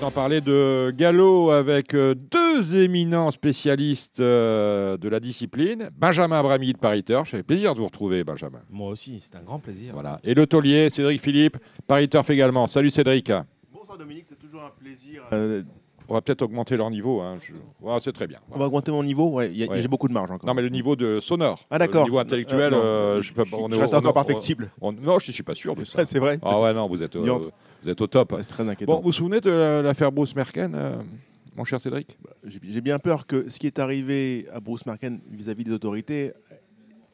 [0.03, 5.89] Maintenant parler de galop avec euh, deux éminents spécialistes euh, de la discipline.
[5.97, 7.30] Benjamin Abrami de Paris Turf.
[7.30, 8.59] Ça fait plaisir de vous retrouver, Benjamin.
[8.69, 9.93] Moi aussi, c'est un grand plaisir.
[9.93, 10.19] Voilà.
[10.25, 11.57] Et le taulier, Cédric Philippe,
[11.88, 12.67] Paris Turf également.
[12.67, 13.31] Salut Cédric.
[13.71, 15.23] Bonsoir Dominique, c'est toujours un plaisir.
[15.31, 15.63] Euh,
[16.14, 17.22] on va peut-être augmenter leur niveau.
[17.22, 17.40] Hein.
[17.99, 18.38] c'est très bien.
[18.52, 20.48] On va augmenter mon niveau Ouais, j'ai beaucoup de marge encore.
[20.48, 21.65] Non, mais le niveau de sonore.
[21.72, 22.03] Ah, d'accord.
[22.03, 23.44] Le niveau intellectuel, je, peux,
[23.76, 24.69] reste encore perfectible.
[24.81, 26.06] non, je ne suis pas sûr de ça.
[26.06, 26.40] c'est vrai.
[26.44, 28.35] Ah ouais, non, vous êtes, vous êtes au top.
[28.41, 28.94] C'est très inquiétant.
[28.94, 30.95] Bon, vous vous souvenez de l'affaire Bruce Merken euh,
[31.56, 32.18] mon cher Cédric?
[32.23, 36.34] Bah, J'ai bien peur que ce qui est arrivé à Bruce Merken vis-à-vis des autorités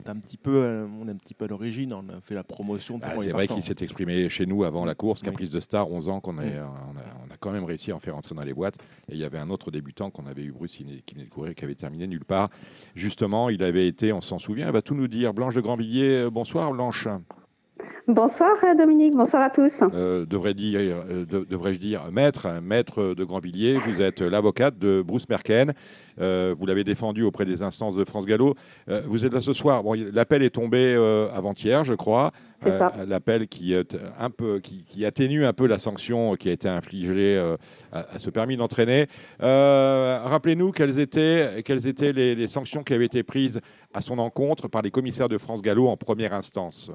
[0.06, 2.44] un petit peu, euh, on est un petit peu à l'origine, on a fait la
[2.44, 2.98] promotion.
[2.98, 6.10] Bah, c'est vrai qu'il s'est exprimé chez nous avant la course, Caprice de Star, 11
[6.10, 8.76] ans, qu'on a, on a, quand même réussi à en faire entrer dans les boîtes.
[9.10, 11.56] Et il y avait un autre débutant qu'on avait eu, Bruce, qui venait de courir,
[11.56, 12.50] qui avait terminé nulle part.
[12.96, 15.34] Justement, il avait été, on s'en souvient, elle va tout nous dire.
[15.34, 17.08] Blanche de Grandvilliers, euh, bonsoir Blanche.
[18.10, 19.84] Bonsoir Dominique, bonsoir à tous.
[19.94, 25.30] Euh, devrais dire, euh, devrais-je dire maître, maître de Grandvilliers, vous êtes l'avocate de Bruce
[25.30, 25.73] Merken.
[26.19, 28.56] Euh, vous l'avez défendu auprès des instances de France Gallo.
[29.06, 29.84] vous êtes là ce soir.
[29.84, 30.95] Bon, l'appel est tombé
[31.36, 32.31] avant-hier, je crois.
[33.07, 37.38] L'appel qui, un peu, qui, atténue un peu la sanction qui a été infligée
[37.91, 39.06] à, ce permis d'entraîner.
[39.40, 43.61] Rappelez-nous quelles étaient, quelles étaient les, les sanctions qui avaient été prises
[43.94, 46.91] à son encontre par les commissaires de France Gallo en première instance.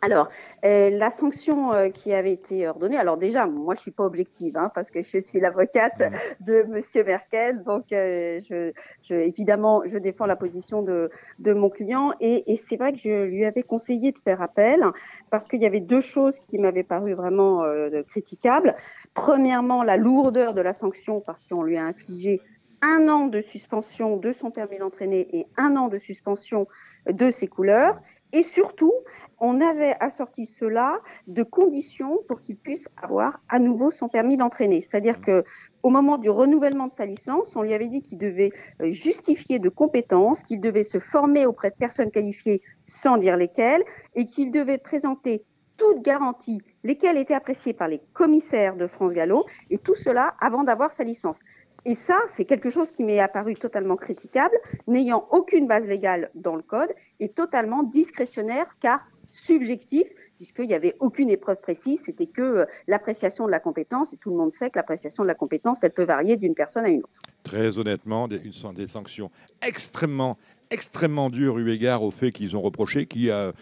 [0.00, 0.28] Alors,
[0.64, 4.56] euh, la sanction euh, qui avait été ordonnée, alors déjà, moi je suis pas objective,
[4.56, 6.02] hein, parce que je suis l'avocate
[6.40, 8.72] de Monsieur Merkel, donc euh, je,
[9.02, 12.98] je, évidemment, je défends la position de, de mon client, et, et c'est vrai que
[12.98, 14.84] je lui avais conseillé de faire appel,
[15.30, 17.64] parce qu'il y avait deux choses qui m'avaient paru vraiment
[18.08, 18.74] critiquables.
[19.14, 22.40] Premièrement, la lourdeur de la sanction, parce qu'on lui a infligé
[22.82, 26.66] un an de suspension de son permis d'entraîner et un an de suspension
[27.06, 28.00] de ses couleurs.
[28.32, 28.92] Et surtout,
[29.38, 34.80] on avait assorti cela de conditions pour qu'il puisse avoir à nouveau son permis d'entraîner.
[34.80, 35.44] C'est-à-dire que
[35.82, 39.58] au moment du renouvellement de sa licence, on lui avait dit qu'il devait euh, justifier
[39.58, 43.82] de compétences, qu'il devait se former auprès de personnes qualifiées sans dire lesquelles,
[44.14, 45.44] et qu'il devait présenter
[45.76, 50.62] toutes garanties, lesquelles étaient appréciées par les commissaires de France Gallo, et tout cela avant
[50.62, 51.40] d'avoir sa licence.
[51.84, 54.54] Et ça, c'est quelque chose qui m'est apparu totalement critiquable,
[54.86, 59.00] n'ayant aucune base légale dans le code et totalement discrétionnaire car
[59.30, 60.06] subjectif,
[60.36, 64.30] puisqu'il n'y avait aucune épreuve précise, c'était que euh, l'appréciation de la compétence, et tout
[64.30, 67.00] le monde sait que l'appréciation de la compétence, elle peut varier d'une personne à une
[67.00, 67.20] autre.
[67.42, 69.30] Très honnêtement, des, des sanctions
[69.66, 70.36] extrêmement
[70.72, 73.52] extrêmement dur eu égard aux faits qu'ils ont reprochés, qui, euh,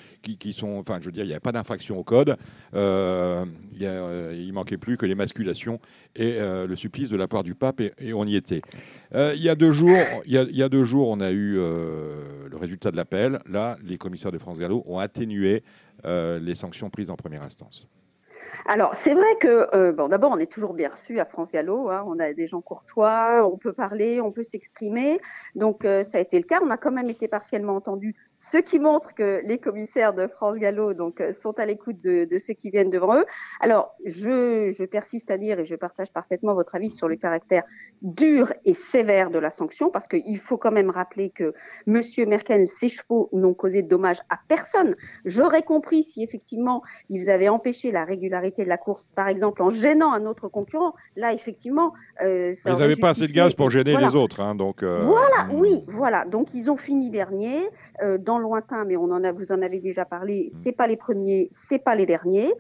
[0.53, 2.37] sont, enfin, je veux dire, il n'y a pas d'infraction au code.
[2.75, 5.81] Euh, il, y manquait plus que l'émasculation
[6.15, 8.63] et euh, le supplice de la part du pape, et, on y était.
[9.13, 13.41] il y a, deux jours, on a eu le résultat de l'appel.
[13.49, 15.63] Là, les commissaires de France Gallo ont atténué
[16.05, 17.89] les sanctions prises en première instance.
[18.67, 21.91] Alors, c'est vrai que, euh, bon, d'abord, on est toujours bien reçu à France Gallo.
[21.91, 25.21] Hein, on a des gens courtois, on peut parler, on peut s'exprimer.
[25.55, 26.61] Donc, euh, ça a été le cas.
[26.63, 30.57] On a quand même été partiellement entendu ce qui montre que les commissaires de France
[30.57, 33.27] Gallo donc, euh, sont à l'écoute de, de, ceux qui viennent devant eux.
[33.61, 37.65] Alors, je, je, persiste à dire, et je partage parfaitement votre avis sur le caractère
[38.01, 41.53] dur et sévère de la sanction, parce qu'il faut quand même rappeler que
[41.87, 42.01] M.
[42.27, 44.97] Merkel, ses chevaux n'ont causé de dommages à personne.
[45.27, 49.69] J'aurais compris si effectivement ils avaient empêché la régularité de la course, par exemple en
[49.69, 50.95] gênant un autre concurrent.
[51.15, 51.93] Là, effectivement,
[52.23, 54.41] euh, ça ils n'avaient pas assez de gaz pour gêner les autres.
[54.41, 55.05] Hein, donc, euh...
[55.05, 55.61] Voilà, hmm.
[55.61, 56.25] oui, voilà.
[56.25, 57.69] Donc, ils ont fini dernier.
[58.03, 60.59] Euh, dans lointain, mais on en a, vous en avez déjà parlé, mm.
[60.63, 62.53] c'est pas les premiers, c'est pas les derniers.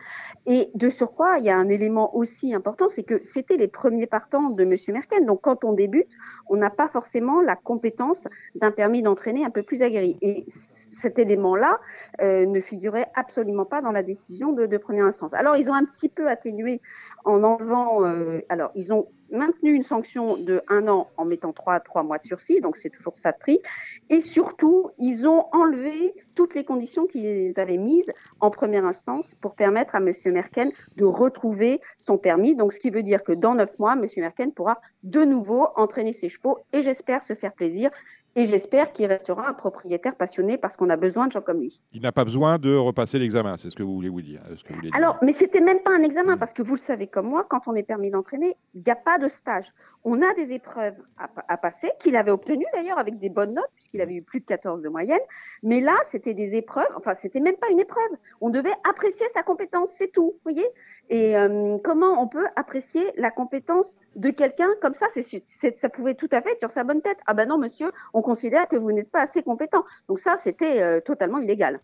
[0.46, 4.06] Et de surcroît, il y a un élément aussi important, c'est que c'était les premiers
[4.06, 5.26] partants de Monsieur Merkel.
[5.26, 6.10] Donc quand on débute,
[6.48, 10.18] on n'a pas forcément la compétence d'un permis d'entraîner un peu plus aguerri.
[10.20, 10.44] Et
[10.90, 11.78] cet élément-là
[12.20, 15.32] euh, ne figurait absolument pas dans la décision de, de, première instance.
[15.34, 16.80] Alors ils ont un petit peu atténué
[17.24, 21.80] en enlevant, euh, alors ils ont maintenu une sanction de un an en mettant trois,
[21.80, 23.60] trois mois de sursis, donc c'est toujours ça de prix.
[24.08, 28.10] Et surtout, ils ont enlevé toutes les conditions qu'ils avaient mises
[28.40, 30.12] en première instance pour permettre à M.
[30.26, 32.56] Merken de retrouver son permis.
[32.56, 34.06] Donc, ce qui veut dire que dans neuf mois, M.
[34.16, 37.90] Merken pourra de nouveau entraîner ses chevaux et j'espère se faire plaisir
[38.36, 41.80] Et j'espère qu'il restera un propriétaire passionné parce qu'on a besoin de gens comme lui.
[41.92, 44.40] Il n'a pas besoin de repasser l'examen, c'est ce que vous voulez vous dire.
[44.56, 47.08] Ce que vous Alors, mais c'était même pas un examen parce que vous le savez
[47.08, 49.66] comme moi, quand on est permis d'entraîner, il n'y a pas de stage.
[50.04, 54.00] On a des épreuves à, passer qu'il avait obtenues d'ailleurs avec des bonnes notes puisqu'il
[54.00, 55.20] avait eu plus de 14 de moyenne.
[55.62, 56.88] Mais là, c'était des épreuves.
[56.96, 58.12] Enfin, c'était même pas une épreuve.
[58.40, 60.34] On devait apprécier sa compétence, c'est tout.
[60.36, 60.66] Vous voyez?
[61.10, 65.06] Et euh, comment on peut apprécier la compétence de quelqu'un comme ça?
[65.12, 67.18] C'est, Ça pouvait tout à fait être sur sa bonne tête.
[67.26, 69.84] Ah ben non, monsieur, on considère que vous n'êtes pas assez compétent.
[70.08, 71.80] Donc ça, c'était euh, totalement illégal.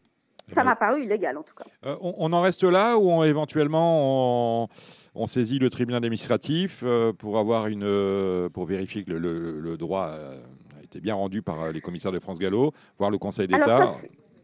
[0.54, 1.64] Ça m'a paru illégal en tout cas.
[1.86, 4.68] Euh, on, en reste là ou éventuellement
[5.16, 6.84] on, saisit le tribunal administratif
[7.18, 12.12] pour avoir une pour vérifier que le, droit a été bien rendu par les commissaires
[12.12, 13.92] de France Gallo, voir le Conseil d'État?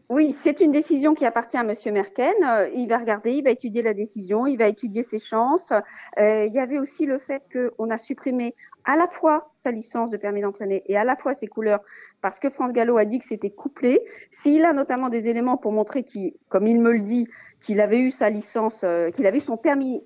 [0.09, 1.73] Oui, c'est une décision qui appartient à M.
[1.93, 2.33] Merken.
[2.43, 5.71] Euh, il va regarder, il va étudier la décision, il va étudier ses chances.
[6.19, 8.53] Euh, il y avait aussi le fait qu'on a supprimé
[8.85, 11.79] à la fois sa licence de permis d'entraîner et à la fois ses couleurs
[12.21, 14.01] parce que France Gallo a dit que c'était couplé.
[14.31, 17.27] S'il a notamment des éléments pour montrer qu'il, comme il me le dit,
[17.61, 20.03] qu'il avait eu sa licence, euh, qu'il avait eu son permis,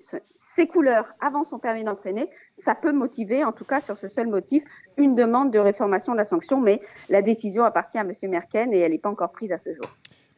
[0.57, 4.27] ses couleurs avant son permis d'entraîner, ça peut motiver, en tout cas sur ce seul
[4.27, 4.63] motif,
[4.97, 6.59] une demande de réformation de la sanction.
[6.59, 8.11] Mais la décision appartient à M.
[8.23, 9.85] Merken et elle n'est pas encore prise à ce jour.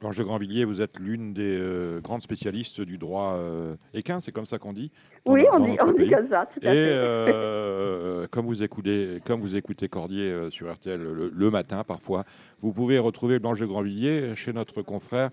[0.01, 4.31] Blanche de Grandvilliers, vous êtes l'une des euh, grandes spécialistes du droit euh, équin, c'est
[4.31, 4.91] comme ça qu'on dit?
[5.25, 6.91] Oui, on, dit, on dit, comme ça, tout à et, fait.
[6.93, 12.23] Euh, comme, vous écoutez, comme vous écoutez Cordier sur RTL le, matin, parfois,
[12.61, 15.31] vous pouvez retrouver Blanche de Grandvilliers chez notre confrère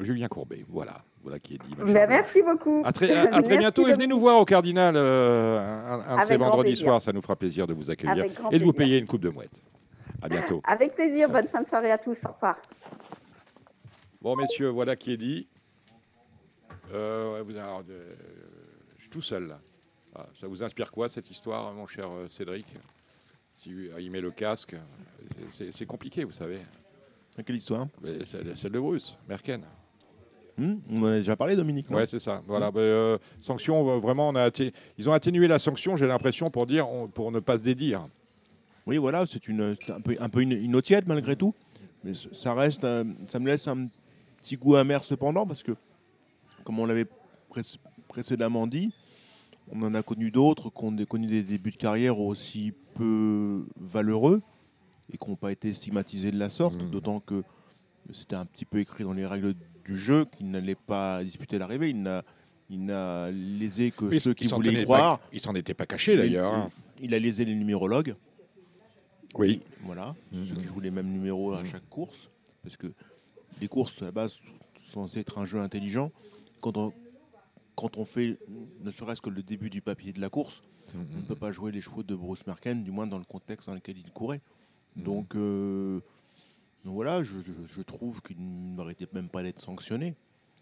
[0.00, 0.64] Julien Courbet.
[0.68, 1.74] Voilà, voilà qui est dit.
[1.76, 2.82] Ben, merci beaucoup.
[2.84, 6.76] À très, à, très bientôt et venez nous voir au Cardinal un, de ces vendredis
[6.76, 9.30] soirs, ça nous fera plaisir de vous accueillir et de vous payer une coupe de
[9.30, 9.60] mouette.
[10.22, 10.60] À bientôt.
[10.64, 11.28] Avec plaisir.
[11.28, 12.24] Bonne fin de soirée à tous.
[12.24, 12.56] Au revoir.
[14.22, 15.48] Bon, messieurs, voilà qui est dit.
[16.92, 18.02] Euh, euh,
[18.96, 19.60] je suis tout seul là.
[20.16, 22.66] Ah, ça vous inspire quoi cette histoire, mon cher euh, Cédric?
[23.56, 24.74] Si il met le casque,
[25.52, 26.60] c'est compliqué, vous savez.
[27.44, 27.86] Quelle histoire?
[28.24, 29.64] Celle de Bruce, Merken.
[30.56, 31.86] Hmm, on en a déjà parlé, Dominique.
[31.90, 32.42] Oui, c'est ça.
[32.46, 32.70] Voilà.
[32.70, 33.18] Hmm.
[33.40, 34.50] sanction, vraiment, on a
[34.98, 38.06] ils ont atténué la sanction, j'ai l'impression, pour dire, pour ne pas se dédire.
[38.86, 41.54] Oui, voilà, c'est une, un peu, un peu une, une tiède malgré tout.
[42.04, 42.82] Mais ça reste,
[43.24, 43.88] ça me laisse un
[44.40, 45.72] petit goût amer cependant, parce que,
[46.64, 47.06] comme on l'avait
[48.08, 48.92] précédemment dit,
[49.72, 54.42] on en a connu d'autres qui ont connu des débuts de carrière aussi peu valeureux
[55.12, 56.90] et qui n'ont pas été stigmatisés de la sorte, mmh.
[56.90, 57.42] d'autant que
[58.12, 59.54] c'était un petit peu écrit dans les règles
[59.84, 61.90] du jeu qu'il n'allait pas disputer l'arrivée.
[61.90, 62.24] Il n'a,
[62.70, 65.20] il n'a lésé que ceux qui voulaient y croire.
[65.32, 66.52] il s'en était pas caché d'ailleurs.
[66.52, 66.70] Hein.
[67.00, 68.14] Il, a lésé les numérologues.
[69.36, 69.60] Oui.
[69.82, 70.46] Voilà, mhm.
[70.46, 71.66] ceux qui jouent les mêmes numéros à mhm.
[71.66, 72.30] chaque course,
[72.62, 72.86] parce que
[73.60, 74.38] les courses à la base
[74.82, 76.12] sont censées être un jeu intelligent.
[76.60, 76.92] Quand on,
[77.74, 78.38] quand on fait
[78.82, 80.62] ne serait-ce que le début du papier de la course,
[80.94, 83.66] on ne peut pas jouer les chevaux de Bruce Merken, du moins dans le contexte
[83.66, 84.40] dans lequel il courait.
[84.96, 86.00] Donc, euh,
[86.84, 90.14] voilà, je, je trouve qu'il ne méritait même pas d'être sanctionné.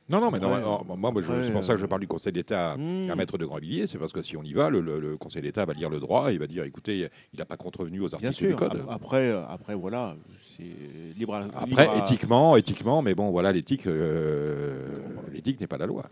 [0.09, 3.15] Non, non, mais moi, c'est pour ça que je parle du Conseil d'État à hmm.
[3.17, 3.87] Maître de Grandvilliers.
[3.87, 6.35] C'est parce que si on y va, le, Conseil d'État va lire le droit et
[6.35, 8.85] il va dire écoutez, il n'a pas contrevenu aux articles du Code.
[8.91, 10.17] Après, après voilà,
[10.57, 14.89] c'est libre à, Après, éthiquement, éthiquement, mais bon, voilà, l'éthique euh,
[15.33, 16.05] l'éthique n'est pas la loi.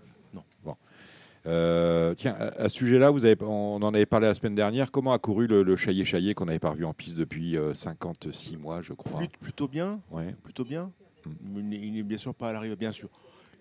[1.46, 4.90] Euh, tiens, à, ce sujet-là, vous avez, on en avait parlé la semaine dernière.
[4.90, 8.82] Comment a couru le, le chaillé qu'on n'avait pas revu en piste depuis 56 mois,
[8.82, 9.20] je crois?
[9.40, 10.00] Plutôt bien.
[10.10, 10.34] Ouais.
[10.42, 10.90] Plutôt bien.
[11.24, 11.72] Hmm.
[11.72, 13.08] Il n'est bien sûr pas à l'arrivée, bien sûr.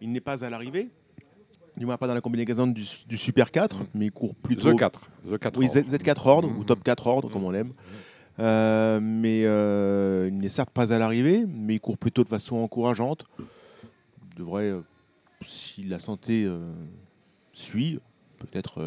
[0.02, 0.90] Il n'est pas à l'arrivée,
[1.80, 2.86] du moins pas dans la combinaison du,
[3.18, 3.86] Super 4, mm.
[3.96, 4.74] mais il court plutôt.
[4.74, 5.02] The 4.
[5.32, 6.66] The 4 oui, Z4 ordre, ou mm.
[6.66, 7.74] Top 4 ordre, comme on l'aime.
[8.40, 12.58] Euh, mais euh, il n'est certes pas à l'arrivée, mais il court plutôt de façon
[12.58, 13.26] encourageante.
[13.40, 14.82] Il devrait, euh,
[15.46, 16.48] si la santé
[17.60, 18.00] suit,
[18.38, 18.82] peut-être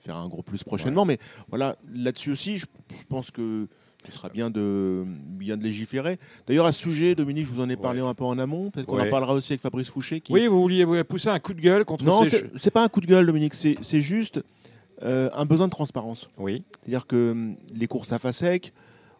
[0.00, 1.04] faire un gros plus prochainement.
[1.04, 1.18] Mais
[1.48, 2.66] voilà, là-dessus aussi, je
[3.08, 3.68] pense que
[4.06, 6.18] ce sera bien de, bien de légiférer.
[6.46, 8.70] D'ailleurs, à ce sujet, Dominique, je vous en ai parlé un peu en amont.
[8.70, 10.20] Peut-être qu'on en parlera aussi avec Fabrice Fouché.
[10.20, 10.32] Qui...
[10.32, 12.22] Oui, vous vouliez pousser un coup de gueule contre Non,
[12.56, 13.54] c'est pas un coup de gueule, Dominique.
[13.54, 14.42] C'est juste
[15.02, 16.28] euh, un besoin de transparence.
[16.38, 16.62] Oui.
[16.82, 18.72] C'est-à-dire que hum, les courses à FASEC,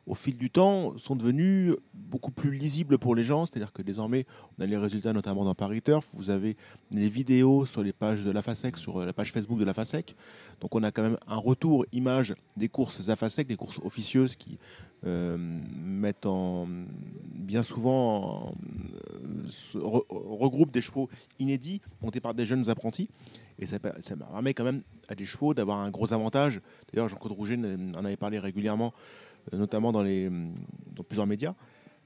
[0.07, 3.47] au fil du temps, sont devenus beaucoup plus lisibles pour les gens.
[3.47, 4.27] C'est-à-dire que désormais,
[4.59, 6.09] on a les résultats notamment dans Paris Turf.
[6.15, 6.57] Vous avez
[6.91, 10.15] les vidéos sur les pages de la FASEC, sur la page Facebook de la FASEC.
[10.61, 14.37] Donc on a quand même un retour image des courses à FASEC, des courses officieuses
[14.37, 14.59] qui
[15.07, 16.67] euh, mettent en
[17.35, 18.55] bien souvent
[19.75, 21.09] euh, regroupent des chevaux
[21.39, 23.09] inédits montés par des jeunes apprentis.
[23.59, 26.61] Et ça, ça permet quand même à des chevaux d'avoir un gros avantage.
[26.93, 27.59] D'ailleurs, Jean-Claude Rouget
[27.95, 30.31] en avait parlé régulièrement euh, notamment dans, les,
[30.95, 31.55] dans plusieurs médias,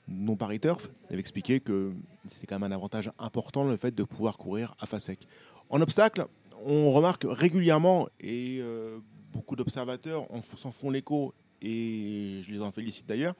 [0.08, 1.92] non Paris Turf, avait expliqué que
[2.28, 5.26] c'était quand même un avantage important le fait de pouvoir courir à face sec.
[5.70, 6.26] En obstacle,
[6.64, 8.98] on remarque régulièrement, et euh,
[9.32, 13.34] beaucoup d'observateurs s'en font l'écho et je les en félicite d'ailleurs,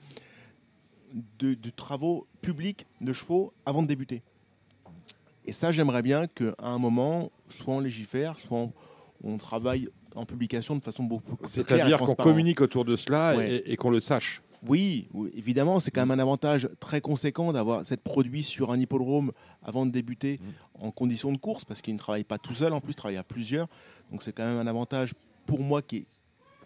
[1.39, 4.23] de, travaux publics de chevaux avant de débuter.
[5.45, 8.73] Et ça, j'aimerais bien qu'à un moment, soit on légifère, soit on,
[9.39, 13.91] travaille en publication de façon beaucoup plus C'est-à-dire qu'on communique autour de cela et, qu'on
[13.91, 14.43] le sache.
[14.67, 19.31] Oui, évidemment, c'est quand même un avantage très conséquent d'avoir cette produit sur un hippodrome
[19.63, 20.87] avant de débuter mm.
[20.87, 23.19] en conditions de course, parce qu'il ne travaille pas tout seul, en plus, il travaille
[23.19, 23.69] à plusieurs.
[24.11, 25.13] Donc c'est quand même un avantage
[25.47, 26.07] pour moi qui est,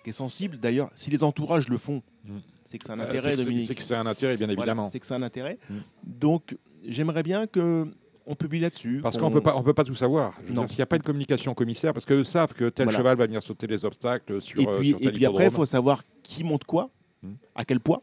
[0.04, 0.56] qui est sensible.
[0.58, 2.38] D'ailleurs, si les entourages le font, mm.
[2.70, 3.66] c'est que c'est un euh, intérêt, Dominique.
[3.66, 4.88] C'est que c'est un intérêt, bien évidemment.
[4.90, 5.58] c'est que c'est un intérêt.
[5.68, 5.76] Mm.
[6.06, 6.56] Donc
[6.86, 7.92] j'aimerais bien que
[8.26, 9.00] on publie là-dessus.
[9.02, 10.34] Parce qu'on ne peut peut pas tout savoir.
[10.46, 13.42] S'il n'y a pas de communication commissaire, parce qu'eux savent que tel cheval va venir
[13.42, 14.60] sauter les obstacles sur.
[14.60, 16.90] Et puis, et puis après, il faut savoir qui monte quoi,
[17.22, 17.32] hmm.
[17.54, 18.02] à quel poids.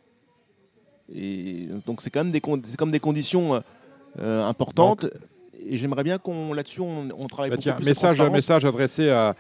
[1.13, 3.63] Et donc c'est quand même des, comme des conditions
[4.19, 5.05] euh, importantes.
[5.65, 9.35] et j'aimerais bien qu'on là-dessus on, travaille bah beaucoup plus message, message adressé à,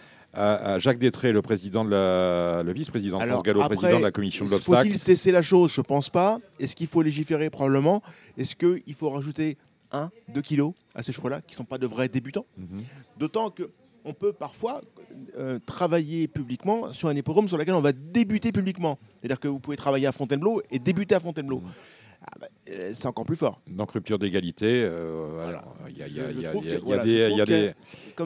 [0.79, 4.51] Jacques Détré, le président de la, le vice-président France Gallo, président de la commission de
[4.51, 4.87] l'obstacle.
[4.87, 5.73] Faut-il cesser la chose?
[5.73, 6.37] Je pense pas.
[6.59, 7.49] Est-ce qu'il faut légiférer?
[7.49, 8.03] Probablement
[8.37, 9.57] Est-ce qu'il faut rajouter
[9.91, 12.45] 1, 2 kilos à ces chevaux-là qui ne sont pas de vrais débutants.
[12.57, 12.83] Mhm.
[13.17, 13.69] D'autant que
[14.05, 14.81] on peut parfois
[15.37, 18.97] euh, travailler publiquement sur un hippodrome sur lequel on va débuter publiquement.
[19.19, 21.59] C'est-à-dire que vous pouvez travailler à Fontainebleau et débuter à Fontainebleau.
[21.59, 21.69] Mhm.
[22.21, 23.61] Ah bah, euh, c'est encore plus fort.
[23.67, 24.89] Donc rupture d'égalité,
[25.87, 25.97] il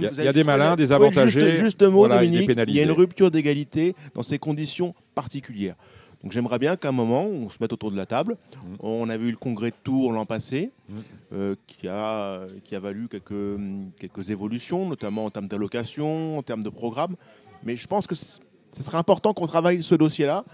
[0.01, 1.51] y a des malins, des avantagés.
[1.51, 5.75] Juste, juste mot, Dominique, il y a une rupture d'égalité dans ces conditions particulières.
[6.23, 8.37] Donc j'aimerais bien qu'à un moment, on se mette autour de la table.
[8.55, 8.75] Mm.
[8.79, 10.95] On avait eu le congrès de Tours l'an passé, mm.
[11.33, 13.59] euh, qui, a, qui a valu quelques,
[13.99, 17.15] quelques évolutions, notamment en termes d'allocation, en termes de programme.
[17.63, 18.39] Mais je pense que ce
[18.79, 20.45] serait important qu'on travaille ce dossier-là,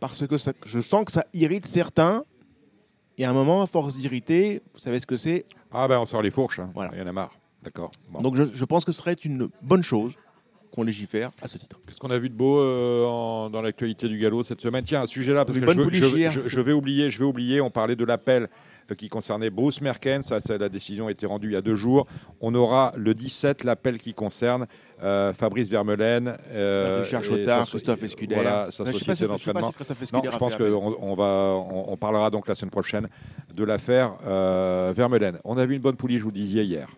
[0.00, 2.24] parce que je sens que ça irrite certains.
[3.18, 5.44] Et à un moment, à force d'irriter, vous savez ce que c'est?
[5.70, 6.70] Ah ben on sort les fourches, hein.
[6.74, 6.92] voilà.
[6.94, 7.36] il y en a marre.
[7.62, 7.90] D'accord.
[8.22, 10.14] Donc je, je pense que ce serait une bonne chose
[10.70, 11.78] qu'on légifère à ce titre.
[11.86, 14.84] Qu'est-ce qu'on a vu de beau euh, dans l'actualité du galop cette semaine?
[14.84, 18.48] Tiens, un sujet-là, parce que je, vais oublier, je vais oublier, on parlait de l'appel
[18.90, 20.22] euh, qui concernait Bruce Merkens.
[20.22, 22.06] Ça, la décision a été rendue il y a deux jours.
[22.40, 24.66] On aura le 17 l'appel qui concerne
[25.02, 28.34] euh, Fabrice Vermelaine, Richard Chotard, Christophe Escuder.
[28.36, 29.72] Voilà, sa société d'entraînement.
[29.72, 33.08] Je, pense qu'on on va, on, parlera donc la semaine prochaine
[33.54, 34.16] de l'affaire
[34.94, 35.38] Vermelaine.
[35.44, 36.88] On a vu une bonne poulie, je vous le disais hier.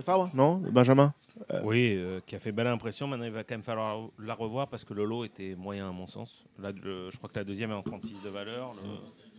[0.00, 1.12] Fabre, non Benjamin?
[1.50, 3.06] Euh, oui, euh, qui a fait belle impression.
[3.06, 5.92] Maintenant, il va quand même falloir la revoir parce que le lot était moyen à
[5.92, 6.44] mon sens.
[6.58, 8.74] Là, je crois que la deuxième est en 36 de valeur.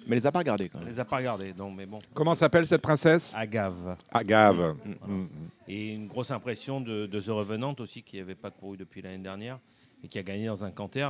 [0.05, 0.87] Mais elle les a pas regardés quand même.
[0.87, 1.99] Elle les a pas regardés, donc mais bon.
[2.13, 3.31] Comment s'appelle cette princesse?
[3.35, 3.95] Agave.
[4.11, 4.75] Agave.
[4.83, 5.27] Mm, mm, mm.
[5.69, 9.59] Et une grosse impression de, The Revenant aussi, qui n'avait pas couru depuis l'année dernière
[10.03, 11.07] et qui a gagné dans un canter.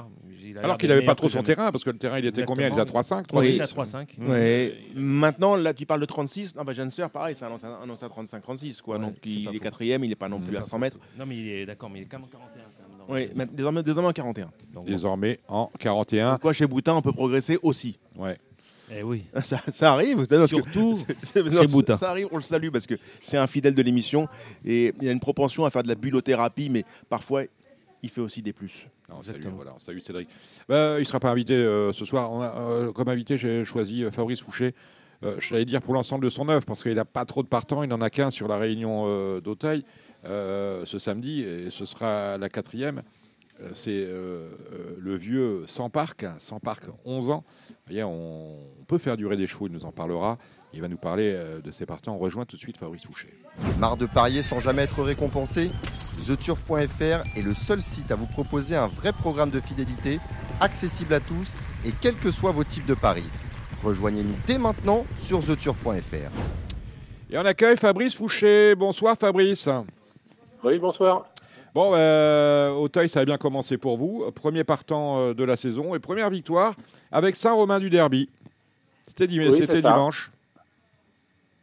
[0.61, 2.67] Alors qu'il n'avait pas trop son terrain, parce que le terrain, il était combien?
[2.67, 4.07] Il était à 3,5 Oui, à 3,5.
[4.19, 4.73] Oui.
[4.95, 6.55] Maintenant, là, tu parles de 36.
[6.55, 8.81] Non, bah, Janser, pareil, c'est un ancien 35-36.
[8.81, 8.99] Quoi.
[8.99, 10.97] Donc, il est quatrième, il n'est pas non plus à 100 mètres.
[11.17, 12.65] Non, mais il est d'accord, mais il est quand même en 41.
[13.09, 14.49] oui, désormais, désormais en 41.
[14.85, 16.37] désormais en 41.
[16.37, 17.97] quoi, chez Boutin, on peut progresser aussi.
[18.15, 18.37] Ouais.
[18.95, 19.23] Eh oui.
[19.43, 20.25] Ça, ça arrive.
[20.45, 20.99] Surtout
[21.33, 21.95] chez Boutin.
[21.95, 24.27] Ça, arrive, on le salue parce que c'est un fidèle de l'émission
[24.65, 27.43] et il a une propension à faire de la bulothérapie, mais parfois
[28.03, 28.87] il fait aussi des plus.
[29.21, 30.29] salut, voilà, salut Cédric.
[30.67, 32.29] Bah, il ne sera pas invité euh, ce soir.
[32.41, 34.75] Euh, comme invité, j'ai choisi euh, Fabrice Fouché.
[35.39, 37.81] J'allais dire pour l'ensemble de son œuvre, parce qu'il n'a pas trop de partants.
[37.81, 39.85] Il n'en a qu'un sur la réunion d'Auteuil
[40.25, 43.03] ce samedi, et ce sera la quatrième.
[43.73, 47.43] C'est le vieux sans parc, sans parc 11 ans.
[47.85, 48.57] Voyez, on,
[48.87, 50.37] peut faire durer des chevaux, il nous en parlera.
[50.73, 52.15] Il va nous parler de ses partants.
[52.15, 53.29] On rejoint tout de suite Fabrice Fouché.
[53.79, 55.71] Marre de parier sans jamais être récompensé?
[56.25, 60.19] TheTurf.fr est le seul site à vous proposer un vrai programme de fidélité,
[60.59, 61.55] accessible à tous
[61.85, 63.29] et quels que soient vos types de paris.
[63.83, 66.31] Rejoignez-nous dès maintenant sur TheTurf.fr.
[67.29, 68.75] Et on accueille Fabrice Fouché.
[68.75, 69.67] Bonsoir Fabrice.
[70.63, 71.32] Oui, bonsoir.
[71.73, 74.29] Bon, euh, Auteuil, ça a bien commencé pour vous.
[74.35, 76.75] Premier partant euh, de la saison et première victoire
[77.11, 78.29] avec Saint-Romain du Derby.
[79.07, 80.31] C'était dimanche.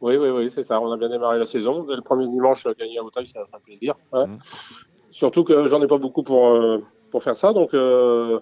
[0.01, 0.81] Oui, oui, oui, c'est ça.
[0.81, 1.83] On a bien démarré la saison.
[1.83, 3.95] Dès le premier dimanche, gagner à Auteuil, ça fait plaisir.
[4.11, 4.37] Mmh.
[5.11, 7.53] Surtout que j'en ai pas beaucoup pour, euh, pour faire ça.
[7.53, 8.39] Donc euh,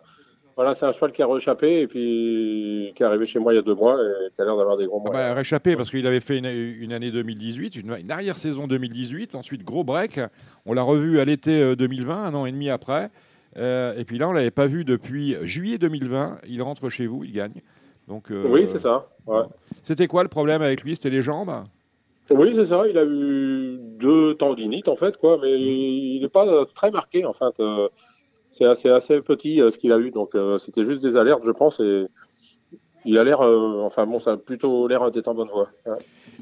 [0.60, 3.56] voilà, c'est un cheval qui a réchappé et puis qui est arrivé chez moi il
[3.56, 5.12] y a deux mois et qui a l'air d'avoir des gros mois.
[5.14, 9.86] Ah bah, réchappé parce qu'il avait fait une, année 2018, une, arrière-saison 2018, ensuite gros
[9.86, 10.20] break.
[10.66, 13.10] On l'a revu à l'été 2020, euh, un an et demi après.
[13.56, 16.40] et puis là, on l'avait pas vu depuis juillet 2020.
[16.50, 17.62] Il rentre chez vous, il gagne.
[18.10, 19.08] Donc, oui, c'est ça.
[19.28, 19.44] Ouais.
[19.82, 20.98] C'était quoi le problème avec lui?
[20.98, 21.54] C'était les jambes?
[22.32, 22.84] Oui, c'est ça.
[22.86, 27.32] Il a eu deux tendinites, en fait, quoi, mais il n'est pas très marqué, en
[27.32, 27.58] fait.
[27.62, 27.88] Euh,
[28.60, 31.44] c'est assez, assez petit euh, ce qu'il a eu, donc euh, c'était juste des alertes,
[31.46, 32.06] je pense, et
[33.06, 35.70] il a l'air, enfin bon, ça a plutôt l'air d'être en bonne voie.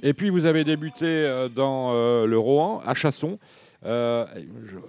[0.01, 1.93] Et puis vous avez débuté dans
[2.25, 3.37] le Rohan, à Chasson.
[3.85, 4.25] Euh,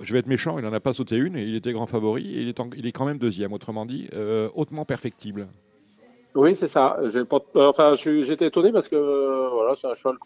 [0.00, 2.34] je, vais être méchant, il n'en a pas sauté une, et il était grand favori,
[2.34, 5.48] et il est, il est quand même deuxième, autrement dit, euh, hautement perfectible.
[6.34, 6.98] Oui, c'est ça.
[7.54, 10.16] enfin, j'étais étonné parce que voilà, c'est un cheval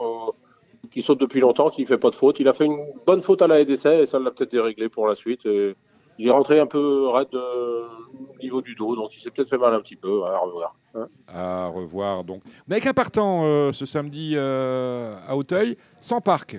[0.90, 2.38] qui saute depuis longtemps, qui ne fait pas de faute.
[2.40, 5.06] Il a fait une bonne faute à la d'essai et ça l'a peut-être déréglé pour
[5.06, 5.46] la suite.
[5.46, 5.74] Et
[6.22, 9.58] il est rentré un peu raide au niveau du dos, donc il s'est peut-être fait
[9.58, 10.22] mal un petit peu.
[10.24, 10.76] À revoir.
[10.94, 11.08] Hein.
[11.26, 12.42] à revoir donc.
[12.68, 16.58] Mais avec un partant euh, ce samedi à Auteuil, sans parc.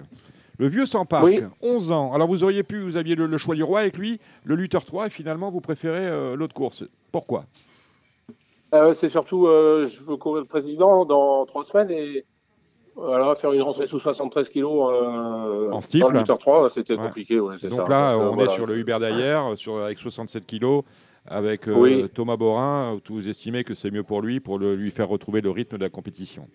[0.60, 2.14] Le vieux sans parc, 11 ans.
[2.14, 5.07] Alors vous auriez pu, vous aviez le, choix du roi avec lui, le lutteur 3,
[5.07, 6.84] et finalement vous préférez euh, l'autre course.
[7.11, 7.45] Pourquoi?
[8.73, 12.26] Euh, C'est surtout, euh, je veux courir le président dans trois semaines et
[12.95, 16.02] voilà, faire une rentrée sous 73 kg en style.
[16.02, 17.38] Dans le lutteur 3, c'était compliqué.
[17.38, 19.53] donc là, on est sur le Hubert d'ailleurs,
[19.84, 20.82] avec 67 kg.
[21.26, 21.70] Avec
[22.14, 25.78] Thomas Borin, vous estimez que c'est mieux pour lui, pour lui faire retrouver le rythme
[25.78, 26.48] de la compétition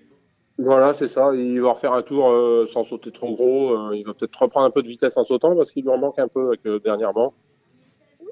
[0.59, 1.32] voilà, c'est ça.
[1.35, 3.70] Il va refaire un tour euh, sans sauter trop gros.
[3.70, 5.98] Euh, il va peut-être reprendre un peu de vitesse en sautant parce qu'il lui en
[5.98, 6.60] manque un peu avec,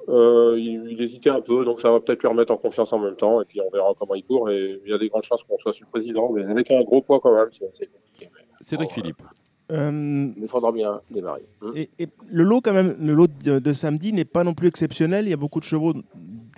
[0.09, 0.55] euh.
[0.57, 3.41] Il, hésitait un peu, donc ça va peut-être lui remettre en confiance en même temps.
[3.41, 4.49] Et puis on verra comment il court.
[4.49, 6.81] Et il y a des grandes chances qu'on soit sur le président, mais avec un
[6.83, 8.29] gros poids quand même, c'est compliqué.
[8.61, 9.21] Cédric Philippe.
[9.69, 11.45] il faudra bien démarrer.
[11.61, 11.73] Hum.
[11.75, 11.89] Et,
[12.27, 15.25] le lot, quand même, le lot de, samedi n'est pas non plus exceptionnel.
[15.25, 15.93] Il y a beaucoup de chevaux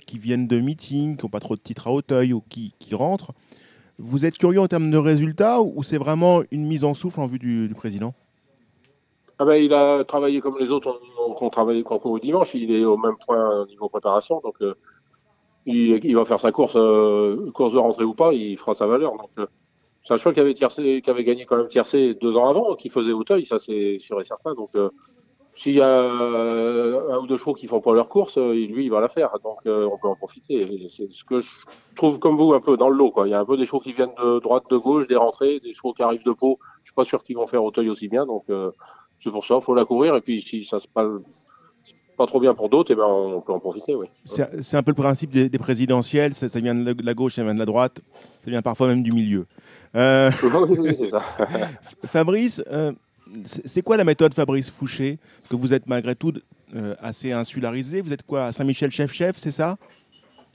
[0.05, 2.95] qui viennent de meeting, qui n'ont pas trop de titres à Hauteuil ou qui, qui
[2.95, 3.33] rentrent.
[4.01, 7.27] Vous êtes curieux en termes de résultats ou c'est vraiment une mise en souffle en
[7.27, 8.13] vue du, président?
[9.39, 11.01] Ah ben, Il a travaillé comme les autres
[11.37, 12.53] qu'on travaillait au dimanche.
[12.53, 14.41] Il est au même point niveau préparation.
[14.43, 14.75] Donc, euh,
[15.65, 19.11] il, va faire sa course, euh, course de rentrée ou pas, il fera sa valeur.
[19.11, 19.47] Donc, euh,
[20.03, 22.89] c'est un cheval qui avait, qui avait gagné quand même tiercé deux ans avant, qui
[22.89, 24.55] faisait Auteuil, ça c'est sûr et certain.
[24.55, 24.71] Donc,
[25.59, 28.85] s'il y a euh, un ou deux chevaux qui font pas leur course, euh, lui,
[28.85, 29.37] il va la faire.
[29.43, 30.89] Donc, euh, on peut en profiter.
[30.89, 31.49] C'est ce que je
[31.97, 33.11] trouve comme vous un peu dans le lot.
[33.11, 33.27] Quoi.
[33.27, 35.59] Il y a un peu des chevaux qui viennent de droite, de gauche, des rentrées,
[35.59, 36.59] des chevaux qui arrivent de peau.
[36.83, 38.25] Je suis pas sûr qu'ils vont faire Auteuil aussi bien.
[38.25, 38.45] Donc,
[39.23, 40.15] c'est pour ça, il faut la courir.
[40.15, 41.07] Et puis, si ça se passe
[42.17, 43.95] pas trop bien pour d'autres, eh ben, on peut en profiter.
[43.95, 44.07] Oui.
[44.25, 46.35] C'est un peu le principe des, présidentielles.
[46.35, 48.01] Ça, vient de la gauche, ça vient de la droite.
[48.43, 49.45] Ça vient parfois même du milieu.
[52.05, 52.61] Fabrice,
[53.45, 55.17] c'est quoi la méthode Fabrice Fouché
[55.49, 56.33] Que vous êtes malgré tout
[56.75, 58.01] euh, assez insularisé?
[58.01, 59.77] Vous êtes quoi à Saint-Michel-Chef-Chef, c'est ça?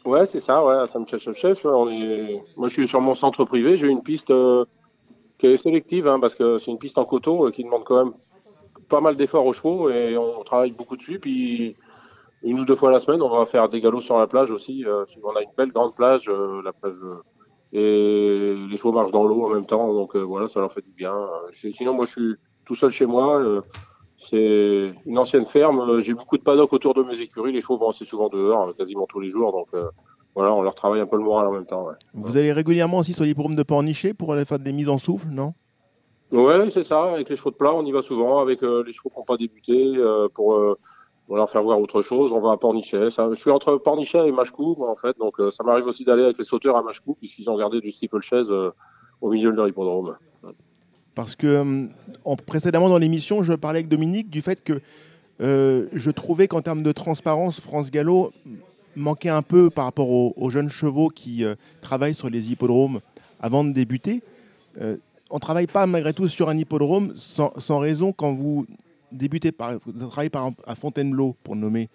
[0.05, 1.65] Ouais, c'est ça, ouais, à Saint-Michel-Chef-Chef.
[1.65, 2.43] Est...
[2.57, 3.77] Moi, je suis sur mon centre privé.
[3.77, 4.65] J'ai une piste euh,
[5.39, 8.15] qui est sélective, hein, parce que c'est une piste en coteau qui demande quand même
[8.89, 11.19] pas mal d'efforts aux chevaux et on travaille beaucoup dessus.
[11.19, 11.77] Puis
[12.43, 14.85] une ou deux fois la semaine, on va faire des galops sur la plage aussi.
[15.23, 16.31] on a une belle grande plage,
[16.65, 16.95] la plage
[17.73, 20.93] et les chevaux marchent dans l'eau en même temps, donc voilà, ça leur fait du
[20.93, 21.15] bien.
[21.73, 22.35] sinon, moi, je suis
[22.65, 23.41] tout seul chez moi.
[23.41, 23.63] Euh,
[24.31, 25.81] c'est une ancienne ferme.
[25.81, 27.53] Euh, j'ai beaucoup de paddocks autour de mes écuries.
[27.53, 29.53] Les chevaux vont assez souvent dehors, euh, quasiment tous les jours.
[29.53, 29.69] Donc
[30.35, 31.89] voilà, on leur travaille un peu le moral en même temps.
[32.13, 35.29] Vous allez régulièrement aussi sur l'hippodrome de Pornichet pour aller faire des mises en souffle,
[35.29, 35.55] non?
[36.33, 37.13] Ouais, c'est ça.
[37.13, 38.41] Avec les chevaux de plat, on y va souvent.
[38.41, 39.95] Avec les chevaux qui n'ont pas débuté,
[40.35, 40.77] pour
[41.31, 43.11] leur faire voir autre chose, on va à Pornichet.
[43.11, 45.17] je suis entre Pornichet et Machecou, en fait.
[45.19, 48.49] Donc ça m'arrive aussi d'aller avec les sauteurs à Machecou, puisqu'ils ont gardé du steeplechase
[49.21, 50.17] au milieu de leur hippodrome.
[51.15, 51.87] Parce que euh,
[52.25, 54.81] en, précédemment dans l'émission, je parlais avec Dominique du fait que
[55.41, 58.33] euh, je trouvais qu'en termes de transparence, France Gallo
[58.97, 63.01] manquait un peu par rapport aux, jeunes chevaux qui euh, travaillent sur les hippodromes
[63.41, 64.23] avant de débuter.
[65.35, 68.67] On ne travaille pas malgré tout sur un hippodrome sans, raison quand vous
[69.11, 71.89] débutez par, vous travaillez par à Fontainebleau pour nommer,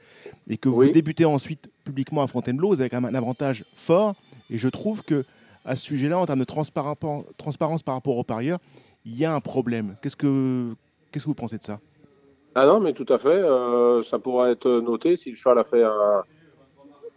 [0.49, 4.13] et que vous débutez ensuite publiquement à Fontainebleau, vous avez quand même un avantage fort.
[4.49, 5.23] Et je trouve que
[5.63, 8.59] à ce sujet-là, en termes de transparence par rapport aux parieurs,
[9.05, 9.95] il y a un problème.
[10.01, 10.73] Qu'est-ce que,
[11.09, 11.79] qu'est-ce que vous pensez de ça?
[12.55, 13.29] Ah non, mais tout à fait.
[13.29, 15.83] Euh, ça pourra être noté si le cheval a fait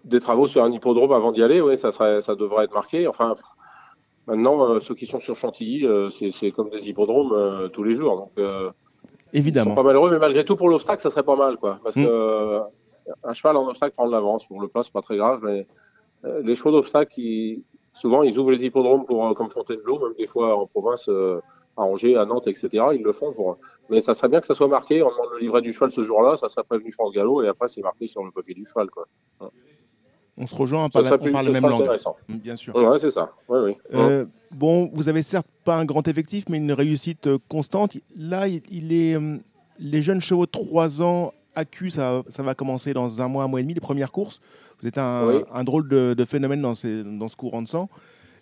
[0.04, 1.60] des travaux sur un hippodrome avant d'y aller.
[1.60, 3.08] Oui, ça, serait, ça devrait être marqué.
[3.08, 3.34] Enfin,
[4.26, 8.16] maintenant, euh, ceux qui sont sur Chantilly, euh, c'est, comme des hippodromes tous les jours.
[8.36, 8.46] Donc,
[9.34, 9.70] Évidemment.
[9.70, 11.56] Ils sont pas malheureux, mais malgré tout, pour l'obstacle, ça serait pas mal.
[11.56, 12.04] Quoi, parce mm.
[12.04, 12.60] que
[13.24, 14.46] un cheval en obstacle prend de l'avance.
[14.46, 15.40] Pour le plat, c'est pas très grave.
[15.42, 15.66] Mais
[16.42, 17.18] les chevaux d'obstacle,
[17.94, 22.16] souvent, ils ouvrent les hippodromes pour, comme Fontainebleau, même des fois en province à Angers,
[22.16, 22.84] à Nantes, etc.
[22.92, 23.56] Ils le font pour.
[23.88, 25.02] Mais ça serait bien que ça soit marqué.
[25.02, 27.68] On demande le livret du cheval ce jour-là, ça serait prévenu France Gallo et après
[27.68, 29.06] c'est marqué sur le papier du cheval, quoi.
[30.38, 31.88] On se rejoint, on parle, on parle la même langue.
[32.28, 32.74] Bien sûr.
[32.74, 33.32] Ouais, c'est ça.
[33.48, 33.76] Oui.
[33.92, 37.98] Euh, bon, vous avez certes pas un grand effectif, mais une réussite euh, constante.
[38.16, 39.36] Là, il est euh,
[39.78, 43.48] les jeunes chevaux de 3 ans AQ, ça, ça, va commencer dans un mois, un
[43.48, 44.40] mois et demi, les premières courses.
[44.80, 47.90] Vous êtes un, un drôle de, de, phénomène dans, ces, dans ce courant de sang.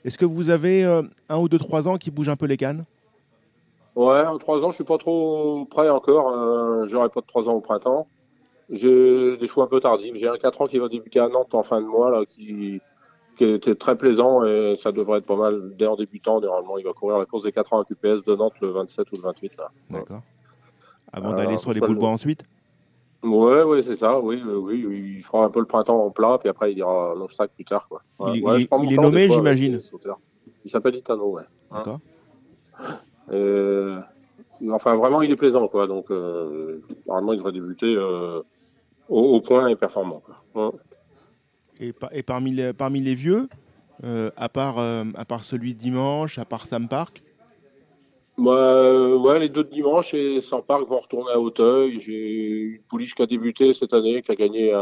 [0.05, 0.85] Est-ce que vous avez
[1.29, 2.85] un ou deux, trois ans qui bougent un peu les cannes?
[3.97, 6.31] Ouais, en trois ans, je suis pas trop prêt encore.
[6.31, 8.07] Euh, J'aurai pas de trois ans au printemps.
[8.71, 10.15] J'ai des choix un peu tardifs.
[10.17, 12.81] J'ai un 4 ans qui va débuter à Nantes en fin de mois, là, qui,
[13.37, 16.41] qui était très plaisant et ça devrait être pas mal dès en débutant.
[16.41, 19.11] Normalement, il va courir la course des 4 ans à QPS de Nantes le 27
[19.13, 19.53] ou le 28.
[19.91, 20.23] D'accord.
[21.13, 22.45] Avant d'aller sur les boules de bois ensuite?
[23.23, 24.19] Ouais, ouais, c'est ça.
[24.19, 27.15] Oui, oui, oui, il fera un peu le printemps en plat, puis après il ira
[27.15, 27.87] l'obstacle plus tard.
[27.89, 28.03] Quoi.
[28.35, 29.81] il, il est nommé, j'imagine.
[30.65, 31.43] Il s'appelle Itano, ouais.
[31.71, 31.77] Hein.
[31.79, 32.01] D'accord.
[33.33, 34.01] Euh,
[34.71, 35.87] enfin, vraiment, il est plaisant, quoi.
[35.87, 38.43] Donc, euh, normalement, il devrait débuter euh,
[39.11, 40.23] au, point et performant.
[40.55, 40.73] Quoi.
[41.81, 43.49] Et, et, parmi, les, parmi les vieux,
[44.37, 47.23] à, part, à part celui de dimanche, à part Sam Park?
[48.39, 52.01] Bah, ouais, les deux de dimanche et Sam Park vont retourner à Hauteuil.
[52.01, 54.75] J'ai une pouliche qui a débuté cette année, qui a gagné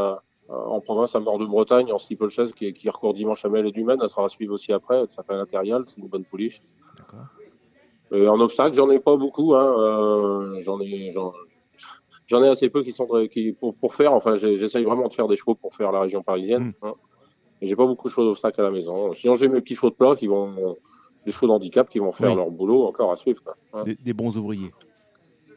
[0.48, 3.72] en province à Mort de Bretagne en steeplechase, qui, qui recourt dimanche à Mel et
[3.72, 3.98] Dumaine.
[4.02, 5.06] Elle sera suivie aussi après.
[5.08, 6.60] Ça fait l'intérieur, c'est une bonne pouliche.
[6.96, 7.26] D'accord.
[8.12, 9.54] Euh, en obstacle, j'en ai pas beaucoup.
[9.54, 9.74] Hein.
[9.78, 11.12] Euh, j'en ai,
[12.28, 14.12] j'en, ai assez peu qui sont qui, pour, pour faire.
[14.12, 16.72] Enfin, j'essaye vraiment de faire des chevaux pour faire la région parisienne.
[16.82, 16.86] Hmm.
[16.86, 16.94] Hein.
[17.60, 19.12] j'ai pas beaucoup de chevaux d'obstacle à la maison.
[19.14, 20.76] Sinon, j'ai mes petits chevaux de plat qui vont,
[21.24, 23.42] des chevaux d'handicap qui vont faire leur boulot encore à suivre.
[23.72, 23.82] Hein.
[23.84, 24.70] Des, bons ouvriers.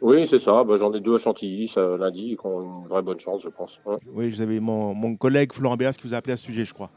[0.02, 0.64] Oui, c'est ça.
[0.64, 3.49] Bah, j'en ai deux à Chantilly ça, lundi qui ont une vraie bonne chance, je
[3.49, 3.80] pense.
[4.14, 6.65] Oui, vous avez mon, mon collègue Florent Béas qui vous a appelé à ce sujet,
[6.65, 6.89] je crois.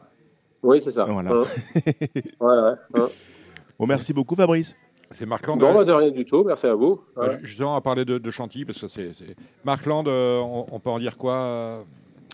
[0.63, 1.05] Oui, c'est ça.
[1.05, 1.33] Voilà.
[1.41, 1.45] ouais,
[2.41, 3.03] ouais,
[3.79, 4.75] bon, merci beaucoup, Fabrice.
[5.11, 5.57] C'est Marc Land.
[5.57, 7.01] Non, bah, de rien du tout, merci à vous.
[7.43, 9.13] Justement, à parler de, Chantilly, parce que c'est.
[9.65, 11.83] Marc Land, euh, on, peut en dire quoi, euh,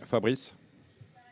[0.07, 0.57] Fabrice?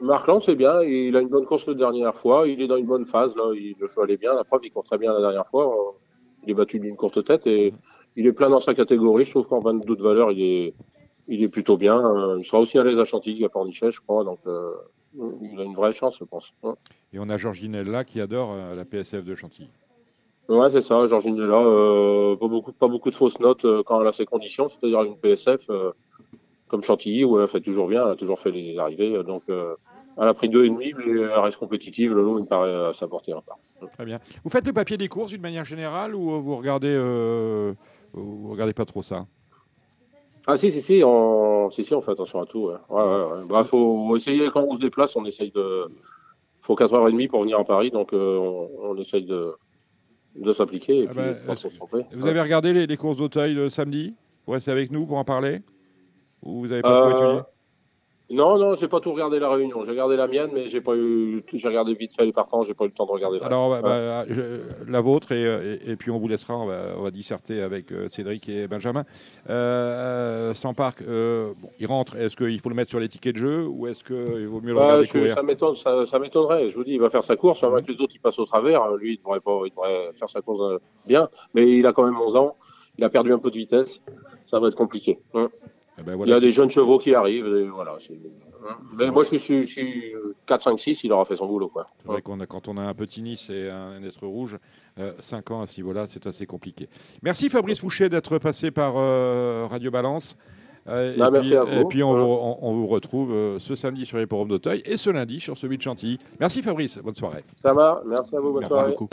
[0.00, 0.82] Marc Land, c'est bien.
[0.82, 2.46] Il a une bonne course la dernière fois.
[2.46, 3.34] Il est dans une bonne phase.
[3.36, 3.52] Là.
[3.54, 4.34] Il, le choix allait bien.
[4.34, 5.96] La preuve, il court très bien la dernière fois.
[6.44, 7.74] Il est battu d'une courte tête et
[8.16, 9.24] il est plein dans sa catégorie.
[9.24, 10.74] Je trouve qu'en 22 de valeur, il est,
[11.26, 12.36] il est plutôt bien.
[12.38, 14.22] Il sera aussi à l'aise à Chantilly qu'à Pornichet, je crois.
[14.22, 14.72] Donc, euh,
[15.42, 16.52] il a une vraie chance, je pense.
[17.12, 19.68] Et on a Georginella qui adore la PSF de Chantilly.
[20.48, 21.60] Ouais, c'est ça, Georgine là.
[21.60, 25.02] Euh, pas, beaucoup, pas beaucoup de fausses notes euh, quand elle a ses conditions, c'est-à-dire
[25.02, 25.92] une PSF euh,
[26.68, 29.22] comme Chantilly, où elle fait toujours bien, elle a toujours fait les arrivées.
[29.24, 32.14] Donc, elle a pris deux et demi, mais elle reste compétitive.
[32.14, 33.58] Le lot, il me paraît à sa portée encore.
[33.92, 34.18] Très bien.
[34.42, 36.96] Vous faites le papier des courses d'une manière générale ou vous regardez,
[38.12, 39.26] vous regardez pas trop ça?
[40.50, 42.76] Ah si si si on si si on fait attention à tout ouais.
[42.88, 45.84] Ouais, ouais, bah, faut essayer quand on se déplace on essaye de
[46.62, 49.52] faut 4h30 pour venir à Paris donc on, on, essaye de
[50.34, 51.06] de s'appliquer.
[51.10, 51.54] Ah bah,
[52.12, 54.14] vous avez regardé les, courses d'Auteuil de samedi?
[54.46, 55.62] Vous restez avec nous pour en parler?
[56.42, 57.42] Ou vous n'avez pas trop euh, étudié?
[58.30, 59.84] Non, non, j'ai pas tout regardé la réunion.
[59.86, 61.42] J'ai regardé la mienne, mais j'ai pas eu.
[61.50, 62.62] J'ai regardé vite fait les partants.
[62.62, 63.38] J'ai pas eu le temps de regarder.
[63.40, 64.24] Alors, bah, bah,
[64.86, 66.54] la vôtre et, et, puis on vous laissera.
[66.58, 69.04] On va, disserter avec euh, Cédric et Benjamin.
[69.48, 72.16] Euh, sans parc, euh, il rentre.
[72.16, 74.74] Est-ce qu'il faut le mettre sur les tickets de jeu ou est-ce qu'il vaut mieux
[74.74, 76.70] le regarder courir Ça m'étonnerait.
[76.70, 77.64] Je vous dis, il va faire sa course.
[77.64, 78.94] Avec les autres, il passe au travers.
[78.96, 79.62] Lui, il devrait pas.
[79.64, 81.30] Il devrait faire sa course bien.
[81.54, 82.56] Mais il a quand même 11 ans.
[82.98, 84.02] Il a perdu un peu de vitesse.
[84.44, 85.18] Ça va être compliqué.
[85.32, 85.48] Hein.
[85.98, 87.46] Eh ben, il y a des jeunes chevaux qui arrivent.
[87.74, 87.98] voilà,
[88.68, 89.10] hein.
[89.10, 90.14] moi, je suis,
[90.46, 91.72] 4, 5, 6, il aura fait son boulot.
[92.00, 94.58] C'est vrai qu'on a, quand on a un petit Nice et un être rouge,
[95.20, 96.88] 5 euh, ans à ce niveau-là, c'est assez compliqué.
[97.22, 100.36] Merci Fabrice Fouché d'être passé par euh, Radio Balance.
[100.86, 104.82] Euh, et, bah, puis, et, puis, on, vous retrouve ce samedi sur les forums d'Auteuil
[104.86, 106.18] et ce lundi sur celui de Chantilly.
[106.40, 107.44] Merci Fabrice, bonne soirée.
[107.56, 108.90] Ça va, merci à vous, bonne soirée.
[108.90, 109.08] Beaucoup.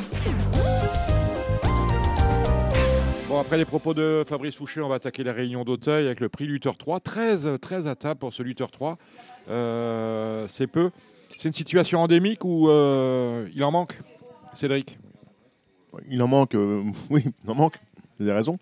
[3.39, 6.45] Après les propos de Fabrice Fouché, on va attaquer la réunion d'Auteuil avec le prix
[6.45, 7.01] Luther 3.
[7.01, 8.97] 13, 13 à table pour ce Luther 3.
[9.49, 10.89] Euh, c'est peu.
[11.37, 13.99] C'est une situation endémique ou euh, il en manque,
[14.53, 14.97] Cédric?
[16.09, 17.77] Il en manque, euh, oui, il en manque.
[18.17, 18.57] Vous avez raison.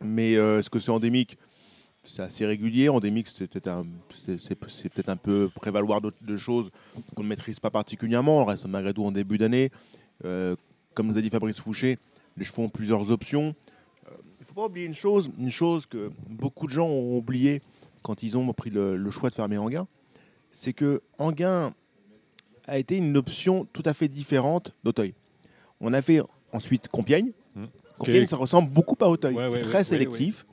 [0.00, 1.36] Mais est-ce que c'est endémique?
[2.04, 2.88] C'est assez régulier.
[2.88, 3.68] Endémique, c'est peut-être
[5.08, 6.70] un, peu prévaloir de, choses
[7.16, 8.42] qu'on ne maîtrise pas particulièrement.
[8.42, 9.72] On reste malgré tout en début d'année.
[10.22, 11.98] comme nous a dit Fabrice Fouché,
[12.38, 13.54] les chevaux ont plusieurs options.
[14.06, 17.60] Il ne faut pas oublier une chose, une chose que beaucoup de gens ont oublié
[18.02, 19.86] quand ils ont pris le, choix de fermer Anguin,
[20.50, 21.74] c'est que Anguin
[22.66, 25.14] a été une option tout à fait différente d'Auteuil.
[25.80, 26.20] On a fait
[26.52, 27.32] ensuite Compiègne.
[27.54, 27.64] Mmh.
[27.98, 29.36] Compiègne, ça ressemble beaucoup à Auteuil.
[29.50, 30.46] c'est très sélectif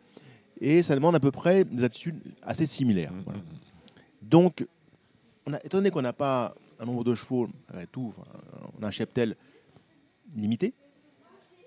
[0.59, 3.11] et ça demande à peu près des aptitudes assez similaires.
[3.11, 3.41] Mmh, mmh,
[4.23, 4.65] Donc,
[5.45, 7.47] on a, étonné qu'on n'a pas un nombre de chevaux,
[7.91, 8.13] tout,
[8.79, 9.35] on a un cheptel
[10.35, 10.73] limité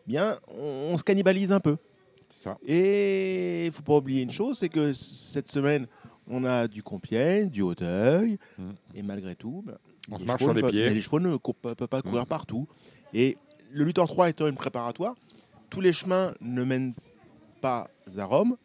[0.08, 1.76] bien, on, se cannibalise un peu.
[2.30, 2.58] Ça.
[2.66, 5.86] Et il faut pas oublier une chose, c'est que cette semaine,
[6.26, 8.70] on a du Compiègne, du Hauteuil, mmh.
[8.94, 9.76] et malgré tout, ben,
[10.10, 10.88] on les, marche sur les, pieds.
[10.90, 12.26] les chevaux ne peuvent pas courir mmh.
[12.26, 12.66] partout.
[13.12, 13.36] Et
[13.70, 15.14] le Luthor 3 étant une préparatoire,
[15.68, 16.94] tous les chemins ne mènent
[17.60, 18.56] pas à Rome.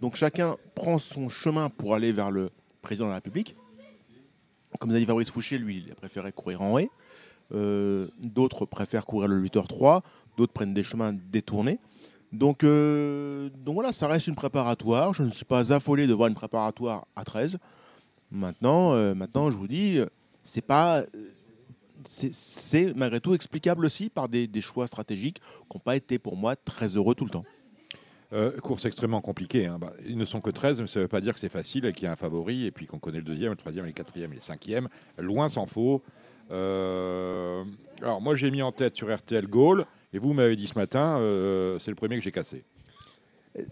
[0.00, 2.50] Donc chacun prend son chemin pour aller vers le
[2.82, 3.56] président de la République.
[4.80, 6.90] Comme a dit Fabrice Fouché, lui, il a préféré courir en haie.
[7.54, 10.02] Euh, d'autres préfèrent courir le Luthor 3
[10.38, 11.78] d'autres prennent des chemins détournés.
[12.32, 15.12] Donc, euh, donc voilà, ça reste une préparatoire.
[15.12, 17.58] Je ne suis pas affolé de voir une préparatoire à 13.
[18.30, 20.00] Maintenant, euh, maintenant je vous dis,
[20.44, 21.02] c'est pas.
[22.04, 26.54] C'est malgré tout explicable aussi par des, choix stratégiques qui n'ont pas été pour moi
[26.54, 27.44] très heureux tout le temps.
[28.32, 29.66] Euh, course extrêmement compliquée.
[29.66, 29.78] hein.
[29.80, 31.86] Bah, ils ne sont que 13, mais ça ne veut pas dire que c'est facile
[31.86, 33.92] et qu'il y a un favori et puis qu'on connaît le deuxième, le troisième, le
[33.92, 34.88] quatrième et le cinquième.
[35.16, 36.02] Loin s'en faut.
[36.50, 37.64] Euh,
[38.02, 41.18] alors moi j'ai mis en tête sur RTL Gaulle et vous m'avez dit ce matin,
[41.18, 42.64] euh, c'est le premier que j'ai cassé.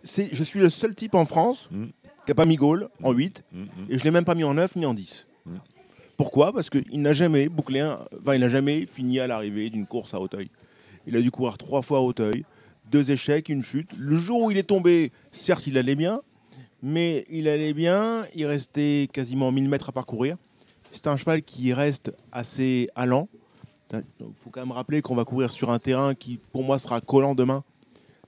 [0.04, 1.84] Je suis le seul type en France Mm.
[1.86, 3.66] qui n'a pas mis Gaulle en 8 Mm, mm.
[3.88, 5.26] et je ne l'ai même pas mis en 9 ni en 10.
[5.46, 5.56] Mm.
[6.16, 6.52] Pourquoi?
[6.52, 10.14] Parce qu'il n'a jamais bouclé un, enfin, il n'a jamais fini à l'arrivée d'une course
[10.14, 10.50] à Hauteuil.
[11.06, 12.44] Il a dû courir trois fois à Hauteuil,
[12.90, 13.90] deux échecs, une chute.
[13.96, 16.20] Le jour où il est tombé, certes, il allait bien,
[16.82, 20.36] mais il allait bien, il restait quasiment 1000 mètres à parcourir.
[20.96, 23.28] C'est un cheval qui reste assez allant.
[23.92, 24.02] Il
[24.42, 27.34] faut quand même rappeler qu'on va courir sur un terrain qui, pour moi, sera collant
[27.34, 27.62] demain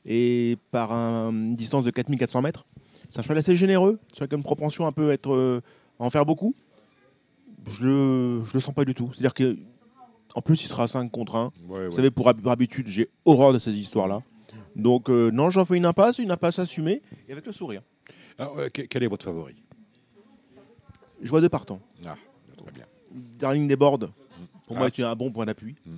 [0.05, 2.67] et par un- une distance de 4400 mètres.
[3.09, 5.63] C'est un cheval assez généreux, a une propension un peu à, être, euh,
[5.99, 6.55] à en faire beaucoup.
[7.67, 9.11] Je le, je le sens pas du tout.
[9.15, 9.57] C'est-à-dire que
[10.35, 11.45] en plus, il sera à 5 contre 1.
[11.47, 11.91] Ouais, Vous ouais.
[11.91, 14.21] savez, pour, hab- pour habitude, j'ai horreur de ces histoires-là.
[14.77, 17.81] Donc, euh, non, j'en fais une impasse, une impasse assumée, et avec le sourire.
[18.39, 19.57] Alors, euh, que- quel est votre favori?
[21.21, 21.81] Je vois deux partants.
[22.07, 22.15] Ah,
[22.59, 22.85] très bien.
[23.39, 24.11] Darling des Bordes,
[24.67, 25.77] pour Ah, moi, c'est- c'est un bon point d'appui.
[25.87, 25.95] Mm.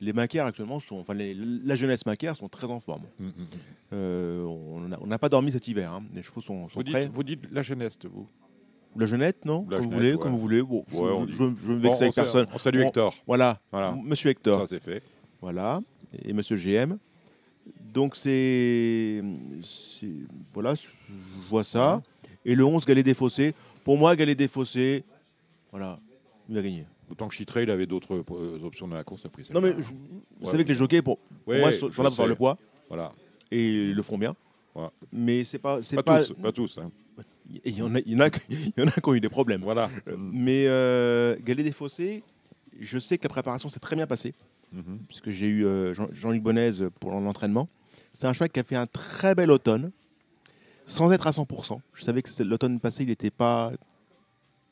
[0.00, 3.02] Les Macaires, actuellement, sont, enfin, les- la jeunesse Macaire sont très en forme.
[3.18, 3.30] Mm, mm.
[3.94, 5.90] Euh, on n'a pas dormi cet hiver.
[5.92, 6.02] hein.
[6.14, 7.04] Les chevaux sont, sont Vous, prêts.
[7.06, 8.26] dites, vous dites la jeunesse, vous
[8.98, 10.18] La jeunette, non La Comme vous voulez, ouais.
[10.18, 10.62] comme vous voulez.
[10.62, 12.46] Bon, Ouais, je, je me vexe avec personne.
[12.52, 13.14] on salue Hector.
[13.26, 13.60] Voilà.
[13.70, 13.94] Voilà.
[14.02, 14.60] Monsieur Hector.
[14.62, 15.02] Ça, c'est fait.
[15.42, 15.80] Voilà.
[16.24, 16.96] Et Monsieur GM.
[17.92, 19.22] Donc c'est,
[19.62, 20.06] c'est-
[20.54, 20.86] voilà, je
[21.50, 22.02] vois ça.
[22.44, 23.54] Et le 11 Galet des Fossés.
[23.84, 25.04] Pour moi, Galet des Fossés,
[25.70, 25.98] voilà,
[26.48, 26.86] il va gagner.
[27.10, 29.44] Autant que Chitré, il avait d'autres euh, options dans la course après.
[29.54, 29.92] Non mais je-
[30.40, 32.34] vous savez que les jockeys, pour, pour Ouais, moi, sont, sont là pour faire le
[32.34, 32.58] poids.
[32.88, 33.12] Voilà.
[33.50, 34.34] Et ils le font bien.
[34.74, 34.90] Voilà.
[35.12, 36.78] Mais c'est pas, Pas, pas, tous, pas tous.
[36.78, 36.90] hein.
[37.64, 39.14] Il y en a, il y en a, qui- il y en a qui ont
[39.14, 39.62] eu des problèmes.
[39.62, 39.88] Voilà.
[40.18, 42.22] Mais euh, Galet des Fossés,
[42.80, 44.34] je sais que la préparation s'est très bien passée,
[44.72, 44.98] Mhm.
[45.06, 47.68] puisque j'ai eu euh, Jean- Jean-Luc Bonez pour l'entraînement.
[48.12, 49.92] C'est un cheval qui a fait un très bel automne,
[50.86, 51.80] sans être à 100%.
[51.94, 53.72] Je savais que l'automne passé, il n'était pas,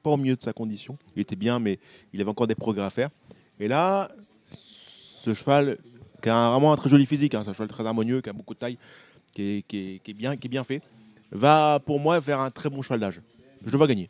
[0.04, 0.96] pas au mieux de sa condition.
[1.16, 1.80] Il était bien, mais
[2.12, 3.10] il avait encore des progrès à faire.
[3.58, 4.10] Et là,
[5.24, 5.78] ce cheval,
[6.22, 8.54] qui a vraiment un très joli physique, hein, un cheval très harmonieux, qui a beaucoup
[8.54, 8.78] de taille,
[9.32, 10.82] qui est bien, qui est bien fait,
[11.32, 13.20] va pour moi faire un très bon cheval d'âge.
[13.64, 14.08] Je le vois gagner.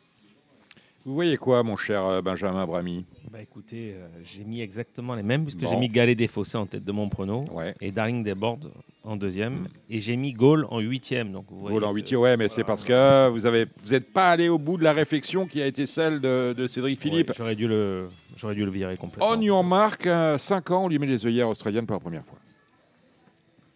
[1.05, 5.21] Vous voyez quoi, mon cher euh, Benjamin Brami Bah écoutez, euh, j'ai mis exactement les
[5.21, 5.69] mêmes, puisque Bon.
[5.69, 7.45] j'ai mis Galet des Fossés en tête de mon prono,
[7.79, 8.71] et Darling des Bordes
[9.03, 11.31] en deuxième, et j'ai mis Gaulle en huitième.
[11.31, 14.11] Donc vous voyez Gaulle en huitième, ouais, mais c'est parce que vous avez, vous n'êtes
[14.11, 17.27] pas allé au bout de la réflexion qui a été celle de, de Cédric Philippe.
[17.29, 19.29] Ouais, j'aurais dû le, j'aurais dû le virer complètement.
[19.29, 20.09] On y en marque
[20.39, 22.39] 5 ans, on lui met les œillères australiennes pour la première fois.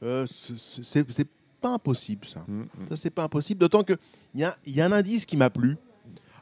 [0.02, 1.28] Euh, c'est-
[1.62, 2.40] pas impossible, ça.
[2.48, 3.60] Mm, Ça, c'est pas impossible.
[3.60, 3.98] D'autant qu'il
[4.34, 5.76] y a, il y a un indice qui m'a plu.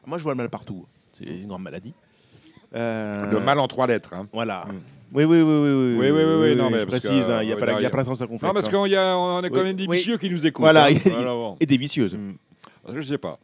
[0.07, 0.85] Moi, je vois le mal partout.
[1.11, 1.93] C'est une grande maladie.
[2.75, 4.13] Euh, Le mal en trois lettres.
[4.13, 4.27] hein.
[4.33, 4.65] Voilà.
[5.13, 5.43] Oui, oui, oui, oui.
[5.43, 7.55] Oui, Oui, oui, oui, oui, non, mais je parce que, précise, hein, il n'y a,
[7.55, 8.43] euh, pas la- il y a a- pas l'instance circonflexe.
[8.43, 8.71] Non, parce hein.
[8.71, 9.97] qu'on y a, on a quand Oui, même des oui.
[9.97, 10.63] vicieux qui nous écoutent.
[10.63, 10.89] Voilà, hein.
[10.89, 11.57] et, Voilà, bon.
[11.59, 12.17] et des vicieuses.
[12.93, 13.37] Je sais pas.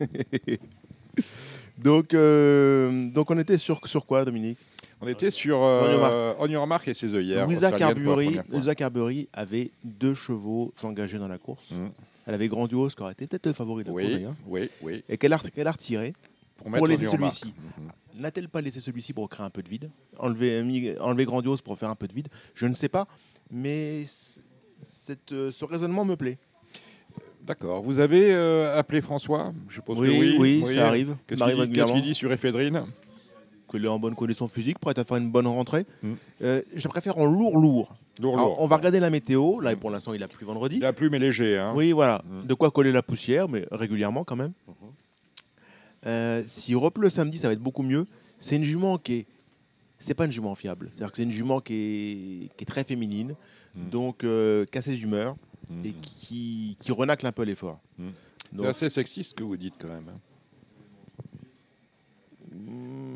[1.78, 4.58] donc, euh, donc, on était sur, sur quoi, Dominique?
[5.00, 6.34] On était sur euh.
[6.38, 7.46] On et ses œillères.
[7.46, 11.72] Louisa Carberry avait deux chevaux engagés dans la course.
[12.26, 15.04] Elle avait Grandiose, qui aurait été peut-être le favori de la Oui, course, oui, oui.
[15.08, 16.12] Et qu'elle a, qu'elle a retiré
[16.56, 17.54] Pour pour, laisser celui-ci.
[18.14, 19.90] N'a-t-elle pas laissé celui-ci pour créer un peu de vide?
[20.18, 22.28] Enlever, enlever Grandiose pour faire un peu de vide?
[22.54, 23.08] Je ne sais pas,
[23.50, 24.04] mais
[24.82, 26.38] cette, euh, ce raisonnement me plaît.
[27.42, 27.82] D'accord.
[27.82, 29.52] Vous avez euh, appelé François?
[29.68, 30.62] Je suppose Oui, que oui.
[30.64, 31.16] oui, ça arrive.
[31.26, 32.84] Qu'est-ce qu'il dit sur Ephedrine
[33.70, 35.86] Qu'il est en bonne condition physique, prêt à faire une bonne rentrée.
[36.42, 37.92] Euh, je préfère en lourd-lourd.
[38.18, 38.22] Mm.
[38.22, 38.60] Lourd, Alors, lourd.
[38.60, 39.60] On va regarder la météo.
[39.60, 40.76] Là, pour l'instant, il a plu vendredi.
[40.78, 41.56] Il a plu, mais léger.
[41.58, 41.72] Hein.
[41.76, 42.22] Oui, voilà.
[42.28, 42.46] Mm.
[42.46, 44.52] De quoi coller la poussière, mais régulièrement quand même.
[46.06, 48.06] Euh, S'il repleut samedi, ça va être beaucoup mieux.
[48.38, 49.26] C'est une jument qui est.
[49.98, 50.88] C'est pas une jument fiable.
[50.92, 53.34] C'est-à-dire que c'est une jument qui est, qui est très féminine,
[53.76, 53.88] Mm.
[53.90, 55.36] donc euh, qui a ses humeurs
[55.84, 57.78] et qui, qui renacle un peu l'effort.
[57.98, 58.08] Mm.
[58.58, 60.08] C'est assez sexiste ce que vous dites quand même.
[60.08, 60.18] hein.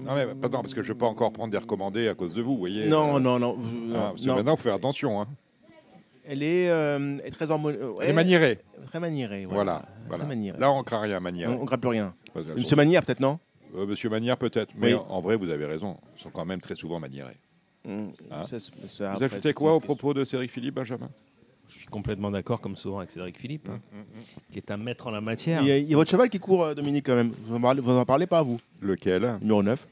[0.05, 2.35] Non, mais pardon, parce que je ne vais pas encore prendre des recommandés à cause
[2.35, 2.87] de vous, vous voyez.
[2.89, 3.55] Non, euh, non, non.
[3.55, 4.37] vous- ah, non, parce que non.
[4.37, 5.21] maintenant, il faut faire attention.
[5.21, 5.29] hein.
[6.27, 7.83] Elle est, euh, très harmonieuse.
[8.01, 8.59] Elle est maniérée.
[8.87, 9.45] Très maniérée.
[9.45, 9.81] Voilà.
[9.83, 10.25] Très voilà.
[10.25, 10.59] maniérée.
[10.59, 11.51] Là, on ne craint rien, Manière.
[11.51, 12.15] On ne craint plus rien.
[12.33, 13.39] Que- Monsieur Manière, peut-être, non?
[13.77, 14.73] Euh, Monsieur Manière, peut-être.
[14.77, 15.01] Mais Oui.
[15.09, 15.97] en, vrai, vous avez raison.
[16.17, 17.37] Ils sont quand même très souvent maniérés.
[17.85, 21.11] Mm, Hein ça, c'est- ça, vous ajoutez quoi au propos de Cédric Philippe, Benjamin?
[21.69, 25.07] Je suis complètement d'accord, comme souvent, avec Cédric Philippe, hein, Mm, qui est un maître
[25.07, 25.61] en la matière.
[25.61, 27.33] Il y, a, il y a votre cheval qui court, euh, Dominique, quand même.
[27.47, 28.59] Vous en parlez, parlez pas, vous?
[28.81, 29.39] Lequel?
[29.43, 29.87] Numéro 9.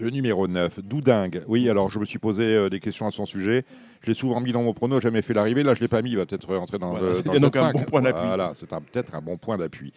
[0.00, 1.42] Le numéro 9, Doudingue.
[1.48, 3.64] Oui, alors je me suis posé euh, des questions à son sujet.
[4.02, 5.62] Je l'ai souvent mis dans mon prono, jamais fait l'arrivée.
[5.62, 6.10] Là, je ne l'ai pas mis.
[6.10, 7.72] Il va peut-être rentrer dans Voilà, le, c'est donc un 7-5.
[7.72, 8.26] bon point d'appui.
[8.26, 9.92] Voilà, c'est un- peut-être un bon point d'appui.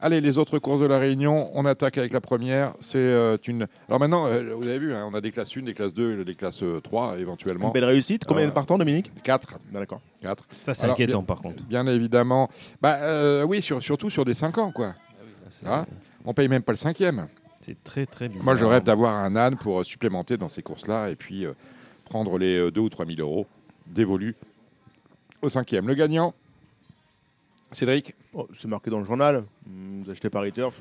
[0.00, 2.74] Allez, les autres courses de la Réunion, on attaque avec la première.
[2.80, 3.66] C'est euh, une.
[3.88, 6.20] Alors maintenant, euh, vous avez vu, hein, on a des classes 1, des classes 2
[6.20, 7.68] et des classes 3 éventuellement.
[7.68, 8.24] Une belle réussite.
[8.26, 9.12] Combien de partants, Dominique?
[9.22, 9.58] 4.
[9.72, 10.00] D'accord.
[10.20, 10.44] 4.
[10.64, 11.62] Ça, c'est inquiétant, par contre.
[11.64, 12.50] Bien évidemment.
[12.82, 14.94] Bah, euh, oui, sur, surtout sur des 5 ans, quoi.
[15.64, 15.86] Hein
[16.24, 17.28] on paye même pas le cinquième.
[17.64, 18.44] C'est très, très bizarre.
[18.44, 21.52] Moi, je rêve d'avoir un âne pour euh, supplémenter dans ces courses-là et puis euh,
[22.04, 23.46] prendre les 2 ou 3 000 euros
[23.86, 24.34] dévolus
[25.40, 25.86] au cinquième.
[25.86, 26.34] Le gagnant,
[27.72, 29.44] Cédric Oh, c'est marqué dans le journal.
[29.64, 30.74] Vous achetez par Turf.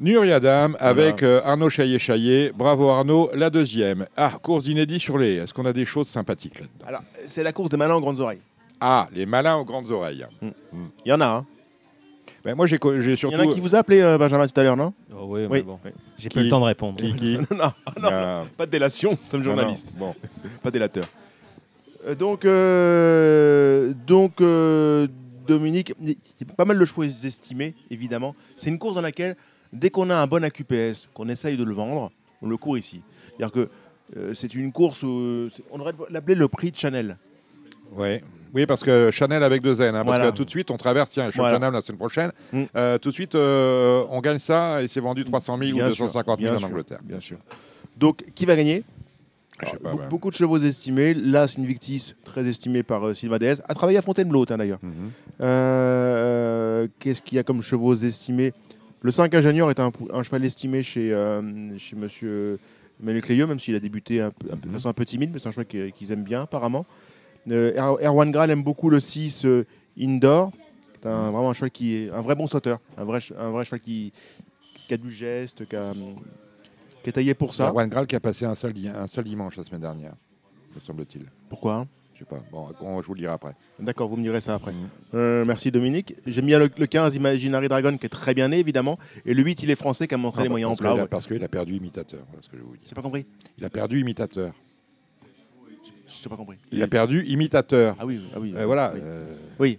[0.00, 2.52] Nuriadam avec euh, Arnaud Chaillet-Chaillet.
[2.54, 3.30] Bravo Arnaud.
[3.34, 4.06] La deuxième.
[4.16, 5.34] Ah, course inédite sur les.
[5.34, 6.86] Est-ce qu'on a des choses sympathiques là-dedans?
[6.86, 8.40] Alors, c'est la course des malins aux grandes oreilles.
[8.80, 10.26] Ah, les malins aux grandes oreilles.
[10.40, 10.48] Mm.
[11.04, 11.46] Il y en a, hein.
[12.46, 13.36] Ben, moi, j'ai j'ai Il y surtout.
[13.36, 14.94] en a qui vous a appelé, euh, Benjamin, tout à l'heure, non?
[15.12, 15.62] Oh, oui, mais Oui.
[15.62, 15.80] bon.
[15.84, 15.90] Oui.
[16.16, 16.96] J'ai pas eu le temps de répondre.
[16.96, 18.44] Qui, qui non, non, Ah.
[18.56, 19.88] pas de délation, nous sommes Non, non, journalistes.
[19.96, 20.14] Bon.
[20.62, 21.06] pas délateur.
[22.06, 25.08] Euh, donc, euh, donc euh,
[25.48, 26.16] Dominique, il y
[26.48, 28.36] a pas mal de chevaux estimés, évidemment.
[28.56, 29.34] C'est une course dans laquelle,
[29.72, 32.12] dès qu'on a un bon AQPS, qu'on essaye de le vendre,
[32.42, 33.00] on le court ici.
[33.36, 33.68] C'est-à-dire que
[34.16, 37.16] euh, c'est une course, où, on devrait l'appeler le prix de Chanel.
[37.92, 38.22] Ouais.
[38.54, 39.88] Oui, parce que Chanel avec deux N.
[39.88, 40.30] hein, parce Voilà.
[40.30, 41.52] que tout de suite, on traverse tiens, Voilà.
[41.54, 42.32] Cheltenham la semaine prochaine.
[42.52, 42.62] Mm.
[42.76, 45.92] Euh, tout de suite, euh, on gagne ça et c'est vendu 300 000 Bien ou
[45.92, 47.00] sûr, 250 000 bien en Angleterre.
[47.02, 47.38] Bien sûr.
[47.96, 48.82] Donc, qui va gagner?
[49.60, 50.08] Je sais Alors, pas, be- ouais.
[50.08, 51.14] Beaucoup de chevaux estimés.
[51.14, 53.54] Là, c'est une Victis très estimée par euh, Sylvain Dez.
[53.68, 54.78] A travaillé à Fontainebleau, hein, d'ailleurs.
[54.82, 55.10] Mhm.
[55.42, 58.52] Euh, Qu'est-ce qu'il y a comme chevaux estimés?
[59.02, 59.90] Le 5 ingénieur est un,
[60.22, 61.10] cheval estimé chez,
[61.78, 62.58] chez monsieur
[63.02, 65.38] Emmanuel même s'il a débuté un peu- un peu- de façon un peu timide, mais
[65.38, 66.86] c'est un cheval qui- qu'ils aiment bien, apparemment.
[67.50, 69.64] Euh, Er- Erwan Graal aime beaucoup le 6 euh,
[69.98, 70.50] Indoor.
[71.02, 72.80] C'est un, vraiment un cheval qui est un vrai bon sauteur.
[72.96, 74.12] Un vrai, un vrai cheval qui,
[74.88, 75.92] qui a du geste, qui, a,
[77.02, 77.68] qui est taillé pour ça.
[77.68, 80.14] Erwan Graal qui a passé un seul, di- un seul dimanche la semaine dernière,
[80.74, 81.26] me semble-t-il.
[81.48, 81.86] Pourquoi?
[82.14, 82.40] Je sais pas.
[82.50, 83.52] Bon, on- je vous le dirai après.
[83.78, 84.72] D'accord, vous me direz ça après.
[85.14, 86.14] Euh, merci Dominique.
[86.26, 88.98] J'aime bien le, le 15 Imaginary Dragon qui est très bien né évidemment.
[89.26, 90.94] Et le 8 il est français qui a montré les moyens en plat.
[90.94, 91.06] ouais.
[91.08, 92.20] Parce qu'il a perdu imitateur.
[92.30, 92.86] Voilà ce que je vous dis.
[92.88, 93.26] J'ai pas compris.
[93.58, 94.54] Il a perdu imitateur.
[96.22, 96.56] J'ai pas compris.
[96.72, 97.96] Il a perdu imitateur.
[97.98, 98.52] Ah oui, ah oui.
[98.56, 98.92] Euh, voilà.
[98.94, 99.00] Oui.
[99.02, 99.78] euh, Oui.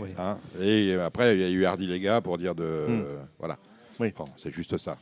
[0.00, 0.08] Oui.
[0.18, 0.36] hein.
[0.60, 2.62] Et après, il y a eu Hardy les gars pour dire de.
[2.62, 3.00] Hmm.
[3.04, 3.56] euh, voilà.
[3.98, 4.12] Oui.
[4.16, 4.96] Bon, c'est juste ça.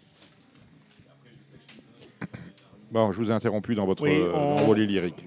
[2.90, 5.22] Bon, je vous ai interrompu dans votre Oui, euh, on- lyrique.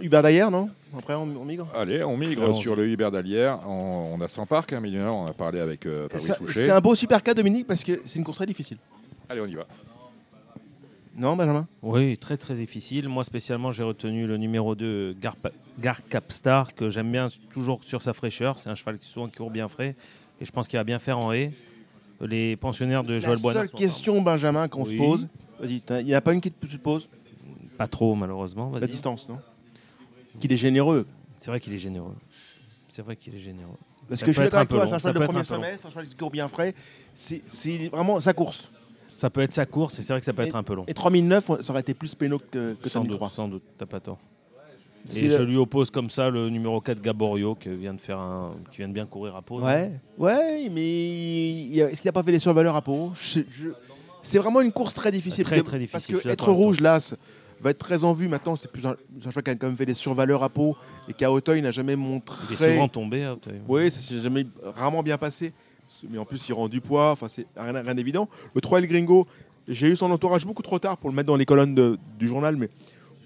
[0.00, 0.70] Hubert d'ailleurs, non?
[0.96, 1.66] Après on, on migre?
[1.74, 2.62] Allez, on migre Allons-y.
[2.62, 3.60] sur le Hubert d'Alière.
[3.68, 6.64] On, on a 100 parcs, hein, mais on a parlé avec euh, Fabrice Ça- Souchet.
[6.66, 8.78] C'est un beau super cas Dominique parce que c'est une course très difficile.
[9.28, 9.66] Allez, on y va.
[11.16, 11.68] Non Benjamin?
[11.82, 13.08] Oui, très très difficile.
[13.08, 15.14] Moi spécialement, j'ai retenu le numéro 2,
[15.78, 18.58] Gar, Capstar, que j'aime bien toujours sur sa fraîcheur.
[18.58, 19.94] C'est un cheval qui souvent court bien frais
[20.40, 21.52] et je pense qu'il va bien faire en haie.
[22.20, 24.92] Les pensionnaires de La Joël Boinard seule sont question Benjamin qu'on Oui.
[24.92, 25.28] se pose,
[25.58, 27.08] vas-y, il n'y a pas une qui te se pose?
[27.76, 28.70] Pas trop malheureusement.
[28.78, 29.38] La distance, non?
[30.40, 31.06] Qu'il est généreux.
[31.38, 32.14] C'est vrai qu'il est généreux.
[32.88, 33.76] C'est vrai qu'il est généreux.
[34.08, 35.86] Parce Ça que je suis d'accord un avec toi, c'est un cheval de premier semestre,
[35.86, 36.74] un cheval qui court bien frais.
[37.14, 37.42] C'est
[37.88, 38.70] vraiment sa course.
[39.12, 40.74] Ça peut être sa course et c'est vrai que ça peut Et- être un peu
[40.74, 40.84] long.
[40.88, 43.28] Et 3009, ça aurait été plus péno que, que Sans 3003.
[43.28, 44.18] doute, sans doute, t'as pas tort.
[45.16, 48.54] Et je lui oppose comme ça le numéro 4 Gaborio qui vient de faire un,
[48.70, 49.60] qui vient de bien courir à Pau.
[49.60, 53.10] Ouais, ouais, mais est-ce qu'il n'a pas fait les survaleurs à Pau?
[53.14, 53.40] Je-
[54.22, 55.44] C'est vraiment une course très difficile.
[55.44, 56.98] Très, très difficile, Parce que être rouge, là,
[57.60, 58.54] va être très en vue maintenant.
[58.54, 60.76] C'est plus un, un cheval qui a quand même fait des survaleurs à Pau
[61.08, 62.40] et qu'à Auteuil n'a jamais montré.
[62.48, 63.60] Il est souvent tombé à Auteuil.
[63.66, 65.52] Oui, ça s'est jamais rarement bien passé.
[66.10, 67.10] Mais en plus, il rend du poids.
[67.12, 68.28] Enfin, c'est rien, rien d'évident.
[68.54, 69.26] Le 3 El Gringo,
[69.68, 72.26] j'ai eu son entourage beaucoup trop tard pour le mettre dans les colonnes de- du
[72.28, 72.68] journal, mais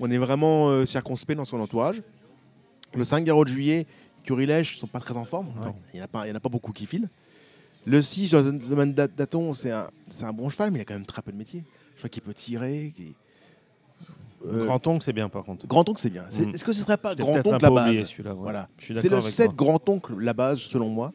[0.01, 2.03] on est vraiment euh, circonspect dans son entourage.
[2.95, 3.87] Le 5 Garot de juillet,
[4.25, 5.49] Curilège, ne sont pas très en forme.
[5.95, 7.09] Il n'y en, en a pas beaucoup qui filent.
[7.85, 11.07] Le 6, Jordan Daton, c'est un, c'est un bon cheval, mais il a quand même
[11.07, 11.63] très peu de métier.
[11.95, 12.93] Je crois qu'il peut tirer.
[14.47, 15.67] Euh, Grand oncle, c'est bien par contre.
[15.67, 16.25] Grand oncle, c'est bien.
[16.33, 16.51] Mm.
[16.55, 18.43] Est-ce que ce serait pas grand oncle la base oublié, celui-là, ouais.
[18.43, 18.69] Voilà.
[18.79, 19.55] C'est le avec 7 toi.
[19.57, 21.13] grand oncle la base selon moi.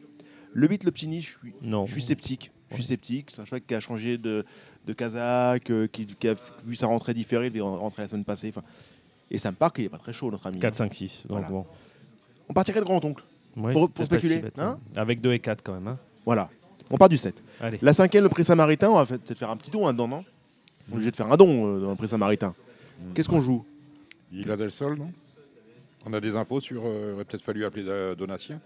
[0.54, 1.86] Le 8 le petit nid, je suis, Non.
[1.86, 2.50] je suis sceptique.
[2.70, 3.30] Je suis sceptique.
[3.30, 4.44] C'est un cheval qui a changé de,
[4.86, 6.34] de Kazakh, euh, qui, qui a
[6.64, 8.52] vu sa rentrée différée, il est rentré la semaine passée.
[9.30, 10.58] Et ça me part qu'il n'est pas très chaud, notre ami.
[10.58, 11.22] 4, 5, 6.
[11.26, 11.48] Donc Voilà.
[11.48, 11.66] bon.
[12.48, 13.24] On partirait de grand oncle.
[13.56, 15.88] Ouais, Pour- si spéculer, bête, hein Avec 2 et 4 quand même.
[15.88, 15.98] hein.
[16.24, 16.48] Voilà.
[16.90, 17.42] On part du 7.
[17.60, 17.78] Allez.
[17.82, 20.24] La cinquième, le prix Samaritain, on va peut-être faire un petit don là-dedans, non
[20.88, 22.54] On est obligé de faire un don euh, dans le prix Samaritain.
[23.14, 23.64] Qu'est-ce qu'on joue
[24.32, 25.10] Il a del Sol, non?
[26.04, 26.82] On a des infos sur.
[26.84, 28.60] euh, Il aurait peut-être fallu appeler euh, Donatien.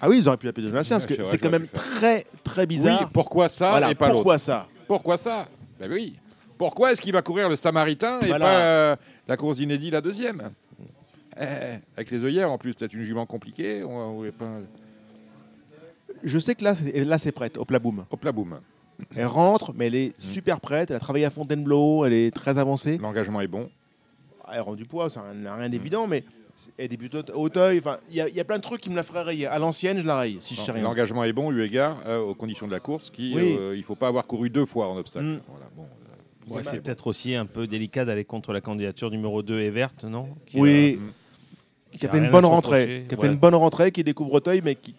[0.00, 2.66] Ah oui, ils auraient pu appeler Donatien, Ouais, parce que c'est quand même très, très
[2.66, 3.02] bizarre.
[3.02, 5.48] Oui, pourquoi ça Voilà, et pas l'autre pourquoi ça Pourquoi ça
[5.78, 6.14] Ben oui.
[6.56, 8.44] Pourquoi est-ce qu'il va courir le Samaritain et Voilà.
[8.44, 8.96] pas euh,
[9.28, 10.50] la course inédite, la deuxième
[11.40, 11.44] Eh,
[11.96, 13.82] Avec les œillères en plus, peut-être une jument compliquée.
[13.84, 14.58] On, on pas...
[16.22, 18.04] Je sais que là, c'est, là, c'est prête, hop la boum.
[18.10, 18.60] Hop la boum.
[19.16, 20.90] Elle rentre, mais elle est super prête.
[20.90, 22.98] Elle a travaillé à Fontainebleau, elle est très avancée.
[22.98, 23.70] L'engagement est bon.
[24.52, 26.24] Elle rend du poids, ça n'a rien d'évident, mais
[26.78, 27.78] Elle débute au Auteuil.
[27.78, 29.46] Enfin, il y, a- il y a plein de trucs qui me la feraient rayer.
[29.46, 30.82] À l'ancienne, je la raye, si je sais rien.
[30.82, 33.10] L'engagement est bon eu égard euh, aux conditions de la course.
[33.10, 33.56] Qui, Oui.
[33.58, 35.24] euh, il ne faut pas avoir couru deux fois en obstacle.
[35.26, 35.40] Mm.
[35.48, 39.42] Voilà, bon, euh, Ouais, c'est peut-être aussi un peu délicat d'aller contre la candidature numéro
[39.42, 40.28] 2 et verte, non?
[40.46, 40.98] Qui Oui.
[41.94, 43.04] a- Qui a a fait une bonne rentrée.
[43.08, 44.94] Qui a fait une bonne rentrée, qui découvre Auteuil, mais qui,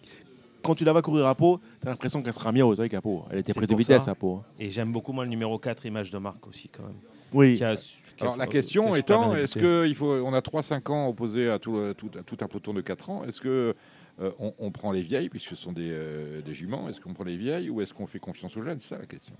[0.62, 2.88] quand tu la vas courir à Pau, tu as l'impression qu'elle sera mieux à Auteuil
[2.88, 3.24] qu'à Pau.
[3.30, 4.12] Elle était prise de vitesse ça.
[4.12, 4.42] à Pau.
[4.58, 6.92] Et j'aime beaucoup moi le numéro 4, image de marque aussi quand même.
[7.32, 7.56] Oui.
[7.56, 7.76] Qui a
[8.22, 11.94] Alors la question étant, est-ce qu'il faut, on a 3-5 ans opposés à tout, le-
[11.94, 13.74] tout, tout un peloton de 4 ans, est-ce que
[14.20, 17.14] euh, on, on prend les vieilles puisque ce sont des, euh, des juments, est-ce qu'on
[17.14, 18.78] prend les vieilles ou est-ce qu'on fait confiance aux jeunes?
[18.80, 19.34] C'est ça la question.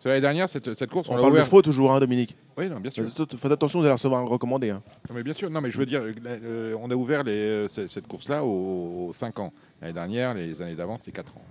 [0.00, 2.36] C'est L'année dernière, cette, cette course, on, On l'a parle de faux toujours, hein, Dominique.
[2.58, 3.04] Oui, non, bien sûr.
[3.38, 4.68] Faites attention de la recevoir un recommandé.
[4.68, 4.82] hein.
[5.08, 7.68] Non, mais bien sûr, non, mais je veux dire, euh, on a ouvert les, euh,
[7.68, 9.54] ce- cette course-là aux, 5 ans.
[9.80, 11.44] L'année dernière, les années d'avant, c'était 4 ans.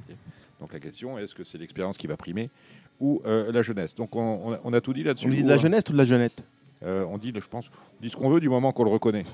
[0.60, 2.52] Donc la question, est-ce que c'est l'expérience qui va primer
[2.99, 3.95] ou euh, la jeunesse?
[3.95, 5.26] Donc on, on a, on a tout dit là-dessus.
[5.26, 6.44] On dit de la jeunesse ou de la jeunette?
[6.84, 7.69] Euh, On dit, je pense,
[7.99, 9.26] on dit ce qu'on veut du moment qu'on le reconnaît.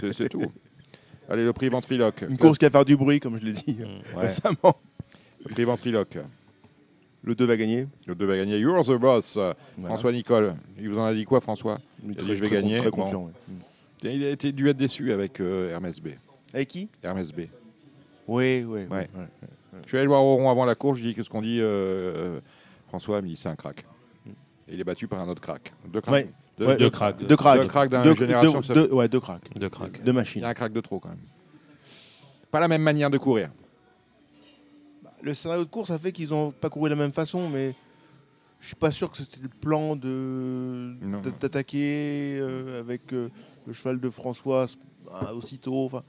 [0.00, 0.42] C'est- C'est tout.
[1.28, 2.24] Allez, le prix ventriloque.
[2.28, 3.78] Une course qui va faire du bruit, comme je l'ai dit
[4.16, 4.22] Ouais.
[4.22, 4.76] récemment.
[5.44, 6.18] Le prix ventriloque.
[7.22, 7.86] Le 2 va gagner.
[8.06, 8.58] Le 2 va gagner.
[8.58, 9.38] You're the boss.
[9.84, 10.54] François Nicole.
[10.78, 11.78] Il vous en a dit quoi, François?
[12.04, 12.78] Il a dit je vais gagner.
[12.78, 13.02] très Bon.
[13.02, 13.32] confiant, ouais.
[14.12, 16.08] Il a été dû être déçu avec euh, Hermès B.
[16.54, 16.88] Avec qui?
[17.02, 17.40] Hermès B.
[18.26, 18.80] Oui, oui.
[18.90, 19.08] Ouais.
[19.84, 20.98] Je suis allé voir Oron avant la course.
[20.98, 22.40] Je dis qu'est-ce qu'on dit euh, euh,
[22.88, 23.18] François?
[23.18, 23.84] Il me dit c'est un crack.
[24.68, 25.72] Et il est battu par un autre crack.
[25.92, 26.28] Deux cracks.
[26.60, 27.16] Deux, Ouais, deux cracks.
[27.26, 27.60] Deux cracks.
[27.60, 28.60] Deux cracks d'une Deux- génération.
[28.60, 29.50] deux- deux- ouais, deux cracks.
[29.58, 30.02] Deux cracks.
[30.04, 30.40] Deux machines.
[30.40, 31.18] Il y a un crack de trop quand même.
[32.50, 33.50] Pas la même manière de courir.
[35.22, 37.74] Le scénario de course a fait qu'ils n'ont pas couru de la même façon, mais
[38.60, 40.94] je suis pas sûr que c'était le plan de
[41.40, 43.28] d'attaquer euh, avec euh,
[43.66, 44.66] le cheval de François
[45.12, 45.84] euh, aussitôt.
[45.86, 46.02] Enfin,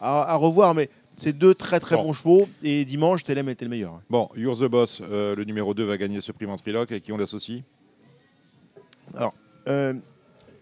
[0.00, 2.04] à, à revoir, mais c'est deux très très Bon.
[2.04, 4.00] bons chevaux et dimanche Telem était le meilleur.
[4.10, 6.90] Bon, You're the Boss, euh, le numéro 2 va gagner ce prix ventriloque.
[6.92, 7.60] Et qui on l'associe?
[7.60, 7.62] euh,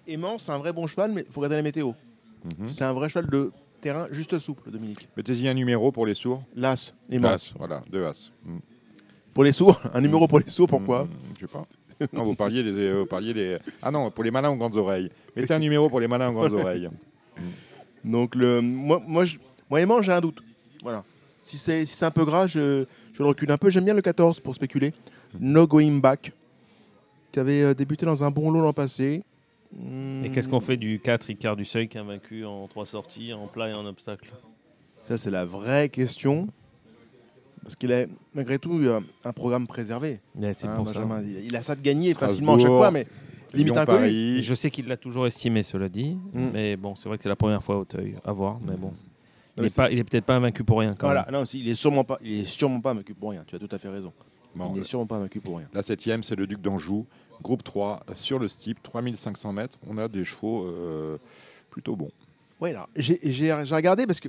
[0.07, 1.93] Aimant, c'est un vrai bon cheval, mais il faut regarder la météo.
[2.59, 2.69] Mhm.
[2.69, 5.09] C'est un vrai cheval de terrain juste souple, Dominique.
[5.17, 6.43] Mettez-y un numéro pour les sourds?
[6.55, 7.31] L'As, Aimant.
[7.31, 8.31] L'As, voilà, deux As.
[8.45, 8.59] Mm.
[9.35, 11.05] Pour les sourds, un numéro pour les sourds, pourquoi?
[11.05, 11.67] Mm, Je sais pas.
[12.15, 13.59] Non, vous parliez des, euh, vous parliez des.
[13.83, 15.11] Ah non, pour les malins aux grandes oreilles.
[15.37, 16.89] Mettez un numéro pour les malins aux grandes oreilles.
[18.05, 19.37] Donc, le, moi, moi, je,
[19.69, 20.43] moi, Aimant, j'ai un doute.
[20.83, 21.05] Voilà.
[21.43, 23.69] Si c'est si c'est un peu gras, je, je le recule un peu.
[23.69, 24.95] J'aime bien le 14 pour spéculer.
[25.39, 26.33] No Going Back,
[27.33, 29.23] qui avait euh, débuté dans un bon lot l'an passé.
[29.77, 32.87] Hmm, Et qu'est-ce qu'on fait du 4 Ricard du Seuil qui a vaincu en trois
[32.87, 34.31] sorties, en plat et en obstacle?
[35.09, 36.49] Ça, c'est la vraie question.
[37.63, 40.19] Parce qu'il a, malgré tout, eu un, programme préservé.
[40.35, 40.95] Ouais, c'est Hein, pour ça.
[41.01, 43.07] Benjamin, il, il a ça de gagner facilement à chaque fois, mais
[43.53, 44.41] limite inconnu.
[44.43, 46.17] Je sais qu'il l'a toujours estimé, cela dit.
[46.33, 46.49] Mm.
[46.53, 48.17] Mais bon, c'est vrai que c'est la première fois à Auteuil.
[48.25, 48.93] À voir, mais bon.
[49.57, 50.95] Il mais est, pas, il est peut-être pas invaincu pour rien.
[50.97, 51.41] Quand Voilà, même.
[51.41, 53.45] non, si, il est sûrement pas, il est sûrement pas vaincu pour rien.
[53.47, 54.13] Tu as tout à fait raison.
[54.55, 55.69] Bon, il n'est sûrement pas vaincu pour rien.
[55.73, 57.07] La septième, c'est le Duc d'Anjou,
[57.43, 59.79] groupe 3, sur le steep, 3500 mètres.
[59.89, 61.19] On a des chevaux euh,
[61.71, 62.11] plutôt bons.
[62.61, 64.29] Ouais, alors, j'ai regardé parce que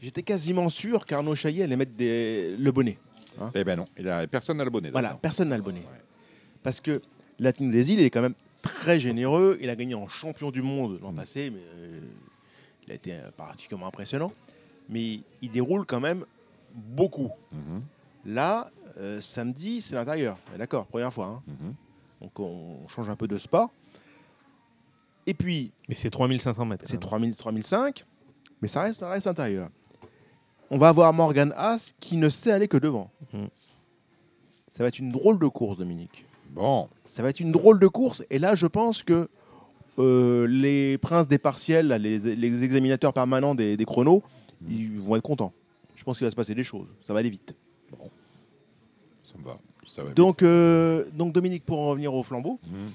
[0.00, 2.96] j'étais quasiment sûr qu'Arnaud Chaillet allait mettre des- le bonnet.
[3.40, 3.50] hein.
[3.54, 4.90] Eh ben non, il a, personne n'a le bonnet.
[4.90, 5.82] Voilà, personne n'a le bonnet.
[6.62, 7.02] Parce que
[7.38, 9.58] Latino des îles, il est quand même très généreux.
[9.60, 12.00] Il a gagné en champion du monde l'an passé, mais euh,
[12.86, 14.32] il a été euh, particulièrement impressionnant.
[14.88, 16.24] Mais il déroule quand même
[16.74, 17.28] beaucoup.
[17.52, 17.82] Mhm.
[18.26, 20.38] Là, euh, samedi, c'est l'intérieur.
[20.58, 21.26] D'accord, première fois.
[21.26, 21.42] hein.
[21.46, 21.74] Mhm.
[22.22, 23.68] Donc on change un peu de spa.
[25.26, 26.84] Et puis, Mais c'est 3500 mètres.
[26.86, 28.04] c'est 3000, 3005,
[28.60, 29.68] mais ça reste, ça reste intérieur.
[30.70, 33.10] On va avoir Morgan Haas qui ne sait aller que devant.
[33.32, 33.48] Mhm.
[34.70, 36.24] Ça va être une drôle de course, Dominique.
[36.50, 38.24] Bon, Ça va être une drôle de course.
[38.30, 39.28] Et là, je pense que
[39.98, 44.22] euh, les princes des partiels, les, les examinateurs permanents des, des chronos,
[44.68, 45.52] ils vont être contents.
[45.94, 46.88] Je pense qu'il va se passer des choses.
[47.00, 47.54] Ça va aller vite.
[49.34, 49.58] Ça me va.
[49.86, 52.58] Ça va Donc, euh, donc Dominique, pour en revenir au flambeau.
[52.66, 52.90] Mhm.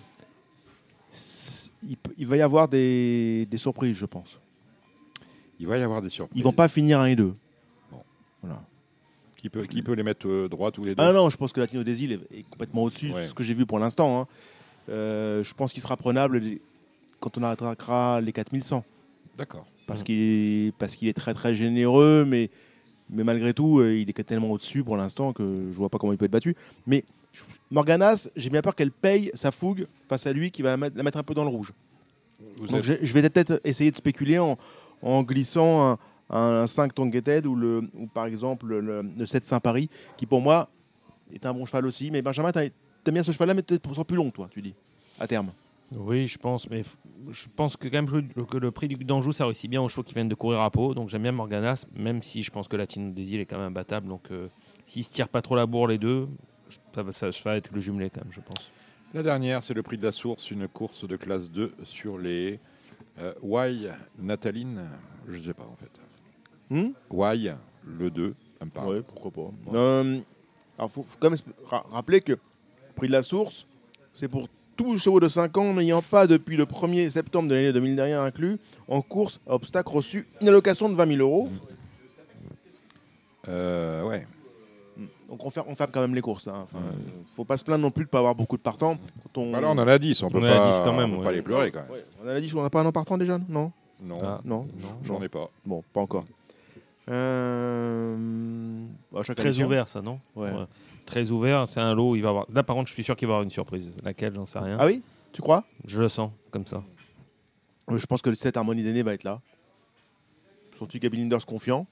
[2.17, 4.39] il, va y avoir des, des surprises, je pense.
[5.59, 6.37] Il va y avoir des surprises.
[6.39, 7.35] Ils vont pas finir un et deux.
[7.91, 8.01] Bon.
[8.41, 8.61] Voilà.
[9.37, 11.03] Qui peut, qui peut les mettre euh, droit tous les deux?
[11.03, 13.23] Ah non, je pense que Latino des îles est, est complètement au-dessus Ouais.
[13.23, 14.21] de ce que j'ai vu pour l'instant.
[14.21, 14.27] hein.
[14.89, 16.41] Euh, je pense qu'il sera prenable
[17.19, 18.83] quand on attaquera les 4100.
[19.37, 19.65] D'accord.
[19.87, 20.15] Parce qu'il
[20.67, 22.49] est, parce qu'il est très très généreux, mais,
[23.09, 26.13] mais malgré tout, euh, il est tellement au-dessus pour l'instant que je vois pas comment
[26.13, 26.55] il peut être battu.
[26.87, 27.03] Mais
[27.71, 30.97] Morganas, j'ai bien peur qu'elle paye sa fougue face à lui qui va la mettre,
[30.97, 31.73] la mettre un peu dans le rouge.
[32.57, 34.57] Vous Donc je, je vais peut-être essayer de spéculer en,
[35.01, 35.91] en glissant
[36.29, 40.41] un, un 5 Tongueted ou, le, ou par exemple le, le 7 Saint-Paris, qui pour
[40.41, 40.69] moi
[41.33, 42.11] est un bon cheval aussi.
[42.11, 42.69] Mais Benjamin, t'as-
[43.03, 44.73] t'aimes bien ce cheval-là, mais peut-être pour plus long, toi, tu dis,
[45.19, 45.51] à terme.
[45.91, 46.83] Oui, je pense, mais
[47.31, 49.89] je pense que quand même le- que le prix du d'Anjou, ça réussit bien aux
[49.89, 50.93] chevaux qui viennent de courir à Pau.
[50.93, 53.67] Donc j'aime bien Morganas, même si je pense que Latino des îles est quand même
[53.67, 54.07] imbattable.
[54.07, 54.47] Donc euh,
[54.85, 56.27] s'ils se tirent pas trop la bourre les deux,
[56.69, 58.71] je- ça va, ça, va être le jumelé quand même, je pense.
[59.15, 62.59] La dernière, c'est le prix de la source, une course de classe 2 sur les
[63.17, 63.87] Euh, why
[64.17, 64.81] Nataline
[65.27, 65.91] Je ne sais pas en fait.
[66.69, 66.91] Hmm?
[67.09, 67.49] Why
[67.85, 68.89] le 2 ça me parle.
[68.89, 69.51] Ouais, pourquoi pas.
[69.73, 70.19] Euh,
[70.77, 72.37] alors, faut, faut quand même ra- rappeler que
[72.95, 73.65] prix de la source,
[74.13, 74.47] c'est pour
[74.79, 78.23] tous les chevaux de 5 ans n'ayant pas depuis le 1er septembre de l'année 2021
[78.23, 78.57] inclus
[78.87, 81.49] en course à obstacle reçu une allocation de 20 000 euros.
[83.49, 84.25] Euh, ouais.
[85.27, 86.47] Donc on ferme, on ferme quand même les courses.
[86.47, 86.53] Hein.
[86.63, 86.91] Enfin, euh,
[87.35, 88.97] faut pas se plaindre non plus de pas avoir beaucoup de partants.
[89.33, 89.51] Quand on...
[89.51, 91.09] Bah là, on en a 10, on peut On en a pas, 10 quand même,
[91.11, 91.25] on peut ouais.
[91.25, 91.91] pas les pleurer quand même.
[91.91, 93.73] Ouais, on en a dit, on n'a pas un an partant déjà Non?
[94.01, 94.39] Non, Ah.
[94.45, 94.65] Non,
[95.03, 95.49] j'en ai pas.
[95.65, 96.23] Bon, pas encore.
[97.09, 98.15] Euh...
[99.11, 100.21] bah, Très ouvert, ça, non?
[100.37, 100.51] Ouais.
[101.09, 102.15] Très ouvert, c'est un lot.
[102.15, 102.45] Il va avoir...
[102.53, 103.89] Là, par contre, je suis sûr qu'il va y avoir une surprise.
[104.03, 104.77] Laquelle, j'en sais rien.
[104.79, 105.01] Ah oui?
[105.33, 105.63] Tu crois?
[105.85, 106.83] Je le sens, comme ça.
[107.91, 109.41] Euh, Je pense que 7 Harmonie d'année va être là.
[110.77, 111.87] Surtout Gabi Linders confiant.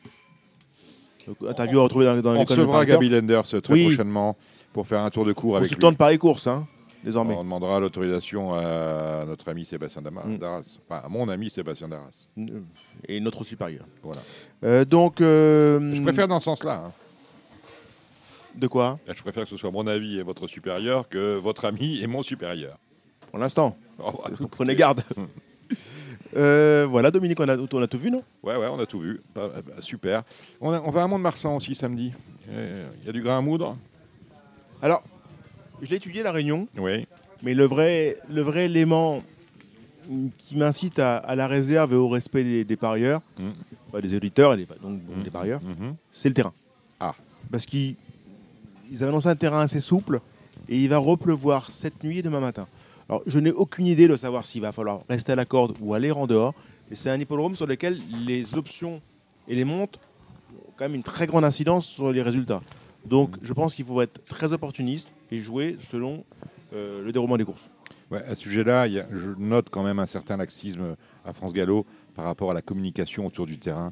[1.28, 3.10] Euh, Interview à retrouver dans, dans On recevra Gabi.
[3.10, 3.86] Lenders euh, très Oui.
[3.88, 4.38] prochainement
[4.72, 5.76] pour faire un tour de cours avec lui.
[5.76, 6.68] Consultant de Paris Course, hein,
[7.04, 7.34] désormais.
[7.34, 10.38] On demandera l'autorisation à notre ami Sébastien Dama- Mm.
[10.38, 10.78] Darras.
[10.88, 12.28] Enfin, à mon ami Sébastien Darras.
[13.08, 13.84] Et notre supérieur.
[14.04, 14.22] Voilà.
[14.64, 15.22] Euh, donc.
[15.22, 16.84] euh, Je préfère dans ce sens-là.
[16.88, 16.92] hein.
[18.58, 22.02] De quoi Je préfère que ce soit mon avis et votre supérieur que votre ami
[22.02, 22.78] et mon supérieur.
[23.30, 23.78] Pour l'instant.
[24.00, 25.04] Oh, bah, Vous prenez garde.
[26.36, 28.24] Euh, voilà, Dominique, on a, on a tout vu, non?
[28.44, 29.22] Ouais, ouais, on a tout vu.
[29.34, 30.24] Bah, bah, super.
[30.60, 32.12] On, a- on va à Mont-de-Marsan aussi samedi.
[32.50, 33.78] Euh, Il y a du grain à moudre?
[34.82, 35.04] Alors,
[35.82, 36.68] je l'ai étudié la réunion.
[36.78, 37.08] Oui.
[37.44, 39.24] Mais le vrai, le vrai élément
[40.38, 43.50] qui m'incite à, à la réserve et au respect des, des parieurs, Mm.
[43.92, 45.62] bah, des auditeurs et des, donc, donc des parieurs,
[46.12, 46.54] c'est le terrain.
[47.00, 47.14] Ah.
[47.52, 47.96] Parce qu'ils
[48.92, 50.22] ils avaient annoncé un terrain assez souple
[50.70, 52.68] et il va repleuvoir cette nuit et demain matin.
[53.10, 55.94] Alors, je n'ai aucune idée de savoir s'il va falloir rester à la corde ou
[55.94, 56.54] aller en dehors.
[56.90, 59.02] Mais c'est un hippodrome sur lequel les options
[59.48, 60.00] et les montes
[60.54, 62.62] ont quand même une très grande incidence sur les résultats.
[63.06, 66.26] Donc, je pense qu'il faut être très opportuniste et jouer selon
[66.74, 67.70] euh, le déroulement des courses.
[68.12, 70.96] À ce sujet-là, je note quand même un certain laxisme
[71.26, 71.86] à France Gallo
[72.16, 73.92] par rapport à la communication autour du terrain.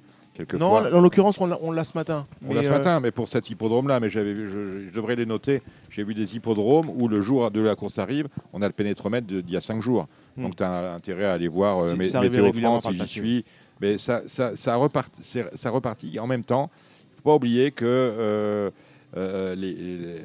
[0.60, 2.28] Non, en l'occurrence, on l'a- ce matin.
[2.48, 5.26] On l'a ce euh, matin, mais pour cet hippodrome-là, mais j'avais, je, je devrais les
[5.26, 5.62] noter.
[5.90, 9.28] J'ai vu des hippodromes où le jour de la course arrive, on a le pénétromètre
[9.28, 10.08] d'il y a cinq jours.
[10.38, 10.44] Hmm.
[10.44, 13.46] Donc tu as intérêt à aller voir euh, Mé- Météo France si j'y suis.
[13.82, 16.18] Mais ça, ça, ça, repart, c'est- ça repartit.
[16.20, 18.70] En même temps, il ne faut pas oublier que euh,
[19.18, 20.22] euh, les, les-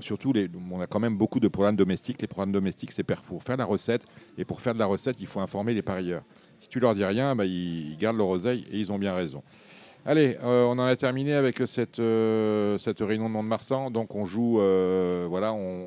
[0.00, 2.20] surtout, les, on a quand même beaucoup de programmes domestiques.
[2.20, 4.04] Les programmes domestiques, c'est pour faire la recette.
[4.38, 6.22] Et pour faire de la recette, il faut informer les parieurs.
[6.62, 9.14] Si tu leur dis rien, bah, ils, ils gardent leur oseille et ils ont bien
[9.14, 9.42] raison.
[10.06, 13.90] Allez, euh, on en a terminé avec cette, euh, cette réunion de Mont-de-Marsan.
[13.90, 15.86] Donc on joue, euh, voilà, on,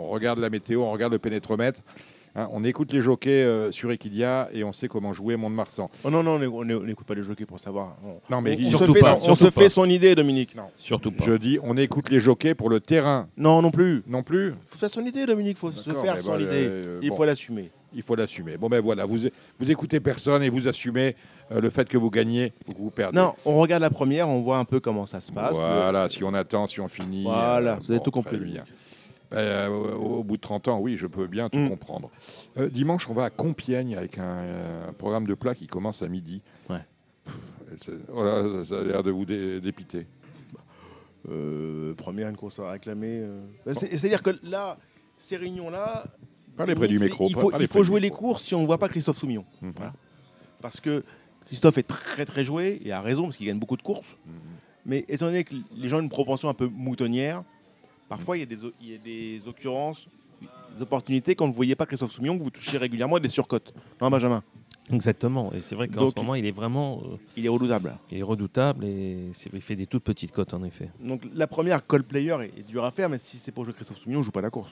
[0.00, 1.80] on regarde la météo, on regarde le pénétromètre,
[2.36, 5.90] hein, on écoute les jockeys euh, sur Equidia et on sait comment jouer Mont-de-Marsan.
[6.04, 7.96] Oh non, non, on n'écoute pas les jockeys pour savoir.
[8.04, 9.68] On, Non, mais on, on surtout se fait, pas, son, on surtout se fait pas.
[9.70, 10.54] son idée, Dominique.
[10.54, 10.64] Non.
[10.76, 11.24] Surtout pas.
[11.26, 13.28] Je dis, on écoute les jockeys pour le terrain.
[13.38, 14.02] Non, non plus.
[14.06, 14.48] Non plus.
[14.48, 15.56] Il faut faire son idée, Dominique.
[15.56, 16.66] Il faut se faire son idée.
[16.68, 17.16] euh, Il bon.
[17.16, 17.70] faut l'assumer.
[17.94, 18.56] Il faut l'assumer.
[18.56, 19.18] Bon ben voilà, vous,
[19.58, 21.14] vous écoutez personne et vous assumez
[21.52, 23.16] euh, le fait que vous gagnez ou que vous perdez.
[23.18, 25.52] Non, on regarde la première, on voit un peu comment ça se passe.
[25.56, 27.22] Voilà, si on attend, si on finit.
[27.24, 28.36] Voilà, vous avez tout compris.
[28.38, 28.64] bien.
[29.32, 31.68] Euh, au, au bout de 30 ans, oui, je peux bien tout Mm.
[31.70, 32.10] comprendre.
[32.56, 36.02] Euh, dimanche, on va à Compiègne avec un, euh, un programme de plat qui commence
[36.02, 36.40] à midi.
[36.70, 36.78] Ouais.
[37.24, 40.06] Pff, oh là, ça a l'air de vous dé- dépiter.
[41.30, 43.20] Euh, première, une course à réclamer.
[43.22, 43.40] euh.
[43.64, 44.76] Bah, c'est- C'est-à-dire que là,
[45.16, 46.04] ces réunions-là.
[46.56, 48.78] Parlez près du c'est- micro, Il faut, il jouer les courses si on ne voit
[48.78, 49.44] pas Christophe Soumillon.
[49.62, 49.72] Mhm.
[49.76, 49.92] Voilà.
[50.60, 51.04] Parce que
[51.46, 54.16] Christophe est très très joué, et a raison, parce qu'il gagne beaucoup de courses.
[54.26, 54.32] Mhm.
[54.86, 57.42] Mais étant donné que les gens ont une propension un peu moutonnière,
[58.08, 60.08] parfois il y a des, o- il y a des occurrences,
[60.76, 63.72] des opportunités quand vous ne voyez pas Christophe Soumillon, que vous touchez régulièrement des surcotes.
[64.00, 64.42] Non, Benjamin?
[64.92, 65.50] Exactement.
[65.54, 67.00] Et c'est vrai qu'en ce moment, il est vraiment.
[67.06, 67.96] euh, Il est redoutable.
[68.10, 70.90] il est redoutable et c'est- il fait des toutes petites cotes, en effet.
[71.02, 73.72] Donc la première call player est, est dure à faire, mais si c'est pour jouer
[73.72, 74.70] Christophe Soumillon, on ne joue pas la course.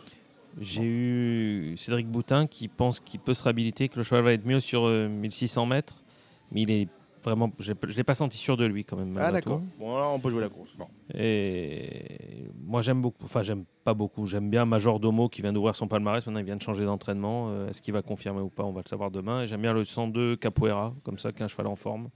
[0.60, 4.44] J'ai eu Cédric Boutin qui pense qu'il peut se réhabiliter, que le cheval va être
[4.46, 6.02] mieux sur euh, 1600 mètres.
[6.50, 6.88] Mais il est
[7.22, 7.50] vraiment.
[7.58, 9.10] Je ne l'ai pas senti sûr de lui, quand même.
[9.18, 9.62] Ah d'accord.
[9.78, 10.76] Bon, alors on peut jouer la course.
[11.14, 13.24] Et moi, j'aime beaucoup.
[13.24, 14.26] Enfin, j'aime pas beaucoup.
[14.26, 16.26] J'aime bien Majordomo qui vient d'ouvrir son palmarès.
[16.26, 17.46] Maintenant, il vient de changer d'entraînement.
[17.48, 19.42] Euh, Est-ce qu'il va confirmer ou pas On va le savoir demain.
[19.42, 22.08] Et j'aime bien le 102 Capoeira, comme ça, qu'un cheval en forme,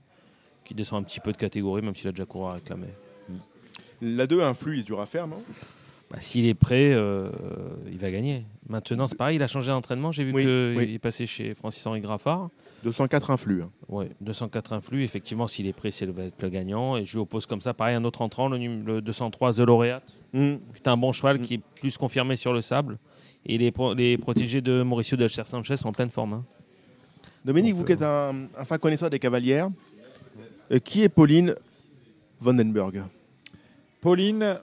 [0.63, 2.89] qui descend un petit peu de catégorie, même s'il a déjà couru à réclamer.
[3.99, 5.41] La 2 influe, il est dur à faire, non?
[6.09, 7.29] Bah, S'il est prêt, euh,
[7.91, 8.45] il va gagner.
[8.69, 10.11] Maintenant, c'est pareil, il a changé d'entraînement.
[10.13, 10.93] J'ai vu Oui, qu'il oui.
[10.93, 12.49] est passé chez Francis-Henri Graffard.
[12.83, 13.63] 204 influx.
[13.63, 13.69] hein.
[13.89, 15.03] Ouais, 204 influx.
[15.03, 16.95] Effectivement, s'il est prêt, c'est le, gagnant.
[16.95, 20.15] Et je lui oppose comme ça, pareil, un autre entrant, le, le 203 The Laureate.
[20.33, 20.53] Mm.
[20.75, 22.97] C'est un bon cheval qui est plus confirmé sur le sable.
[23.45, 26.33] Et les, pro- les protégés de Mauricio Delcher Sanchez sont en pleine forme.
[26.33, 26.45] hein.
[27.43, 29.69] Dominique, Donc, vous qui êtes un, un fin connaisseur des cavalières,
[30.71, 31.53] euh, qui est Pauline
[32.39, 33.03] Vandenberg?
[34.01, 34.59] Pauline,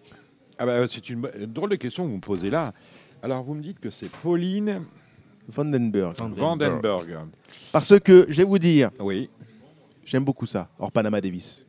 [0.58, 2.72] ah bah, c'est une, drôle de question que vous me posez là.
[3.22, 4.84] Alors vous me dites que c'est Pauline
[5.48, 6.14] Vandenberg.
[6.20, 7.18] Vandenberg.
[7.72, 9.28] Parce que, je vais vous dire, Oui.
[10.04, 11.64] j'aime beaucoup ça, hors Panama Davis.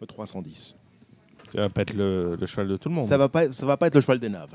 [0.00, 0.74] Le 310.
[1.48, 3.08] Ça va pas être le, le cheval de tout le monde.
[3.08, 4.54] Ça va pas, ça va pas être le cheval des naves.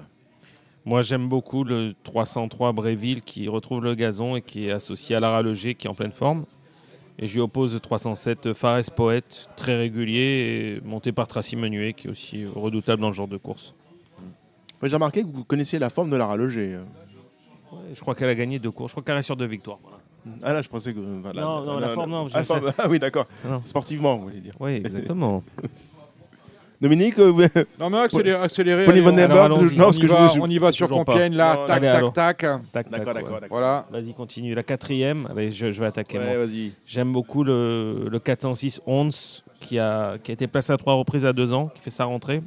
[0.85, 5.19] Moi, j'aime beaucoup le 303 Bréville qui retrouve le gazon et qui est associé à
[5.19, 6.45] Lara Leger qui est en pleine forme.
[7.17, 11.93] Et je lui oppose le 307 Fares Poète, très régulier, et monté par Tracy Menuet
[11.93, 13.73] qui est aussi redoutable dans le genre de course.
[14.83, 16.77] J'ai remarqué que vous connaissiez la forme de Lara Leger.
[17.71, 18.91] Ouais, je crois qu'elle a gagné deux courses.
[18.91, 19.79] Je crois qu'elle reste sur deux victoires.
[19.81, 19.97] voilà.
[20.43, 20.99] Ah là, je pensais que.
[20.99, 21.41] voilà.
[21.41, 23.25] Non, non, la forme, non, Ah, forme- ah oui, d'accord.
[23.63, 24.53] Sportivement, vous voulez dire.
[24.59, 25.43] Oui, exactement.
[26.81, 27.31] Dominique euh,
[27.79, 29.75] Non, mais Prenez allez, on- Vandenberg, alors, allons-y.
[29.77, 30.87] non, parce on, que y je va, vous- on y va sur.
[30.89, 31.55] Compiègne, là.
[31.55, 31.65] Non.
[31.67, 32.37] Tac, Allez, tac, tac.
[32.71, 33.47] Tac, D'accord, d'accord, ouais.
[33.49, 33.85] Voilà.
[33.91, 34.53] Vas-y, continue.
[34.53, 36.17] La quatrième, allez, je, je vais attaquer.
[36.19, 36.45] Ouais, moi.
[36.45, 36.73] vas-y.
[36.85, 41.25] J'aime beaucoup le, le 406 Once qui a, qui a été placé à trois reprises
[41.25, 42.41] à deux ans, qui fait sa rentrée.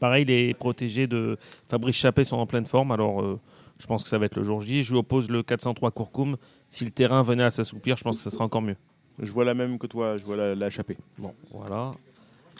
[0.00, 1.36] Pareil, les protégés de
[1.68, 3.40] Fabrice Chappé sont en pleine forme, alors euh,
[3.80, 4.82] je pense que ça va être le jour J.
[4.84, 6.36] Je lui oppose le 403 Courcoum.
[6.70, 8.76] Si le terrain venait à s'assouplir, je pense que ça sera encore mieux.
[9.20, 10.96] Je vois la même que toi, je vois la, la chapée.
[11.18, 11.90] Bon, voilà.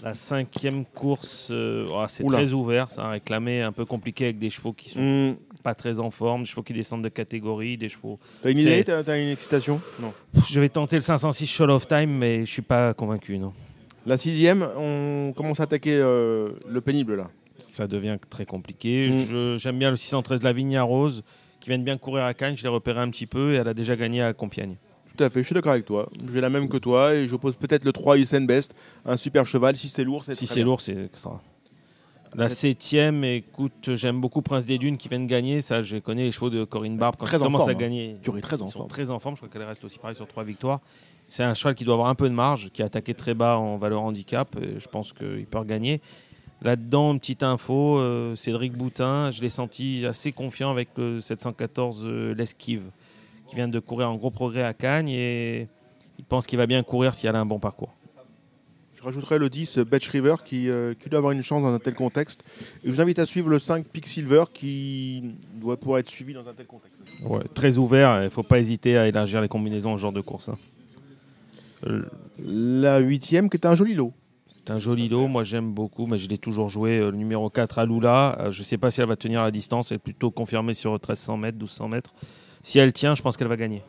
[0.05, 2.39] La cinquième course, euh, oh, c'est Oula.
[2.39, 5.35] très ouvert, c'est un réclamé un peu compliqué avec des chevaux qui sont Hmm.
[5.65, 8.19] pas très en forme, des chevaux qui descendent de catégorie, des chevaux.
[8.41, 9.81] T'as une C'est- idée T'as t'as une excitation?
[10.01, 10.13] Non.
[10.49, 13.53] Je vais tenter le 506 Show of Time, mais je suis pas convaincu, non.
[14.07, 17.29] La sixième, on commence à attaquer euh, le pénible là.
[17.59, 19.09] Ça devient très compliqué.
[19.09, 19.19] Mm.
[19.29, 21.25] Je- J'aime bien le 613 Lavinia Rose,
[21.61, 22.57] qui vient de bien courir à Cannes.
[22.57, 24.77] Je l'ai repéré un petit peu et elle a déjà gagné à Compiègne.
[25.19, 26.09] Tout à fait, je suis d'accord avec toi.
[26.33, 28.73] J'ai la même que toi et j'oppose peut-être le 3 Usain Best,
[29.05, 29.77] un super cheval.
[29.77, 31.43] Si c'est lourd, c'est Si c'est lourd, c'est extra.
[32.37, 35.61] La septième, écoute, j'aime beaucoup Prince des Dunes qui vient de gagner.
[35.61, 37.17] Ça, je connais les chevaux de Corinne Barbe.
[37.19, 37.75] Quand Très ils en commencent à hein.
[37.75, 38.89] gagner, très en sont forme.
[38.89, 39.35] très en forme.
[39.35, 40.79] Je crois qu'elle reste aussi pareil sur trois victoires.
[41.29, 43.59] C'est un cheval qui doit avoir un peu de marge, qui a attaqué très bas
[43.59, 44.57] en valeur handicap.
[44.61, 46.01] je pense qu'il peut regagner.
[46.63, 52.03] Là-dedans, une petite info, euh, Cédric Boutin, je l'ai senti assez confiant avec le 714
[52.05, 52.83] euh, L'Esquive,
[53.49, 55.69] qui vient de courir en gros progrès à Cagnes et
[56.19, 57.93] il pense qu'il va bien courir si elle a un bon parcours.
[58.97, 61.79] Je rajouterai le 10 Betch River qui, euh, qui doit avoir une chance dans un
[61.79, 62.43] tel contexte.
[62.83, 65.23] Et je vous invite à suivre le 5 Pick Silver qui
[65.55, 66.97] doit pouvoir être suivi dans un tel contexte.
[67.23, 70.21] Ouais, très ouvert, il ne faut pas hésiter à élargir les combinaisons au genre de
[70.21, 70.49] course.
[70.49, 70.59] hein.
[71.87, 72.03] Euh,
[72.45, 74.13] La huitième qui est un joli lot.
[74.67, 76.99] C'est un joli lot, moi j'aime beaucoup, mais je l'ai toujours joué.
[76.99, 79.43] euh, le numéro 4 à Lula, euh, je ne sais pas si elle va tenir
[79.43, 82.13] la distance, elle est plutôt confirmée sur 1300 mètres, 1200 mètres.
[82.69, 83.83] Si elle tient, je pense qu'elle va gagner.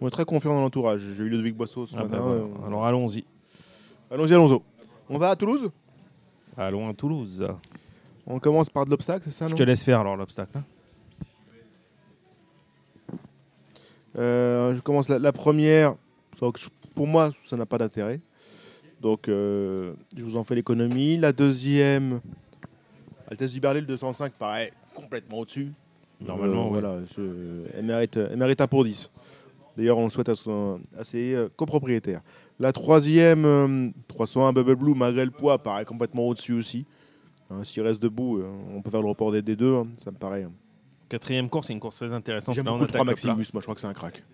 [0.00, 1.00] On est très confiant dans l'entourage.
[1.16, 2.16] J'ai eu Ludovic Boisseau ce Ah matin.
[2.16, 2.40] bah voilà.
[2.42, 3.24] euh, Alors allons-y.
[4.10, 4.58] Allons-y, allons-y.
[5.08, 5.70] On va à Toulouse?
[6.56, 7.46] Allons à Toulouse.
[8.26, 10.58] On commence par de l'obstacle, c'est ça Je te laisse faire alors l'obstacle.
[10.58, 10.64] hein.
[14.18, 15.94] Euh, je commence la, la première.
[16.96, 18.20] Pour moi, ça n'a pas d'intérêt.
[19.00, 21.16] Donc, euh, je vous en fais l'économie.
[21.16, 22.20] La deuxième,
[23.30, 25.70] Altesse du Berlay, le 205, paraît complètement au-dessus.
[26.20, 26.80] Normalement, Euh, ouais.
[26.80, 29.10] voilà, je- elle, mérite, elle mérite un pour 10.
[29.76, 32.22] D'ailleurs, on le souhaite à, son, à ses euh, copropriétaires.
[32.58, 36.86] La troisième, euh, 301 Bubble Blue, malgré le poids, paraît complètement au-dessus aussi.
[37.50, 40.10] Hein, S'il reste debout, euh, on peut faire le report des, des deux, hein, ça
[40.10, 40.44] me paraît.
[40.44, 40.52] hein.
[41.08, 42.54] Quatrième course, c'est une course très intéressante.
[42.54, 43.34] J'aime Là, on beaucoup le 3 attaque le plat.
[43.34, 44.24] Maximus, moi je crois que c'est un crack.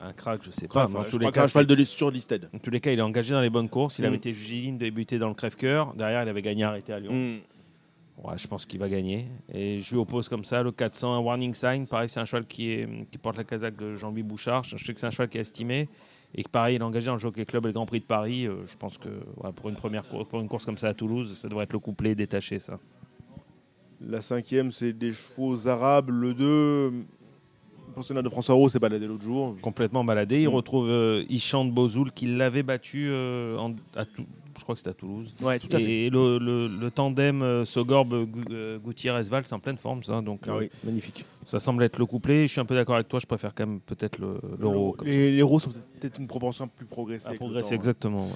[0.00, 0.88] Un crack, je sais pas.
[0.88, 2.48] mais en je tous crois les que c'est un cas, cheval de liste sur Listed.
[2.54, 3.98] En tous les cas, il est engagé dans les bonnes courses.
[3.98, 4.18] Il avait Mm.
[4.18, 5.92] été jugé ligne, débuté dans le crève-cœur.
[5.94, 7.12] Derrière, il avait gagné arrêté à Lyon.
[8.36, 9.26] Je pense qu'il va gagner.
[9.52, 11.86] Et je lui oppose comme ça le 400, un warning sign.
[11.86, 14.62] Pareil, c'est un cheval qui, est, qui porte la casaque de Jean-Louis Bouchard.
[14.64, 15.88] Je sais que c'est un cheval qui est estimé.
[16.34, 18.04] Et que pareil, il est engagé dans le Jockey Club et le Grand Prix de
[18.04, 18.46] Paris.
[18.46, 19.08] Euh, je pense que
[19.56, 21.78] pour, une première cour- pour une course comme ça à Toulouse, ça devrait être le
[21.80, 22.78] couplet détaché, ça.
[24.00, 26.10] La cinquième, c'est des chevaux arabes.
[26.10, 26.44] Le 2,
[26.90, 27.04] le
[27.90, 29.56] pensionnat de François Roux s'est baladé l'autre jour.
[29.62, 30.42] Complètement baladé.
[30.42, 30.54] Il Mm.
[30.54, 34.04] retrouve euh, Ishan de Bozoul qui l'avait battu euh, en- à
[34.58, 35.34] je crois que c'était à Toulouse.
[35.40, 39.58] Ouais, tout à et le, le- le tandem euh, Sogorbe Gu- euh, Gutiérrez-Val, c'est en
[39.58, 40.20] pleine forme, ça.
[40.20, 41.24] Donc, Ah oui, magnifique.
[41.46, 42.46] Ça semble être le couplet.
[42.46, 43.20] Je suis un peu d'accord avec toi.
[43.20, 44.96] Je préfère quand même peut-être le- l'euro.
[44.98, 45.04] ça.
[45.06, 47.24] Les, les roues sont peut-être une proportion plus progressée.
[47.26, 47.76] À avec le progresser, temps, hein.
[47.76, 48.24] exactement.
[48.26, 48.32] ouais.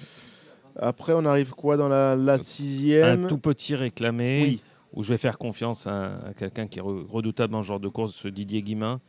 [0.77, 3.25] Après, on arrive quoi dans la, la sixième?
[3.27, 4.61] Un tout petit réclamé Oui.
[4.95, 7.81] où je vais faire confiance à, à quelqu'un qui est re- redoutable dans ce genre
[7.81, 9.01] de course, ce Didier Guimin.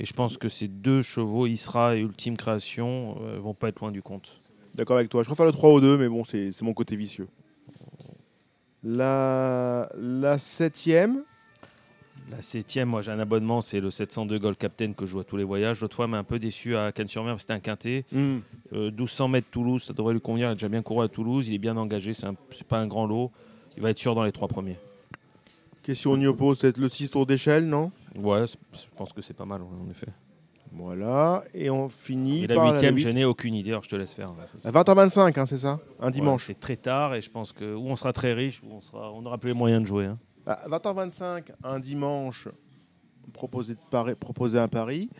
[0.00, 3.80] Et je pense que ces deux chevaux, Isra et Ultime Création, euh, vont pas être
[3.80, 4.40] loin du compte.
[4.74, 5.22] D'accord avec toi.
[5.22, 7.28] Je préfère le 3 au 2, mais bon, c'est mon côté vicieux.
[8.82, 11.22] La, la septième,
[12.30, 15.24] La septième, moi j'ai un abonnement, c'est le 702 Gold Captain que je joue à
[15.24, 15.82] tous les voyages.
[15.82, 18.06] L'autre fois, m'a un peu déçu à Cannes-sur-Mer, c'était un quintet.
[18.10, 18.38] Hmm.
[18.72, 20.48] Euh, 1200 mètres Toulouse, ça devrait lui convenir.
[20.48, 23.06] Il a déjà bien couru à Toulouse, il est bien engagé, c'est pas un grand
[23.06, 23.30] lot.
[23.76, 24.78] Il va être sûr dans les trois premiers.
[25.82, 27.92] question on y oppose, c'est le 6 tours d'échelle, non?
[28.16, 28.56] Ouais, je
[28.96, 30.08] pense que c'est pas mal, en effet.
[30.72, 33.02] Voilà, et on finit Et la par huitième, huit.
[33.02, 34.32] je n'ai aucune idée, alors je te laisse faire.
[34.64, 35.80] À 20h25, hein, c'est ça?
[35.98, 36.46] Un Ouais, dimanche.
[36.46, 39.10] c'est très tard et je pense que ou on sera très riche ou on sera,
[39.12, 40.06] on n'aura plus les moyens de jouer.
[40.06, 40.18] hein.
[40.46, 42.46] À 20h25, un dimanche,
[43.32, 45.10] proposé, de Paris, proposé un pari.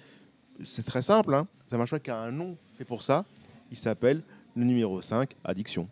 [0.65, 1.35] c'est très simple.
[1.35, 1.49] Hein.
[1.69, 3.25] C'est un cheval qui a un nom fait pour ça.
[3.73, 4.23] Il s'appelle
[4.55, 5.89] le numéro 5, Addiction.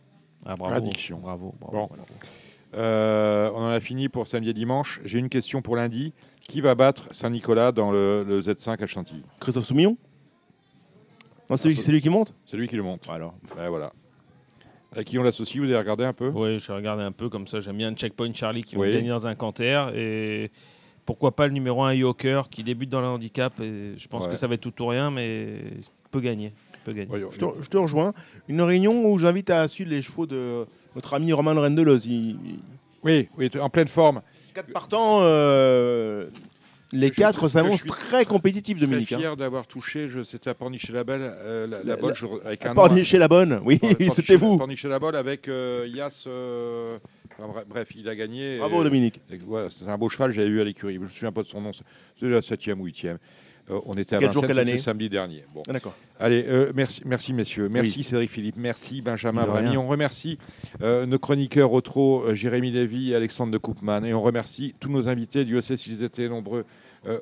[0.46, 0.74] Ah, bravo.
[0.74, 1.18] Addiction.
[1.18, 1.52] Bravo.
[1.60, 1.88] Bon.
[2.74, 5.00] Euh, on en a fini pour samedi et dimanche.
[5.04, 6.12] J'ai une question pour lundi.
[6.48, 9.98] Qui va battre Saint-Nicolas dans le, Z5 à Chantilly Christophe Soumillon
[11.50, 13.06] Non, c'est lui, qui monte C'est lui qui le monte.
[13.10, 13.34] Alors.
[13.54, 13.92] Ben, voilà.
[14.96, 17.46] À qui on l'associe Vous avez regardé un peu Oui, j'ai regardé un peu comme
[17.46, 17.60] ça.
[17.60, 19.90] J'aime bien Checkpoint Charlie qui va gagner dans un canter.
[19.94, 20.50] Et
[21.04, 23.60] pourquoi pas le numéro 1 Yoker qui débute dans le handicap.
[23.60, 26.54] Et je pense que ça va être tout ou rien, mais il peut gagner.
[26.82, 27.10] Peut gagner.
[27.30, 28.14] je, te, rejoins.
[28.48, 30.64] Une réunion où j'invite à suivre les chevaux de
[30.94, 32.06] notre ami Romain Lorendeloz.
[32.06, 32.38] Il...
[33.04, 34.22] Oui, oui, en pleine forme.
[34.58, 36.30] Quatre partants, euh,
[36.90, 39.08] les quatre s'annoncent très compétitifs, Dominique.
[39.08, 42.12] Je suis fier d'avoir touché, c'était à Pornichet-la-Belle, euh, la, la, la,
[42.44, 43.78] avec un Pornichet-la-Bonne, oui,
[44.12, 44.58] c'était vous.
[44.58, 46.24] Pornichet-la-Bonne avec euh, Yas.
[46.26, 46.98] Euh,
[47.68, 48.58] bref, il a gagné.
[48.58, 49.20] Bravo, Dominique.
[49.70, 50.94] c'est un beau cheval, j'avais eu à l'écurie.
[50.94, 51.70] Je me souviens pas de son nom.
[52.16, 53.18] C'est la 7e ou 8e.
[53.70, 55.44] Euh, on était à Vincennes, c'est samedi dernier.
[55.54, 55.62] Bon.
[55.68, 55.94] Ah, d'accord.
[56.18, 57.68] Allez, euh, merci, merci messieurs.
[57.70, 58.56] Merci Cédric Philippe.
[58.56, 59.76] Merci Benjamin Brami.
[59.76, 60.38] On remercie
[60.82, 64.04] euh, nos chroniqueurs au trop, Jérémy Lévy et Alexandre de Koopman.
[64.04, 65.44] Et on remercie tous nos invités.
[65.44, 66.64] Dieu sait s'ils étaient nombreux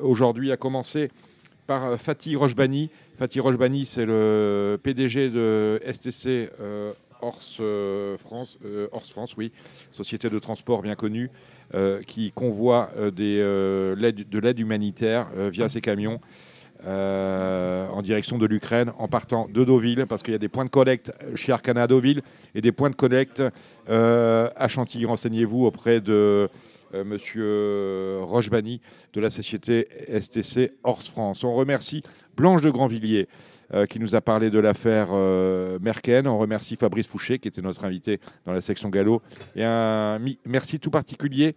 [0.00, 1.10] aujourd'hui, à commencer
[1.66, 2.90] par Fatih Rochbani.
[3.18, 6.50] Fatih Rochbani, c'est le PDG de STC
[7.20, 7.60] Horse
[8.18, 8.58] France,
[8.92, 9.52] Horse France, oui,
[9.92, 11.30] société de transport bien connue.
[11.74, 16.20] Euh, qui convoie euh, euh, de l'aide humanitaire via ces camions.
[16.86, 20.70] en direction de l'Ukraine en partant de Deauville, parce qu'il y a des points de
[20.70, 22.22] collecte chez Arcana à Deauville
[22.54, 23.42] et des points de collecte
[23.88, 25.06] à Chantilly.
[25.06, 26.48] Renseignez-vous auprès de
[26.94, 28.80] Monsieur Rochebani
[29.12, 29.88] de la société
[30.20, 31.42] STC Horse France.
[31.42, 32.04] On remercie
[32.36, 33.55] Blanche de Grandvilliers euh,
[33.88, 36.26] qui nous a parlé de l'affaire euh, Merken.
[36.26, 39.22] On remercie Fabrice Fouché, qui était notre invité dans la section galop.
[39.54, 41.56] Et un merci tout particulier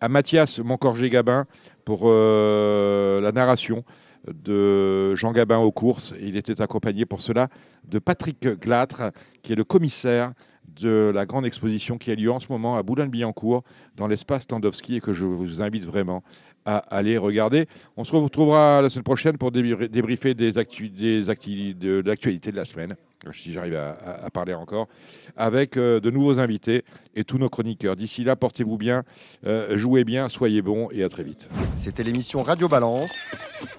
[0.00, 1.46] à Mathias Moncorgé-Gabin
[1.84, 3.84] pour euh, la narration
[4.26, 6.14] de Jean Gabin aux courses.
[6.20, 7.48] Il était accompagné pour cela
[7.84, 9.12] de Patrick Glatre,
[9.42, 10.32] qui est le commissaire
[10.80, 13.64] de la grande exposition qui a lieu en ce moment à Boulogne-Billancourt
[13.96, 16.22] dans l'espace Tandowski et que je vous invite vraiment
[16.64, 17.66] à aller regarder.
[17.96, 22.96] On se retrouvera la semaine prochaine pour débriefer des, des de l'actualité de la semaine,
[23.32, 24.88] si j'arrive à, parler encore,
[25.36, 26.84] avec euh, de nouveaux invités
[27.14, 27.96] et tous nos chroniqueurs.
[27.96, 29.04] D'ici là, portez-vous bien,
[29.46, 31.48] euh, jouez bien, soyez bons et à très vite.
[31.76, 33.10] C'était l'émission Radio Balance.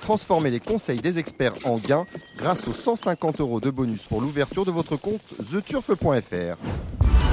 [0.02, 2.06] Transformez les conseils des experts en gains
[2.38, 5.22] grâce aux 150 euros de bonus pour l'ouverture de votre compte
[5.52, 6.58] theturf.fr.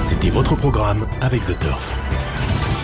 [0.05, 1.99] C'était votre programme avec The Turf.